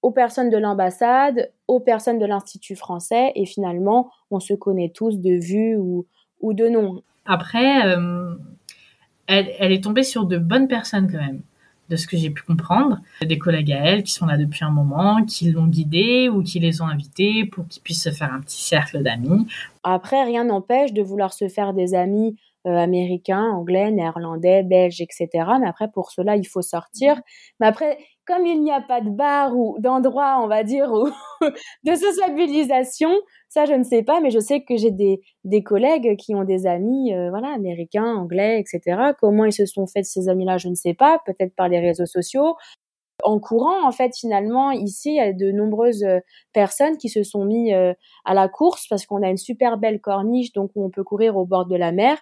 aux 0.00 0.12
personnes 0.12 0.50
de 0.50 0.56
l'ambassade, 0.56 1.52
aux 1.68 1.80
personnes 1.80 2.18
de 2.18 2.26
l'Institut 2.26 2.76
français, 2.76 3.32
et 3.34 3.44
finalement, 3.44 4.10
on 4.30 4.40
se 4.40 4.54
connaît 4.54 4.90
tous 4.94 5.18
de 5.18 5.34
vue 5.34 5.76
ou, 5.76 6.06
ou 6.40 6.54
de 6.54 6.68
nom. 6.68 7.02
Après, 7.26 7.86
euh, 7.86 8.34
elle, 9.32 9.72
est 9.72 9.82
tombée 9.82 10.02
sur 10.02 10.26
de 10.26 10.38
bonnes 10.38 10.68
personnes 10.68 11.10
quand 11.10 11.18
même 11.18 11.40
de 11.88 11.96
ce 11.96 12.06
que 12.06 12.16
j'ai 12.16 12.30
pu 12.30 12.42
comprendre. 12.42 13.00
Des 13.20 13.38
collègues 13.38 13.72
à 13.72 13.84
elle 13.84 14.02
qui 14.02 14.12
sont 14.12 14.26
là 14.26 14.38
depuis 14.38 14.64
un 14.64 14.70
moment, 14.70 15.24
qui 15.24 15.50
l'ont 15.50 15.66
guidée 15.66 16.28
ou 16.28 16.42
qui 16.42 16.58
les 16.58 16.80
ont 16.80 16.86
invités 16.86 17.44
pour 17.44 17.66
qu'ils 17.68 17.82
puissent 17.82 18.04
se 18.04 18.10
faire 18.10 18.32
un 18.32 18.40
petit 18.40 18.62
cercle 18.62 19.02
d'amis. 19.02 19.46
Après, 19.82 20.24
rien 20.24 20.44
n'empêche 20.44 20.92
de 20.92 21.02
vouloir 21.02 21.32
se 21.34 21.48
faire 21.48 21.74
des 21.74 21.94
amis 21.94 22.36
euh, 22.66 22.76
américains, 22.76 23.42
anglais, 23.42 23.90
néerlandais, 23.90 24.62
belges, 24.62 25.00
etc. 25.00 25.28
Mais 25.60 25.66
après, 25.66 25.90
pour 25.90 26.12
cela, 26.12 26.36
il 26.36 26.46
faut 26.46 26.62
sortir. 26.62 27.20
Mais 27.58 27.66
après, 27.66 27.98
comme 28.26 28.46
il 28.46 28.62
n'y 28.62 28.70
a 28.70 28.80
pas 28.80 29.00
de 29.00 29.10
bar 29.10 29.56
ou 29.56 29.76
d'endroit, 29.80 30.40
on 30.42 30.46
va 30.46 30.62
dire, 30.62 30.92
ou 30.92 31.08
de 31.84 31.94
sociabilisation, 31.94 33.10
ça, 33.48 33.64
je 33.64 33.74
ne 33.74 33.82
sais 33.82 34.02
pas, 34.02 34.20
mais 34.20 34.30
je 34.30 34.38
sais 34.38 34.62
que 34.62 34.76
j'ai 34.76 34.90
des, 34.90 35.20
des 35.44 35.62
collègues 35.62 36.16
qui 36.16 36.34
ont 36.34 36.44
des 36.44 36.66
amis, 36.66 37.12
euh, 37.14 37.30
voilà, 37.30 37.48
américains, 37.48 38.14
anglais, 38.14 38.60
etc. 38.60 39.12
Comment 39.20 39.44
ils 39.44 39.52
se 39.52 39.66
sont 39.66 39.86
faits 39.86 40.04
ces 40.04 40.28
amis-là, 40.28 40.58
je 40.58 40.68
ne 40.68 40.74
sais 40.74 40.94
pas, 40.94 41.20
peut-être 41.26 41.54
par 41.56 41.68
les 41.68 41.80
réseaux 41.80 42.06
sociaux. 42.06 42.56
En 43.24 43.38
courant, 43.40 43.86
en 43.86 43.92
fait, 43.92 44.12
finalement, 44.16 44.70
ici, 44.70 45.10
il 45.10 45.16
y 45.16 45.20
a 45.20 45.32
de 45.32 45.50
nombreuses 45.52 46.04
euh, 46.04 46.20
personnes 46.52 46.96
qui 46.96 47.08
se 47.08 47.22
sont 47.24 47.44
mis 47.44 47.72
euh, 47.74 47.92
à 48.24 48.34
la 48.34 48.48
course 48.48 48.86
parce 48.88 49.06
qu'on 49.06 49.22
a 49.22 49.28
une 49.28 49.36
super 49.36 49.78
belle 49.78 50.00
corniche, 50.00 50.52
donc 50.52 50.70
où 50.76 50.84
on 50.84 50.90
peut 50.90 51.04
courir 51.04 51.36
au 51.36 51.44
bord 51.44 51.66
de 51.66 51.76
la 51.76 51.92
mer. 51.92 52.18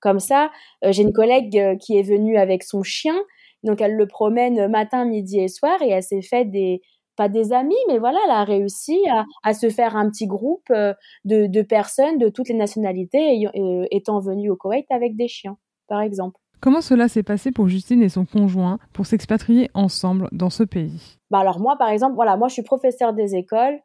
Comme 0.00 0.18
ça, 0.18 0.50
j'ai 0.82 1.02
une 1.02 1.12
collègue 1.12 1.78
qui 1.78 1.96
est 1.96 2.02
venue 2.02 2.36
avec 2.36 2.64
son 2.64 2.82
chien, 2.82 3.14
donc 3.62 3.80
elle 3.80 3.94
le 3.94 4.06
promène 4.06 4.68
matin, 4.68 5.04
midi 5.04 5.40
et 5.40 5.48
soir, 5.48 5.80
et 5.82 5.90
elle 5.90 6.02
s'est 6.02 6.22
fait 6.22 6.44
des, 6.44 6.80
pas 7.16 7.28
des 7.28 7.52
amis, 7.52 7.74
mais 7.88 7.98
voilà, 7.98 8.18
elle 8.24 8.32
a 8.32 8.44
réussi 8.44 8.98
à, 9.42 9.54
se 9.54 9.70
faire 9.70 9.96
un 9.96 10.08
petit 10.08 10.26
groupe 10.26 10.70
euh, 10.70 10.94
de, 11.24 11.62
personnes 11.62 12.18
de 12.18 12.28
toutes 12.28 12.48
les 12.48 12.54
nationalités 12.54 13.46
euh, 13.54 13.86
étant 13.90 14.20
venues 14.20 14.50
au 14.50 14.56
Koweït 14.56 14.86
avec 14.90 15.16
des 15.16 15.28
chiens, 15.28 15.56
par 15.88 16.00
exemple. 16.00 16.38
Comment 16.60 16.80
cela 16.80 17.08
s'est 17.08 17.24
passé 17.24 17.50
pour 17.50 17.68
Justine 17.68 18.02
et 18.02 18.08
son 18.08 18.24
conjoint 18.24 18.78
pour 18.92 19.06
s'expatrier 19.06 19.68
ensemble 19.74 20.28
dans 20.30 20.50
ce 20.50 20.62
pays? 20.62 21.18
Bah 21.28 21.40
Alors 21.40 21.58
moi, 21.58 21.76
par 21.76 21.88
exemple, 21.88 22.14
voilà, 22.14 22.36
moi 22.36 22.46
je 22.46 22.52
suis 22.52 22.62
professeur 22.62 23.12
des 23.12 23.34
écoles. 23.34 23.80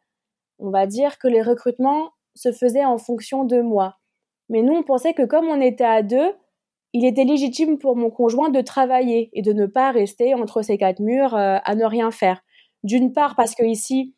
On 0.59 0.69
va 0.69 0.85
dire 0.85 1.17
que 1.17 1.27
les 1.27 1.41
recrutements 1.41 2.11
se 2.35 2.51
faisaient 2.51 2.85
en 2.85 2.99
fonction 2.99 3.45
de 3.45 3.61
moi. 3.61 3.95
Mais 4.49 4.61
nous, 4.61 4.73
on 4.73 4.83
pensait 4.83 5.15
que 5.15 5.25
comme 5.25 5.47
on 5.47 5.59
était 5.59 5.83
à 5.83 6.03
deux, 6.03 6.31
il 6.93 7.05
était 7.05 7.25
légitime 7.25 7.77
pour 7.77 7.95
mon 7.95 8.09
conjoint 8.09 8.49
de 8.49 8.61
travailler 8.61 9.29
et 9.33 9.41
de 9.41 9.53
ne 9.53 9.65
pas 9.65 9.91
rester 9.91 10.33
entre 10.33 10.61
ces 10.61 10.77
quatre 10.77 10.99
murs 10.99 11.35
euh, 11.35 11.57
à 11.63 11.75
ne 11.75 11.85
rien 11.85 12.11
faire. 12.11 12.41
D'une 12.83 13.13
part 13.13 13.35
parce 13.35 13.55
que 13.55 13.63
ici, 13.63 14.15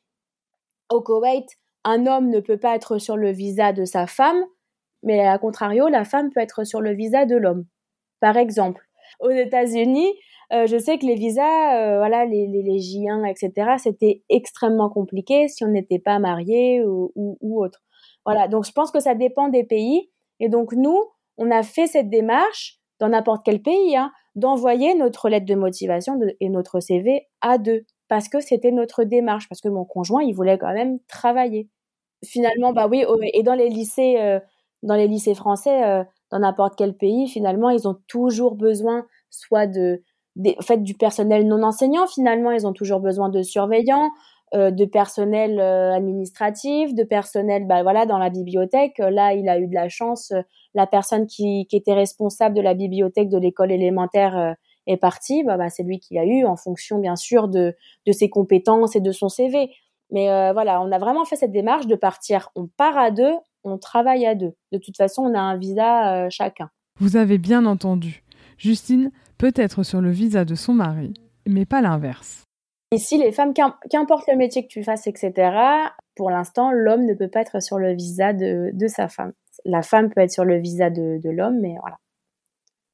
au 0.92 1.02
Koweït, 1.02 1.48
un 1.84 2.06
homme 2.06 2.30
ne 2.30 2.40
peut 2.40 2.58
pas 2.58 2.76
être 2.76 2.98
sur 2.98 3.18
le 3.18 3.32
visa 3.32 3.74
de 3.74 3.86
sa 3.86 4.08
femme, 4.08 4.44
mais 5.04 5.26
à 5.26 5.38
contrario, 5.38 5.88
la 5.88 6.04
femme 6.04 6.30
peut 6.32 6.42
être 6.42 6.64
sur 6.64 6.82
le 6.82 6.94
visa 6.94 7.26
de 7.26 7.36
l'homme. 7.36 7.66
Par 8.20 8.38
exemple, 8.38 8.86
aux 9.20 9.32
États-Unis, 9.32 10.14
euh, 10.52 10.66
je 10.66 10.78
sais 10.78 10.98
que 10.98 11.06
les 11.06 11.16
visas, 11.16 11.78
euh, 11.78 11.98
voilà, 11.98 12.26
les, 12.26 12.48
les, 12.48 12.64
les, 12.64 12.80
J1, 12.80 13.26
etc., 13.30 13.76
c'était 13.78 14.24
extrêmement 14.30 14.90
compliqué 14.90 15.48
si 15.48 15.64
on 15.64 15.68
n'était 15.68 16.00
pas 16.00 16.20
marié 16.20 16.84
ou, 16.84 17.12
ou, 17.16 17.38
ou, 17.42 17.64
autre. 17.64 17.82
Voilà, 18.26 18.48
donc 18.48 18.66
je 18.66 18.72
pense 18.72 18.92
que 18.92 19.00
ça 19.00 19.16
dépend 19.16 19.50
des 19.50 19.64
pays. 19.64 20.10
Et 20.40 20.50
donc 20.50 20.74
nous, 20.74 21.00
on 21.40 21.50
a 21.52 21.64
fait 21.64 21.88
cette 21.88 22.10
démarche 22.10 22.78
dans 23.00 23.10
n'importe 23.10 23.44
quel 23.44 23.62
pays, 23.62 23.96
hein, 23.96 24.12
d'envoyer 24.36 24.94
notre 24.94 25.30
lettre 25.30 25.46
de 25.46 25.56
motivation 25.56 26.20
et 26.40 26.50
notre 26.50 26.80
CV 26.82 27.28
à 27.42 27.58
deux, 27.58 27.86
parce 28.08 28.30
que 28.30 28.40
c'était 28.42 28.72
notre 28.72 29.06
démarche, 29.06 29.48
parce 29.50 29.62
que 29.62 29.70
mon 29.70 29.86
conjoint, 29.86 30.22
il 30.22 30.34
voulait 30.34 30.58
quand 30.58 30.74
même 30.74 31.00
travailler. 31.08 31.70
Finalement, 32.26 32.74
bah 32.74 32.88
oui, 32.88 33.06
et 33.34 33.44
dans 33.44 33.54
les 33.56 33.70
lycées, 33.70 34.18
euh, 34.20 34.40
dans 34.84 34.96
les 34.96 35.08
lycées 35.08 35.36
français, 35.36 35.84
euh, 35.84 36.04
dans 36.30 36.40
n'importe 36.40 36.76
quel 36.78 36.96
pays, 36.96 37.28
finalement, 37.28 37.70
ils 37.70 37.88
ont 37.88 37.98
toujours 38.08 38.56
besoin 38.56 39.06
soit 39.30 39.68
de, 39.68 40.04
en 40.46 40.62
fait, 40.62 40.84
du 40.84 40.96
personnel 40.96 41.48
non 41.48 41.64
enseignant. 41.64 42.08
Finalement, 42.08 42.52
ils 42.52 42.68
ont 42.68 42.74
toujours 42.74 43.00
besoin 43.00 43.30
de 43.30 43.42
surveillants, 43.42 44.10
de 44.54 44.86
personnel 44.86 45.60
euh, 45.60 45.94
administratif, 45.94 46.96
de 46.96 47.04
personnel, 47.04 47.68
bah 47.68 47.84
voilà, 47.84 48.06
dans 48.06 48.18
la 48.18 48.30
bibliothèque. 48.30 48.98
Là, 48.98 49.34
il 49.34 49.48
a 49.48 49.60
eu 49.60 49.68
de 49.68 49.74
la 49.74 49.90
chance. 49.90 50.32
Euh, 50.32 50.42
la 50.74 50.88
personne 50.88 51.28
qui, 51.28 51.68
était 51.72 51.94
responsable 51.94 52.56
de 52.56 52.62
la 52.62 52.74
bibliothèque 52.74 53.30
de 53.30 53.38
l'école 53.38 53.72
élémentaire 53.72 54.38
euh, 54.38 54.54
est 54.88 54.98
partie. 54.98 55.44
Bah, 55.44 55.58
bah 55.58 55.70
c'est 55.70 55.84
lui 55.84 56.00
qui 56.00 56.16
l'a 56.16 56.26
eu 56.26 56.46
en 56.46 56.56
fonction, 56.56 57.00
bien 57.00 57.16
sûr, 57.16 57.48
de, 57.48 57.76
de 58.08 58.12
ses 58.12 58.30
compétences 58.30 58.96
et 58.96 59.02
de 59.02 59.12
son 59.12 59.30
CV. 59.30 59.70
Mais 60.12 60.26
voilà, 60.54 60.82
on 60.82 60.92
a 60.92 60.98
vraiment 60.98 61.24
fait 61.24 61.36
cette 61.36 61.52
démarche 61.52 61.86
de 61.86 61.94
partir. 61.94 62.50
On 62.56 62.66
part 62.66 62.98
à 62.98 63.12
deux, 63.12 63.36
on 63.64 63.78
travaille 63.78 64.26
à 64.26 64.34
deux. 64.34 64.54
De 64.72 64.80
toute 64.80 64.98
façon, 64.98 65.22
on 65.22 65.36
a 65.36 65.40
un 65.40 65.56
visa 65.56 66.28
chacun. 66.32 66.72
Vous 66.98 67.16
avez 67.16 67.38
bien 67.38 67.68
entendu. 67.68 68.24
Justine 68.58 69.12
peut 69.38 69.54
être 69.56 69.84
sur 69.84 70.02
le 70.02 70.10
visa 70.10 70.46
de 70.46 70.56
son 70.56 70.74
mari, 70.74 71.14
mais 71.46 71.68
pas 71.68 71.82
l'inverse. 71.82 72.49
Ici, 72.92 73.18
les 73.18 73.32
femmes, 73.32 73.54
qu'importe 73.54 74.28
le 74.28 74.36
métier 74.36 74.64
que 74.64 74.68
tu 74.68 74.84
fasses, 74.84 75.06
etc., 75.06 75.34
pour 76.16 76.32
l'instant, 76.32 76.72
l'homme 76.72 77.06
ne 77.06 77.14
peut 77.14 77.30
pas 77.30 77.42
être 77.42 77.62
sur 77.62 77.78
le 77.78 77.94
visa 77.94 78.34
de, 78.34 78.72
de, 78.74 78.88
sa 78.88 79.08
femme. 79.08 79.34
La 79.64 79.84
femme 79.84 80.10
peut 80.10 80.22
être 80.22 80.32
sur 80.32 80.44
le 80.44 80.58
visa 80.58 80.90
de, 80.90 81.20
de 81.24 81.30
l'homme, 81.30 81.60
mais 81.60 81.76
voilà. 81.80 81.98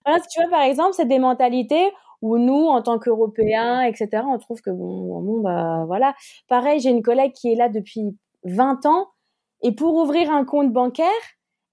voilà. 0.05 0.19
Tu 0.29 0.41
vois, 0.41 0.49
par 0.49 0.61
exemple, 0.63 0.93
c'est 0.93 1.07
des 1.07 1.19
mentalités 1.19 1.91
où 2.21 2.37
nous, 2.37 2.65
en 2.65 2.81
tant 2.81 2.99
qu'Européens, 2.99 3.83
etc., 3.83 4.23
on 4.27 4.37
trouve 4.37 4.61
que 4.61 4.69
bon, 4.69 5.21
bon, 5.21 5.39
bah 5.39 5.85
voilà. 5.87 6.13
Pareil, 6.49 6.81
j'ai 6.81 6.89
une 6.89 7.03
collègue 7.03 7.31
qui 7.31 7.51
est 7.51 7.55
là 7.55 7.69
depuis 7.69 8.17
20 8.43 8.85
ans, 8.85 9.07
et 9.61 9.71
pour 9.71 9.95
ouvrir 9.95 10.29
un 10.31 10.43
compte 10.43 10.73
bancaire, 10.73 11.07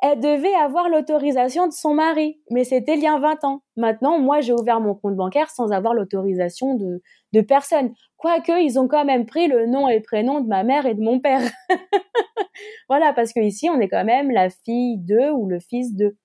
elle 0.03 0.21
devait 0.21 0.55
avoir 0.55 0.89
l'autorisation 0.89 1.69
de 1.69 1.73
son 1.73 1.95
mari, 1.95 2.41
mais 2.51 2.65
c'était 2.65 2.95
il 2.97 3.03
y 3.03 3.07
a 3.07 3.19
20 3.19 3.45
ans. 3.45 3.63
Maintenant, 3.77 4.19
moi, 4.19 4.41
j'ai 4.41 4.53
ouvert 4.53 4.81
mon 4.81 4.95
compte 4.97 5.17
bancaire 5.17 5.51
sans 5.51 5.71
avoir 5.73 5.95
l'autorisation 5.95 6.75
de, 6.75 7.01
de 7.33 7.41
personne. 7.41 7.95
Quoique, 8.17 8.53
ils 8.63 8.79
ont 8.81 8.89
quand 8.89 9.05
même 9.05 9.27
pris 9.27 9.47
le 9.49 9.67
nom 9.67 9.89
et 9.89 10.01
prénom 10.01 10.41
de 10.41 10.49
ma 10.49 10.65
mère 10.65 10.87
et 10.87 10.95
de 10.95 11.01
mon 11.03 11.21
père. 11.21 11.41
voilà, 12.89 13.13
parce 13.13 13.33
que 13.33 13.41
ici, 13.41 13.69
on 13.71 13.81
est 13.81 13.89
quand 13.89 14.05
même 14.05 14.31
la 14.31 14.51
fille 14.51 14.99
d'eux 14.99 15.31
ou 15.33 15.49
le 15.49 15.61
fils 15.61 15.95
d'eux. 15.95 16.17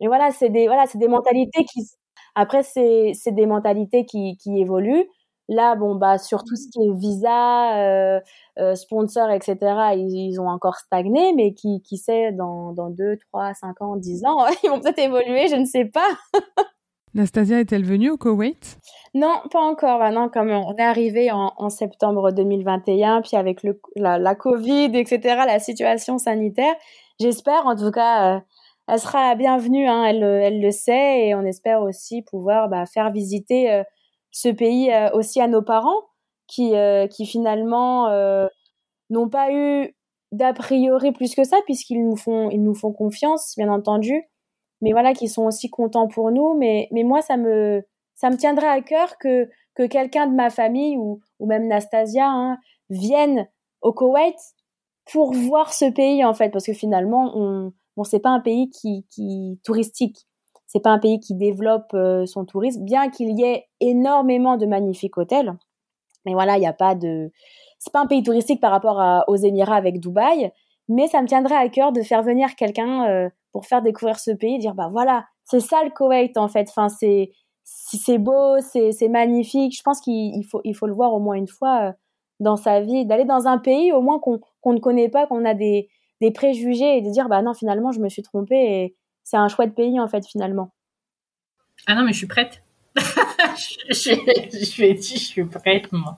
Et 0.00 0.06
voilà, 0.08 0.30
c'est 0.32 0.50
des, 0.50 0.66
voilà, 0.66 0.84
des 0.94 1.08
mentalités 1.08 1.64
qui, 1.64 1.80
après, 2.34 2.62
c'est, 2.62 3.12
c'est 3.14 3.32
des 3.32 3.46
mentalités 3.46 4.04
qui, 4.04 4.36
qui 4.38 4.58
évoluent. 4.60 5.06
Là, 5.48 5.74
bon, 5.74 5.96
bah, 5.96 6.18
sur 6.18 6.44
tout 6.44 6.56
ce 6.56 6.68
qui 6.70 6.86
est 6.86 6.92
visa, 6.94 7.76
euh, 7.78 8.20
euh, 8.58 8.74
sponsor, 8.74 9.30
etc., 9.30 9.56
ils, 9.96 10.30
ils, 10.30 10.40
ont 10.40 10.48
encore 10.48 10.76
stagné, 10.76 11.32
mais 11.34 11.52
qui, 11.52 11.82
qui 11.82 11.98
sait, 11.98 12.32
dans, 12.32 12.72
dans 12.72 12.90
2, 12.90 13.16
3, 13.32 13.54
5 13.54 13.82
ans, 13.82 13.96
10 13.96 14.24
ans, 14.24 14.46
ils 14.64 14.70
vont 14.70 14.80
peut-être 14.80 15.00
évoluer, 15.00 15.48
je 15.48 15.56
ne 15.56 15.64
sais 15.64 15.84
pas. 15.84 16.08
Nastasia 17.14 17.60
est-elle 17.60 17.84
venue 17.84 18.10
au 18.10 18.16
Koweït? 18.16 18.78
Non, 19.14 19.42
pas 19.50 19.60
encore. 19.60 20.00
Ah 20.00 20.10
non, 20.10 20.30
comme 20.30 20.50
on 20.50 20.74
est 20.76 20.82
arrivé 20.82 21.30
en, 21.30 21.52
en, 21.58 21.68
septembre 21.68 22.30
2021, 22.32 23.20
puis 23.20 23.36
avec 23.36 23.62
le, 23.62 23.78
la, 23.96 24.18
la, 24.18 24.34
Covid, 24.34 24.92
etc., 24.94 25.20
la 25.46 25.58
situation 25.58 26.16
sanitaire, 26.16 26.74
j'espère, 27.20 27.66
en 27.66 27.76
tout 27.76 27.90
cas, 27.90 28.36
euh, 28.36 28.40
elle 28.88 28.98
sera 28.98 29.34
bienvenue, 29.34 29.86
hein, 29.86 30.04
elle, 30.04 30.22
elle 30.22 30.62
le 30.62 30.70
sait, 30.70 31.26
et 31.26 31.34
on 31.34 31.42
espère 31.42 31.82
aussi 31.82 32.22
pouvoir 32.22 32.70
bah, 32.70 32.86
faire 32.86 33.10
visiter 33.10 33.82
ce 34.32 34.48
pays 34.48 34.90
euh, 34.90 35.10
aussi 35.12 35.40
à 35.40 35.46
nos 35.46 35.62
parents 35.62 36.08
qui, 36.48 36.74
euh, 36.74 37.06
qui 37.06 37.26
finalement 37.26 38.08
euh, 38.08 38.48
n'ont 39.10 39.28
pas 39.28 39.52
eu 39.52 39.94
d'a 40.32 40.54
priori 40.54 41.12
plus 41.12 41.34
que 41.34 41.44
ça 41.44 41.58
puisqu'ils 41.66 42.02
nous 42.04 42.16
font 42.16 42.50
ils 42.50 42.62
nous 42.62 42.74
font 42.74 42.92
confiance 42.92 43.54
bien 43.56 43.70
entendu. 43.70 44.24
Mais 44.80 44.92
voilà 44.92 45.14
qui 45.14 45.28
sont 45.28 45.44
aussi 45.44 45.70
contents 45.70 46.08
pour 46.08 46.32
nous. 46.32 46.54
Mais 46.58 46.88
mais 46.92 47.04
moi 47.04 47.22
ça 47.22 47.36
me 47.36 47.82
ça 48.14 48.30
me 48.30 48.36
tiendrait 48.36 48.68
à 48.68 48.80
cœur 48.80 49.18
que 49.18 49.48
que 49.74 49.86
quelqu'un 49.86 50.26
de 50.26 50.34
ma 50.34 50.50
famille 50.50 50.96
ou 50.98 51.20
ou 51.38 51.46
même 51.46 51.68
Nastasia 51.68 52.26
hein, 52.28 52.58
vienne 52.90 53.48
au 53.82 53.92
Koweït 53.92 54.36
pour 55.12 55.32
voir 55.32 55.72
ce 55.74 55.90
pays 55.90 56.24
en 56.24 56.34
fait. 56.34 56.50
Parce 56.50 56.66
que 56.66 56.72
finalement 56.72 57.32
on 57.36 57.72
bon 57.96 58.04
c'est 58.04 58.20
pas 58.20 58.30
un 58.30 58.40
pays 58.40 58.70
qui 58.70 59.06
qui 59.10 59.60
touristique 59.64 60.26
c'est 60.72 60.80
pas 60.80 60.90
un 60.90 60.98
pays 60.98 61.20
qui 61.20 61.34
développe 61.34 61.92
euh, 61.92 62.24
son 62.24 62.46
tourisme, 62.46 62.82
bien 62.82 63.10
qu'il 63.10 63.38
y 63.38 63.44
ait 63.44 63.66
énormément 63.80 64.56
de 64.56 64.64
magnifiques 64.64 65.18
hôtels. 65.18 65.52
Mais 66.24 66.32
voilà, 66.32 66.56
il 66.56 66.60
n'y 66.60 66.66
a 66.66 66.72
pas 66.72 66.94
de, 66.94 67.30
c'est 67.78 67.92
pas 67.92 68.00
un 68.00 68.06
pays 68.06 68.22
touristique 68.22 68.60
par 68.60 68.70
rapport 68.70 69.24
aux 69.28 69.36
Émirats 69.36 69.76
avec 69.76 70.00
Dubaï, 70.00 70.50
mais 70.88 71.08
ça 71.08 71.20
me 71.20 71.26
tiendrait 71.26 71.56
à 71.56 71.68
cœur 71.68 71.92
de 71.92 72.00
faire 72.00 72.22
venir 72.22 72.54
quelqu'un 72.56 73.06
euh, 73.06 73.28
pour 73.52 73.66
faire 73.66 73.82
découvrir 73.82 74.18
ce 74.18 74.30
pays, 74.30 74.58
dire 74.58 74.74
bah 74.74 74.88
voilà, 74.90 75.26
c'est 75.44 75.60
ça 75.60 75.84
le 75.84 75.90
Koweït 75.90 76.38
en 76.38 76.48
fait. 76.48 76.68
Enfin 76.70 76.88
c'est 76.88 77.32
c'est 77.64 78.18
beau, 78.18 78.58
c'est 78.60 79.08
magnifique. 79.08 79.76
Je 79.76 79.82
pense 79.82 80.00
qu'il 80.00 80.44
faut 80.46 80.62
il 80.64 80.74
faut 80.74 80.86
le 80.86 80.94
voir 80.94 81.12
au 81.12 81.20
moins 81.20 81.34
une 81.34 81.48
fois 81.48 81.88
euh, 81.88 81.92
dans 82.40 82.56
sa 82.56 82.80
vie, 82.80 83.04
d'aller 83.04 83.24
dans 83.26 83.46
un 83.46 83.58
pays 83.58 83.92
au 83.92 84.00
moins 84.00 84.18
qu'on 84.20 84.40
qu'on 84.62 84.72
ne 84.72 84.80
connaît 84.80 85.10
pas, 85.10 85.26
qu'on 85.26 85.44
a 85.44 85.54
des 85.54 85.88
des 86.22 86.30
préjugés 86.30 86.96
et 86.98 87.02
de 87.02 87.10
dire 87.10 87.28
bah 87.28 87.42
non 87.42 87.52
finalement 87.52 87.92
je 87.92 88.00
me 88.00 88.08
suis 88.08 88.22
trompée 88.22 88.96
c'est 89.24 89.36
un 89.36 89.48
chouette 89.48 89.74
pays 89.74 89.98
en 90.00 90.08
fait 90.08 90.26
finalement. 90.26 90.72
Ah 91.86 91.94
non 91.94 92.04
mais 92.04 92.12
je 92.12 92.18
suis 92.18 92.26
prête. 92.26 92.62
je, 92.96 94.80
lui 94.80 94.88
ai 94.88 94.94
dit 94.94 95.16
je 95.16 95.24
suis 95.24 95.44
prête 95.44 95.90
moi. 95.92 96.16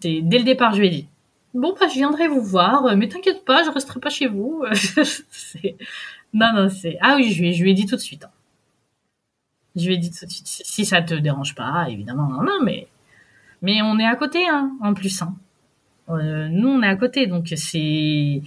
Dès 0.00 0.20
le 0.20 0.44
départ 0.44 0.74
je 0.74 0.80
lui 0.80 0.86
ai 0.88 0.90
dit 0.90 1.08
bon 1.54 1.74
bah 1.78 1.86
je 1.88 1.94
viendrai 1.94 2.28
vous 2.28 2.42
voir 2.42 2.96
mais 2.96 3.08
t'inquiète 3.08 3.44
pas 3.44 3.62
je 3.64 3.70
resterai 3.70 4.00
pas 4.00 4.10
chez 4.10 4.26
vous. 4.26 4.64
non 6.34 6.52
non 6.54 6.68
c'est 6.68 6.98
ah 7.00 7.14
oui 7.16 7.32
je 7.32 7.42
lui, 7.42 7.70
ai, 7.70 7.74
dit 7.74 7.86
tout 7.86 7.96
de 7.96 8.00
suite. 8.00 8.24
Hein. 8.24 8.30
Je 9.76 9.86
lui 9.86 9.94
ai 9.94 9.98
dit 9.98 10.10
tout 10.10 10.24
de 10.26 10.30
suite 10.30 10.46
si 10.46 10.84
ça 10.84 11.02
te 11.02 11.14
dérange 11.14 11.54
pas 11.54 11.86
évidemment 11.88 12.28
non 12.28 12.42
non 12.42 12.62
mais 12.62 13.82
on 13.82 13.98
est 13.98 14.06
à 14.06 14.16
côté 14.16 14.46
hein 14.48 14.76
en 14.80 14.94
plus 14.94 15.22
hein. 15.22 15.34
Euh, 16.10 16.48
nous 16.48 16.68
on 16.68 16.82
est 16.82 16.88
à 16.88 16.96
côté 16.96 17.26
donc 17.26 17.50
c'est 17.56 18.42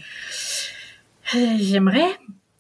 j'aimerais 1.34 2.18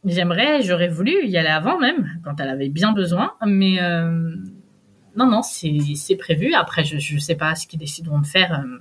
J'aimerais, 0.07 0.63
j'aurais 0.63 0.87
voulu 0.87 1.25
y 1.25 1.37
aller 1.37 1.49
avant 1.49 1.77
même, 1.77 2.07
quand 2.23 2.39
elle 2.39 2.47
avait 2.47 2.69
bien 2.69 2.93
besoin, 2.93 3.33
mais 3.45 3.81
euh, 3.81 4.35
non, 5.17 5.27
non, 5.29 5.41
c'est 5.41 6.15
prévu. 6.15 6.53
Après, 6.53 6.85
je 6.85 7.15
ne 7.15 7.19
sais 7.19 7.35
pas 7.35 7.55
ce 7.55 7.67
qu'ils 7.67 7.79
décideront 7.79 8.19
de 8.19 8.25
faire 8.25 8.53
euh, 8.53 8.77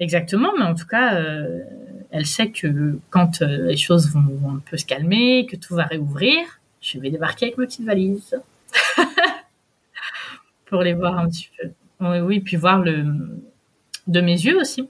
exactement, 0.00 0.52
mais 0.58 0.64
en 0.64 0.74
tout 0.74 0.86
cas, 0.86 1.14
euh, 1.14 1.60
elle 2.10 2.26
sait 2.26 2.50
que 2.50 2.98
quand 3.10 3.40
les 3.40 3.76
choses 3.76 4.10
vont, 4.10 4.20
vont, 4.20 4.56
un 4.56 4.62
peu 4.68 4.76
se 4.76 4.84
calmer, 4.84 5.46
que 5.46 5.54
tout 5.54 5.76
va 5.76 5.84
réouvrir, 5.84 6.40
je 6.80 6.98
vais 6.98 7.10
débarquer 7.10 7.46
avec 7.46 7.58
ma 7.58 7.66
petite 7.66 7.86
valise 7.86 8.36
pour 10.66 10.82
les 10.82 10.94
voir 10.94 11.18
un 11.18 11.28
petit 11.28 11.50
peu. 11.56 11.70
Oui, 12.00 12.18
oui, 12.18 12.40
puis 12.40 12.56
voir 12.56 12.80
le 12.80 13.06
de 14.08 14.20
mes 14.20 14.32
yeux 14.32 14.58
aussi. 14.58 14.88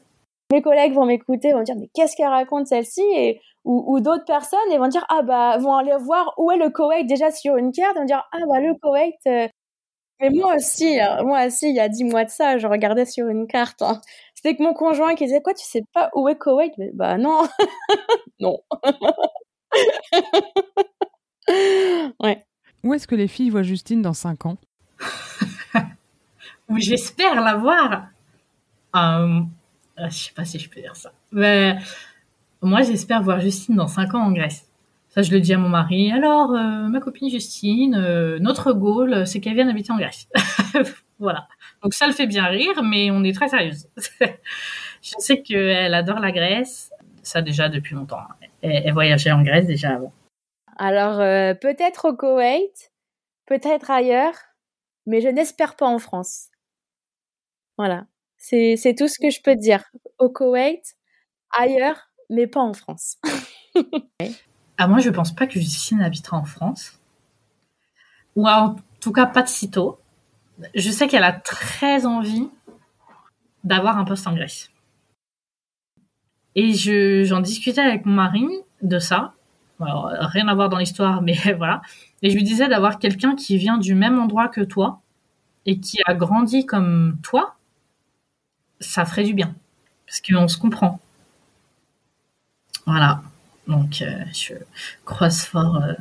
Mes 0.53 0.61
collègues 0.61 0.92
vont 0.92 1.07
m'écouter, 1.07 1.55
vont 1.55 1.62
dire 1.62 1.76
mais 1.78 1.88
qu'est-ce 1.94 2.14
qu'elle 2.14 2.28
raconte 2.28 2.66
celle-ci? 2.66 3.00
Et 3.16 3.40
ou, 3.64 3.94
ou 3.94 4.00
d'autres 4.00 4.26
personnes 4.26 4.59
et 4.70 4.76
vont 4.76 4.88
dire 4.88 5.07
ah 5.09 5.22
bah 5.22 5.57
vont 5.59 5.74
aller 5.74 5.96
voir 5.98 6.34
où 6.36 6.50
est 6.50 6.59
le 6.59 6.68
Koweït 6.68 7.07
déjà 7.07 7.30
sur 7.30 7.57
une 7.57 7.72
carte 7.72 7.96
et 7.96 8.00
vont 8.00 8.05
dire 8.05 8.22
ah 8.32 8.38
bah 8.48 8.61
le 8.61 8.74
Koweït 8.74 9.14
euh... 9.28 9.46
mais 10.20 10.30
moi 10.30 10.57
aussi 10.57 10.98
hein, 10.98 11.22
moi 11.22 11.46
aussi 11.46 11.70
il 11.70 11.76
y 11.76 11.80
a 11.80 11.88
dix 11.88 12.03
mois 12.05 12.24
de 12.24 12.30
ça 12.30 12.59
je 12.59 12.66
regardais 12.66 13.07
sur 13.07 13.28
une 13.28 13.46
carte 13.46 13.80
hein. 13.80 14.00
c'était 14.34 14.57
que 14.57 14.64
mon 14.64 14.74
conjoint 14.74 15.14
qui 15.14 15.26
disait 15.26 15.42
quoi 15.42 15.55
tu 15.55 15.64
sais 15.64 15.84
pas 15.94 16.11
où 16.14 16.28
est 16.28 16.36
Koweït? 16.36 16.72
Mais 16.76 16.90
bah 16.92 17.16
non. 17.18 17.48
Non. 18.40 18.59
Ouais. 22.20 22.44
Où 22.84 22.94
est-ce 22.94 23.07
que 23.07 23.14
les 23.14 23.28
filles 23.28 23.50
voient 23.50 23.62
Justine 23.62 24.03
dans 24.03 24.12
cinq 24.12 24.46
ans? 24.46 24.59
Où 26.68 26.78
j'espère 26.78 27.40
la 27.40 27.57
voir. 27.57 28.09
Euh, 28.96 29.40
je 29.99 30.11
sais 30.11 30.32
pas 30.34 30.45
si 30.45 30.59
je 30.59 30.68
peux 30.68 30.80
dire 30.80 30.97
ça 30.97 31.12
mais 31.32 31.76
moi, 32.62 32.82
j'espère 32.82 33.22
voir 33.22 33.40
Justine 33.40 33.74
dans 33.74 33.88
5 33.88 34.14
ans 34.14 34.22
en 34.22 34.32
Grèce. 34.32 34.68
Ça, 35.09 35.22
je 35.22 35.32
le 35.32 35.40
dis 35.40 35.53
à 35.53 35.59
mon 35.59 35.68
mari. 35.68 36.12
Alors, 36.12 36.53
euh, 36.53 36.88
ma 36.88 37.01
copine 37.01 37.28
Justine, 37.28 37.97
euh, 37.97 38.38
notre 38.38 38.72
goal, 38.72 39.26
c'est 39.26 39.40
qu'elle 39.40 39.55
vienne 39.55 39.68
habiter 39.68 39.93
en 39.93 39.99
Grèce. 39.99 40.28
voilà. 41.18 41.49
Donc 41.82 41.93
ça 41.93 42.07
le 42.07 42.12
fait 42.12 42.26
bien 42.26 42.47
rire, 42.47 42.82
mais 42.84 43.11
on 43.11 43.24
est 43.24 43.34
très 43.34 43.49
sérieuse. 43.49 43.88
Je 45.03 45.14
sais 45.18 45.43
qu'elle 45.43 45.93
adore 45.93 46.20
la 46.20 46.30
Grèce, 46.30 46.93
ça 47.24 47.43
déjà 47.43 47.68
depuis 47.68 47.97
longtemps. 47.97 48.20
Elle, 48.62 48.82
elle 48.86 48.93
voyageait 48.93 49.32
en 49.32 49.43
Grèce 49.43 49.66
déjà 49.66 49.97
avant. 49.97 50.12
Alors, 50.78 51.18
euh, 51.18 51.55
peut-être 51.55 52.09
au 52.09 52.16
Koweït, 52.16 52.93
peut-être 53.47 53.90
ailleurs, 53.90 54.34
mais 55.07 55.20
je 55.20 55.28
n'espère 55.28 55.74
pas 55.74 55.86
en 55.86 55.99
France. 55.99 56.47
Voilà, 57.76 58.07
c'est 58.43 58.95
tout 58.99 59.07
ce 59.07 59.18
que 59.20 59.30
je 59.30 59.40
peux 59.40 59.55
dire. 59.55 59.84
Au 60.18 60.28
Koweït, 60.28 60.97
ailleurs, 61.57 62.11
mais 62.28 62.47
pas 62.47 62.61
en 62.61 62.72
France. 62.74 63.18
ah, 64.78 64.88
moi, 64.88 64.99
je 64.99 65.11
pense 65.11 65.32
pas 65.34 65.47
que 65.47 65.61
Justine 65.61 66.03
habitera 66.03 66.36
en 66.36 66.45
France. 66.45 66.99
Ou 68.34 68.49
en 68.49 68.76
tout 69.01 69.12
cas, 69.12 69.26
pas 69.26 69.43
de 69.43 69.49
sitôt. 69.49 69.99
Je 70.74 70.90
sais 70.90 71.07
qu'elle 71.07 71.24
a 71.24 71.32
très 71.32 72.05
envie 72.05 72.49
d'avoir 73.64 73.97
un 73.97 74.05
poste 74.05 74.26
en 74.26 74.34
Grèce. 74.34 74.70
Et 76.55 76.74
je, 76.74 77.22
j'en 77.24 77.40
discutais 77.40 77.80
avec 77.80 78.07
mon 78.07 78.14
mari 78.14 78.47
de 78.82 78.99
ça. 78.99 79.34
Rien 79.78 80.49
à 80.49 80.55
voir 80.55 80.68
dans 80.68 80.78
l'histoire, 80.78 81.22
mais 81.22 81.36
voilà. 81.57 81.80
Et 82.22 82.30
je 82.30 82.36
lui 82.36 82.45
disais 82.45 82.68
d'avoir 82.68 82.99
quelqu'un 82.99 83.36
qui 83.36 83.57
vient 83.57 83.78
du 83.78 83.95
même 83.95 84.18
endroit 84.18 84.49
que 84.49 84.61
toi 84.61 85.01
et 85.64 85.78
qui 85.78 85.99
a 86.07 86.14
grandi 86.14 86.66
comme 86.66 87.18
toi, 87.22 87.57
ça 88.83 89.05
ferait 89.05 89.24
du 89.24 89.35
bien. 89.35 89.55
Parce 90.07 90.20
qu'on 90.20 90.49
se 90.49 90.59
comprend. 90.59 91.01
Voilà. 92.87 93.22
Donc, 93.66 94.03
euh, 94.03 94.24
je 94.35 94.55
croise 95.05 95.45
fort. 95.45 95.76
Euh, 95.76 95.95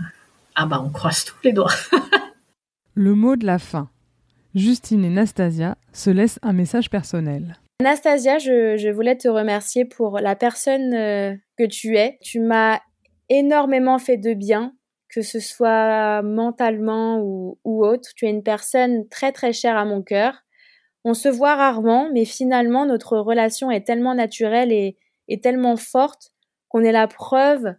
ah 0.56 0.66
bah, 0.66 0.82
on 0.84 0.90
croise 0.90 1.24
tous 1.24 1.38
les 1.44 1.54
doigts. 1.54 1.74
Le 2.94 3.16
mot 3.16 3.36
de 3.36 3.46
la 3.46 3.60
fin. 3.60 3.90
Justine 4.54 5.06
et 5.06 5.10
Nastasia 5.10 5.78
se 5.94 6.10
laissent 6.10 6.40
un 6.42 6.52
message 6.54 6.90
personnel. 6.90 7.58
Nastasia, 7.82 8.38
je, 8.38 8.92
voulais 8.92 9.16
te 9.16 9.30
remercier 9.30 9.86
pour 9.86 10.20
la 10.20 10.36
personne 10.36 10.94
euh, 10.94 11.34
que 11.58 11.66
tu 11.66 11.98
es. 11.98 12.18
Tu 12.22 12.40
m'as 12.40 12.80
énormément 13.30 13.98
fait 13.98 14.18
de 14.18 14.34
bien, 14.34 14.74
que 15.08 15.22
ce 15.22 15.40
soit 15.40 16.22
mentalement 16.22 17.20
ou, 17.22 17.58
ou 17.64 17.86
autre. 17.86 18.10
Tu 18.16 18.26
es 18.26 18.30
une 18.30 18.44
personne 18.44 19.08
très 19.10 19.32
très 19.32 19.54
chère 19.54 19.78
à 19.78 19.86
mon 19.86 20.02
cœur. 20.02 20.44
On 21.04 21.14
se 21.14 21.30
voit 21.30 21.56
rarement, 21.56 22.10
mais 22.14 22.26
finalement 22.26 22.86
notre 22.86 23.18
relation 23.18 23.72
est 23.72 23.86
tellement 23.86 24.14
naturelle 24.14 24.72
et, 24.72 24.98
et 25.28 25.42
tellement 25.42 25.78
forte 25.78 26.32
qu'on 26.70 26.84
est 26.84 26.92
la 26.92 27.08
preuve 27.08 27.76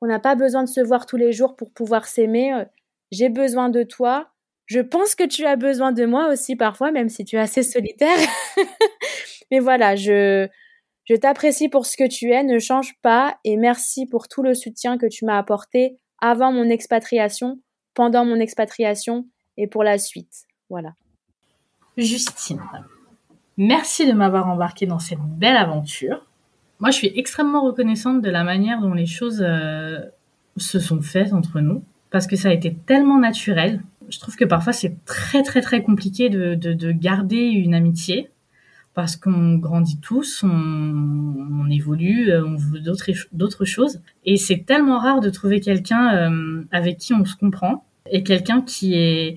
qu'on 0.00 0.08
n'a 0.08 0.18
pas 0.18 0.34
besoin 0.34 0.64
de 0.64 0.68
se 0.68 0.80
voir 0.80 1.06
tous 1.06 1.16
les 1.16 1.32
jours 1.32 1.56
pour 1.56 1.72
pouvoir 1.72 2.06
s'aimer. 2.06 2.64
J'ai 3.12 3.28
besoin 3.28 3.70
de 3.70 3.84
toi, 3.84 4.34
je 4.66 4.80
pense 4.80 5.14
que 5.14 5.24
tu 5.24 5.44
as 5.44 5.56
besoin 5.56 5.92
de 5.92 6.04
moi 6.04 6.28
aussi 6.28 6.56
parfois, 6.56 6.90
même 6.90 7.08
si 7.08 7.24
tu 7.24 7.36
es 7.36 7.40
assez 7.40 7.62
solitaire. 7.62 8.16
Mais 9.50 9.58
voilà, 9.58 9.94
je, 9.94 10.48
je 11.04 11.14
t'apprécie 11.14 11.68
pour 11.68 11.86
ce 11.86 11.96
que 11.96 12.08
tu 12.08 12.30
es, 12.30 12.42
ne 12.42 12.58
change 12.58 12.94
pas 13.02 13.38
et 13.44 13.56
merci 13.56 14.06
pour 14.06 14.28
tout 14.28 14.42
le 14.42 14.54
soutien 14.54 14.96
que 14.96 15.06
tu 15.06 15.26
m'as 15.26 15.38
apporté 15.38 15.98
avant 16.20 16.50
mon 16.50 16.70
expatriation, 16.70 17.60
pendant 17.92 18.24
mon 18.24 18.40
expatriation 18.40 19.26
et 19.58 19.66
pour 19.66 19.84
la 19.84 19.98
suite. 19.98 20.44
Voilà. 20.70 20.94
Justine, 21.96 22.60
merci 23.56 24.06
de 24.06 24.12
m'avoir 24.12 24.48
embarqué 24.48 24.86
dans 24.86 24.98
cette 24.98 25.20
belle 25.20 25.56
aventure. 25.56 26.26
Moi, 26.80 26.90
je 26.90 26.96
suis 26.96 27.12
extrêmement 27.14 27.64
reconnaissante 27.64 28.20
de 28.20 28.30
la 28.30 28.42
manière 28.42 28.80
dont 28.80 28.94
les 28.94 29.06
choses 29.06 29.44
euh, 29.46 30.00
se 30.56 30.80
sont 30.80 31.00
faites 31.00 31.32
entre 31.32 31.60
nous 31.60 31.84
parce 32.10 32.26
que 32.26 32.36
ça 32.36 32.48
a 32.48 32.52
été 32.52 32.74
tellement 32.86 33.18
naturel. 33.18 33.80
Je 34.08 34.18
trouve 34.18 34.36
que 34.36 34.44
parfois 34.44 34.72
c'est 34.72 35.04
très 35.04 35.42
très 35.42 35.60
très 35.60 35.82
compliqué 35.82 36.28
de, 36.28 36.54
de, 36.54 36.92
garder 36.92 37.38
une 37.38 37.74
amitié 37.74 38.28
parce 38.92 39.16
qu'on 39.16 39.56
grandit 39.56 39.98
tous, 39.98 40.44
on, 40.44 41.68
évolue, 41.70 42.30
euh, 42.30 42.44
on 42.46 42.54
veut 42.54 42.78
d'autres 42.78 43.10
d'autres 43.32 43.64
choses. 43.64 44.00
Et 44.24 44.36
c'est 44.36 44.64
tellement 44.64 44.98
rare 44.98 45.20
de 45.20 45.30
trouver 45.30 45.60
quelqu'un 45.60 46.14
euh, 46.14 46.64
avec 46.70 46.98
qui 46.98 47.14
on 47.14 47.24
se 47.24 47.34
comprend 47.34 47.84
et 48.10 48.22
quelqu'un 48.22 48.62
qui 48.62 48.94
est 48.94 49.36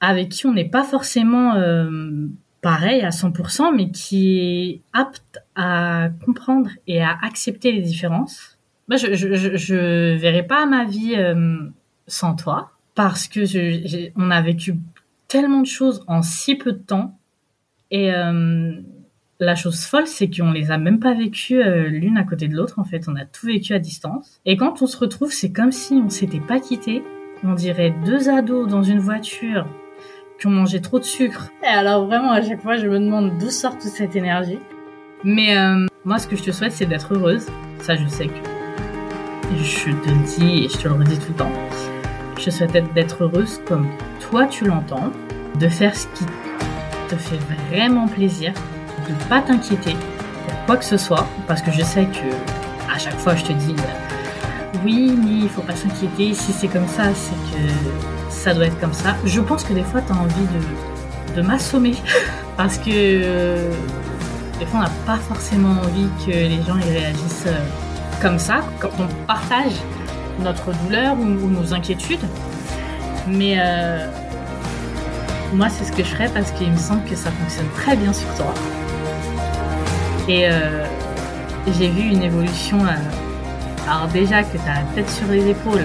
avec 0.00 0.30
qui 0.30 0.46
on 0.46 0.52
n'est 0.52 0.68
pas 0.68 0.84
forcément 0.84 1.54
euh, 1.54 2.28
pareil 2.60 3.02
à 3.02 3.10
100% 3.10 3.74
mais 3.76 3.90
qui 3.90 4.38
est 4.38 4.80
apte 4.92 5.38
à 5.54 6.08
comprendre 6.24 6.70
et 6.86 7.02
à 7.02 7.16
accepter 7.22 7.72
les 7.72 7.82
différences. 7.82 8.58
Moi, 8.88 8.96
je 8.96 9.14
je, 9.14 9.34
je, 9.34 9.56
je 9.56 10.16
verrai 10.16 10.42
pas 10.42 10.66
ma 10.66 10.84
vie 10.84 11.14
sans 12.06 12.34
toi 12.34 12.70
parce 12.94 13.28
que 13.28 13.44
je, 13.44 14.10
on 14.16 14.30
a 14.30 14.40
vécu 14.40 14.74
tellement 15.28 15.60
de 15.60 15.66
choses 15.66 16.02
en 16.08 16.22
si 16.22 16.56
peu 16.56 16.72
de 16.72 16.78
temps. 16.78 17.16
Et 17.92 18.12
euh, 18.12 18.72
la 19.38 19.54
chose 19.54 19.84
folle, 19.84 20.06
c'est 20.06 20.28
qu'on 20.28 20.50
les 20.50 20.72
a 20.72 20.78
même 20.78 20.98
pas 20.98 21.14
vécues 21.14 21.62
euh, 21.62 21.86
l'une 21.86 22.18
à 22.18 22.24
côté 22.24 22.48
de 22.48 22.56
l'autre. 22.56 22.78
En 22.78 22.84
fait, 22.84 23.08
on 23.08 23.14
a 23.14 23.24
tout 23.24 23.46
vécu 23.46 23.72
à 23.72 23.78
distance. 23.78 24.40
Et 24.46 24.56
quand 24.56 24.82
on 24.82 24.86
se 24.86 24.96
retrouve, 24.96 25.32
c'est 25.32 25.52
comme 25.52 25.70
si 25.70 25.94
on 25.94 26.08
s'était 26.08 26.40
pas 26.40 26.58
quitté. 26.58 27.04
On 27.44 27.54
dirait 27.54 27.94
deux 28.04 28.28
ados 28.28 28.68
dans 28.68 28.82
une 28.82 28.98
voiture 28.98 29.68
qui 30.38 30.46
ont 30.46 30.50
mangé 30.50 30.80
trop 30.80 30.98
de 30.98 31.04
sucre. 31.04 31.50
Et 31.62 31.66
alors 31.66 32.06
vraiment, 32.06 32.30
à 32.32 32.42
chaque 32.42 32.62
fois, 32.62 32.76
je 32.76 32.86
me 32.86 32.98
demande 32.98 33.38
d'où 33.38 33.50
sort 33.50 33.72
toute 33.72 33.90
cette 33.90 34.16
énergie. 34.16 34.58
Mais 35.24 35.56
euh, 35.56 35.86
moi, 36.04 36.18
ce 36.18 36.26
que 36.28 36.36
je 36.36 36.44
te 36.44 36.50
souhaite, 36.52 36.72
c'est 36.72 36.86
d'être 36.86 37.14
heureuse. 37.14 37.46
Ça, 37.80 37.96
je 37.96 38.06
sais 38.06 38.26
que 38.26 38.34
je 39.56 39.90
te 39.90 40.08
le 40.08 40.24
dis 40.24 40.64
et 40.64 40.68
je 40.68 40.78
te 40.78 40.88
le 40.88 40.94
redis 40.94 41.18
tout 41.18 41.30
le 41.30 41.34
temps. 41.34 41.52
Je 42.38 42.50
souhaite 42.50 42.72
d'être 42.94 43.24
heureuse 43.24 43.60
comme 43.66 43.88
toi 44.20 44.46
tu 44.46 44.64
l'entends, 44.64 45.10
de 45.58 45.68
faire 45.68 45.96
ce 45.96 46.06
qui 46.08 46.24
te 47.08 47.16
fait 47.16 47.38
vraiment 47.70 48.06
plaisir, 48.06 48.52
de 49.08 49.28
pas 49.28 49.40
t'inquiéter 49.40 49.96
pour 50.46 50.66
quoi 50.66 50.76
que 50.76 50.84
ce 50.84 50.96
soit, 50.96 51.26
parce 51.48 51.62
que 51.62 51.72
je 51.72 51.82
sais 51.82 52.04
que 52.04 52.92
à 52.94 52.98
chaque 52.98 53.18
fois 53.18 53.34
je 53.34 53.44
te 53.44 53.52
dis 53.52 53.74
euh, 53.76 54.78
oui, 54.84 55.14
mais 55.16 55.44
il 55.44 55.48
faut 55.48 55.62
pas 55.62 55.74
s'inquiéter, 55.74 56.32
si 56.34 56.52
c'est 56.52 56.68
comme 56.68 56.86
ça, 56.86 57.12
c'est 57.14 57.34
que 57.34 58.17
ça 58.48 58.54
doit 58.54 58.64
être 58.64 58.80
comme 58.80 58.94
ça. 58.94 59.14
Je 59.26 59.42
pense 59.42 59.62
que 59.62 59.74
des 59.74 59.82
fois 59.82 60.00
tu 60.00 60.10
as 60.10 60.16
envie 60.16 60.46
de, 61.36 61.42
m'assommer, 61.42 61.94
parce 62.56 62.78
que 62.78 62.88
euh, 62.88 63.70
des 64.58 64.64
fois 64.64 64.80
on 64.80 64.82
n'a 64.84 64.90
pas 65.04 65.18
forcément 65.18 65.82
envie 65.82 66.08
que 66.24 66.30
les 66.30 66.62
gens 66.62 66.78
y 66.78 66.90
réagissent 66.98 67.44
euh, 67.46 67.60
comme 68.22 68.38
ça 68.38 68.60
quand 68.80 68.90
on 68.98 69.06
partage 69.26 69.74
notre 70.40 70.72
douleur 70.82 71.14
ou, 71.18 71.24
nos 71.26 71.74
inquiétudes. 71.74 72.26
Mais 73.26 73.56
euh, 73.58 74.08
moi, 75.52 75.68
c'est 75.68 75.84
ce 75.84 75.92
que 75.92 76.02
je 76.02 76.08
ferais 76.08 76.30
parce 76.32 76.50
qu'il 76.52 76.70
me 76.70 76.78
semble 76.78 77.04
que 77.04 77.16
ça 77.16 77.30
fonctionne 77.30 77.68
très 77.76 77.96
bien 77.96 78.12
sur 78.14 78.34
toi. 78.34 78.54
Et 80.26 80.48
j'ai 81.78 81.88
vu 81.88 82.02
une 82.02 82.22
évolution. 82.22 82.78
Alors 83.86 84.08
déjà 84.08 84.42
que 84.42 84.56
tu 84.56 84.68
as 84.68 84.80
la 84.80 84.86
tête 84.94 85.10
sur 85.10 85.26
les 85.28 85.48
épaules 85.48 85.84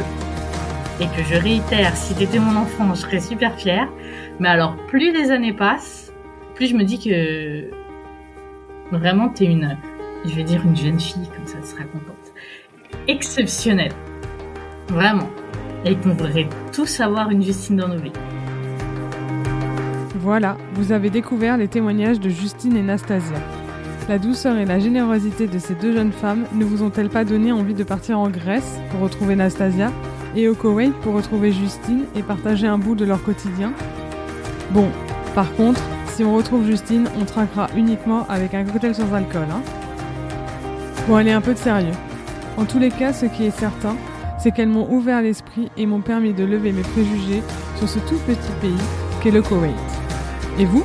et 0.99 1.05
que 1.05 1.23
je 1.29 1.39
réitère, 1.39 1.95
si 1.95 2.13
tu 2.15 2.23
étais 2.23 2.39
mon 2.39 2.55
enfant, 2.55 2.93
je 2.93 3.01
serais 3.01 3.19
super 3.19 3.55
fière. 3.55 3.89
Mais 4.39 4.49
alors, 4.49 4.75
plus 4.87 5.11
les 5.11 5.31
années 5.31 5.53
passent, 5.53 6.13
plus 6.55 6.67
je 6.67 6.75
me 6.75 6.83
dis 6.83 6.99
que 6.99 7.69
vraiment 8.95 9.29
tu 9.29 9.43
es 9.43 9.47
une, 9.47 9.77
je 10.25 10.33
vais 10.35 10.43
dire 10.43 10.61
une 10.65 10.75
jeune 10.75 10.99
fille, 10.99 11.27
comme 11.35 11.47
ça 11.47 11.57
tu 11.61 11.67
seras 11.67 11.83
contente, 11.85 12.33
exceptionnelle. 13.07 13.93
Vraiment. 14.89 15.29
Et 15.85 15.95
qu'on 15.95 16.09
voudrait 16.09 16.47
tous 16.71 16.99
avoir 16.99 17.29
une 17.29 17.43
Justine 17.43 17.77
dans 17.77 17.87
nos 17.87 17.97
vies. 17.97 18.13
Voilà, 20.19 20.57
vous 20.75 20.93
avez 20.93 21.09
découvert 21.09 21.57
les 21.57 21.67
témoignages 21.67 22.19
de 22.19 22.29
Justine 22.29 22.77
et 22.77 22.81
Nastasia. 22.81 23.35
La 24.07 24.19
douceur 24.19 24.57
et 24.57 24.65
la 24.65 24.79
générosité 24.79 25.47
de 25.47 25.59
ces 25.59 25.75
deux 25.75 25.93
jeunes 25.93 26.11
femmes 26.11 26.45
ne 26.53 26.63
vous 26.63 26.83
ont-elles 26.83 27.09
pas 27.09 27.25
donné 27.25 27.51
envie 27.51 27.73
de 27.73 27.83
partir 27.83 28.19
en 28.19 28.29
Grèce 28.29 28.79
pour 28.91 29.01
retrouver 29.01 29.35
Nastasia? 29.35 29.91
Et 30.35 30.47
au 30.47 30.55
Koweït 30.55 30.93
pour 31.01 31.13
retrouver 31.13 31.51
Justine 31.51 32.05
et 32.15 32.23
partager 32.23 32.67
un 32.67 32.77
bout 32.77 32.95
de 32.95 33.05
leur 33.05 33.23
quotidien 33.23 33.71
Bon, 34.71 34.89
par 35.35 35.53
contre, 35.55 35.81
si 36.07 36.23
on 36.23 36.35
retrouve 36.35 36.65
Justine, 36.65 37.07
on 37.19 37.25
trinquera 37.25 37.67
uniquement 37.75 38.25
avec 38.29 38.53
un 38.53 38.63
cocktail 38.63 38.95
sans 38.95 39.11
alcool. 39.13 39.47
Hein 39.51 39.61
bon, 41.07 41.15
allez, 41.15 41.31
un 41.31 41.41
peu 41.41 41.53
de 41.53 41.59
sérieux. 41.59 41.93
En 42.57 42.65
tous 42.65 42.79
les 42.79 42.89
cas, 42.89 43.13
ce 43.13 43.25
qui 43.25 43.45
est 43.45 43.57
certain, 43.57 43.95
c'est 44.39 44.51
qu'elles 44.51 44.69
m'ont 44.69 44.91
ouvert 44.91 45.21
l'esprit 45.21 45.69
et 45.77 45.85
m'ont 45.85 46.01
permis 46.01 46.33
de 46.33 46.43
lever 46.43 46.71
mes 46.71 46.81
préjugés 46.81 47.41
sur 47.77 47.89
ce 47.89 47.99
tout 47.99 48.17
petit 48.27 48.51
pays 48.61 48.73
qu'est 49.21 49.31
le 49.31 49.41
Koweït. 49.41 49.73
Et 50.59 50.65
vous? 50.65 50.83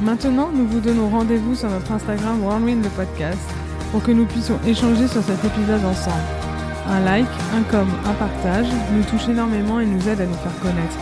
Maintenant, 0.00 0.50
nous 0.52 0.66
vous 0.66 0.80
donnons 0.80 1.08
rendez-vous 1.08 1.54
sur 1.54 1.68
notre 1.68 1.92
Instagram 1.92 2.38
le 2.40 2.88
podcast 2.90 3.38
pour 3.92 4.02
que 4.02 4.12
nous 4.12 4.26
puissions 4.26 4.58
échanger 4.66 5.08
sur 5.08 5.22
cet 5.22 5.44
épisode 5.44 5.84
ensemble. 5.84 6.39
Un 6.90 7.00
like, 7.00 7.26
un 7.54 7.62
com, 7.70 7.88
un 8.04 8.12
partage 8.14 8.66
nous 8.92 9.04
touche 9.04 9.28
énormément 9.28 9.78
et 9.78 9.86
nous 9.86 10.08
aide 10.08 10.20
à 10.20 10.26
nous 10.26 10.34
faire 10.34 10.58
connaître. 10.60 10.98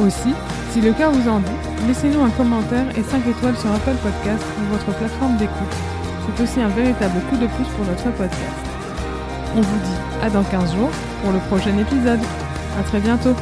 Aussi, 0.00 0.32
si 0.70 0.80
le 0.80 0.92
cœur 0.92 1.10
vous 1.10 1.28
en 1.28 1.40
dit, 1.40 1.86
laissez-nous 1.88 2.22
un 2.22 2.30
commentaire 2.30 2.86
et 2.96 3.02
5 3.02 3.26
étoiles 3.26 3.56
sur 3.56 3.72
Apple 3.72 3.96
Podcast 4.02 4.44
ou 4.60 4.72
votre 4.72 4.96
plateforme 4.96 5.36
d'écoute. 5.36 5.74
C'est 6.36 6.42
aussi 6.42 6.60
un 6.60 6.68
véritable 6.68 7.20
coup 7.28 7.36
de 7.36 7.46
pouce 7.46 7.68
pour 7.76 7.86
notre 7.86 8.10
podcast. 8.16 8.68
On 9.56 9.60
vous 9.60 9.78
dit 9.78 9.98
à 10.22 10.30
dans 10.30 10.44
15 10.44 10.74
jours 10.76 10.90
pour 11.22 11.32
le 11.32 11.38
prochain 11.48 11.76
épisode. 11.76 12.20
À 12.78 12.82
très 12.84 13.00
bientôt. 13.00 13.34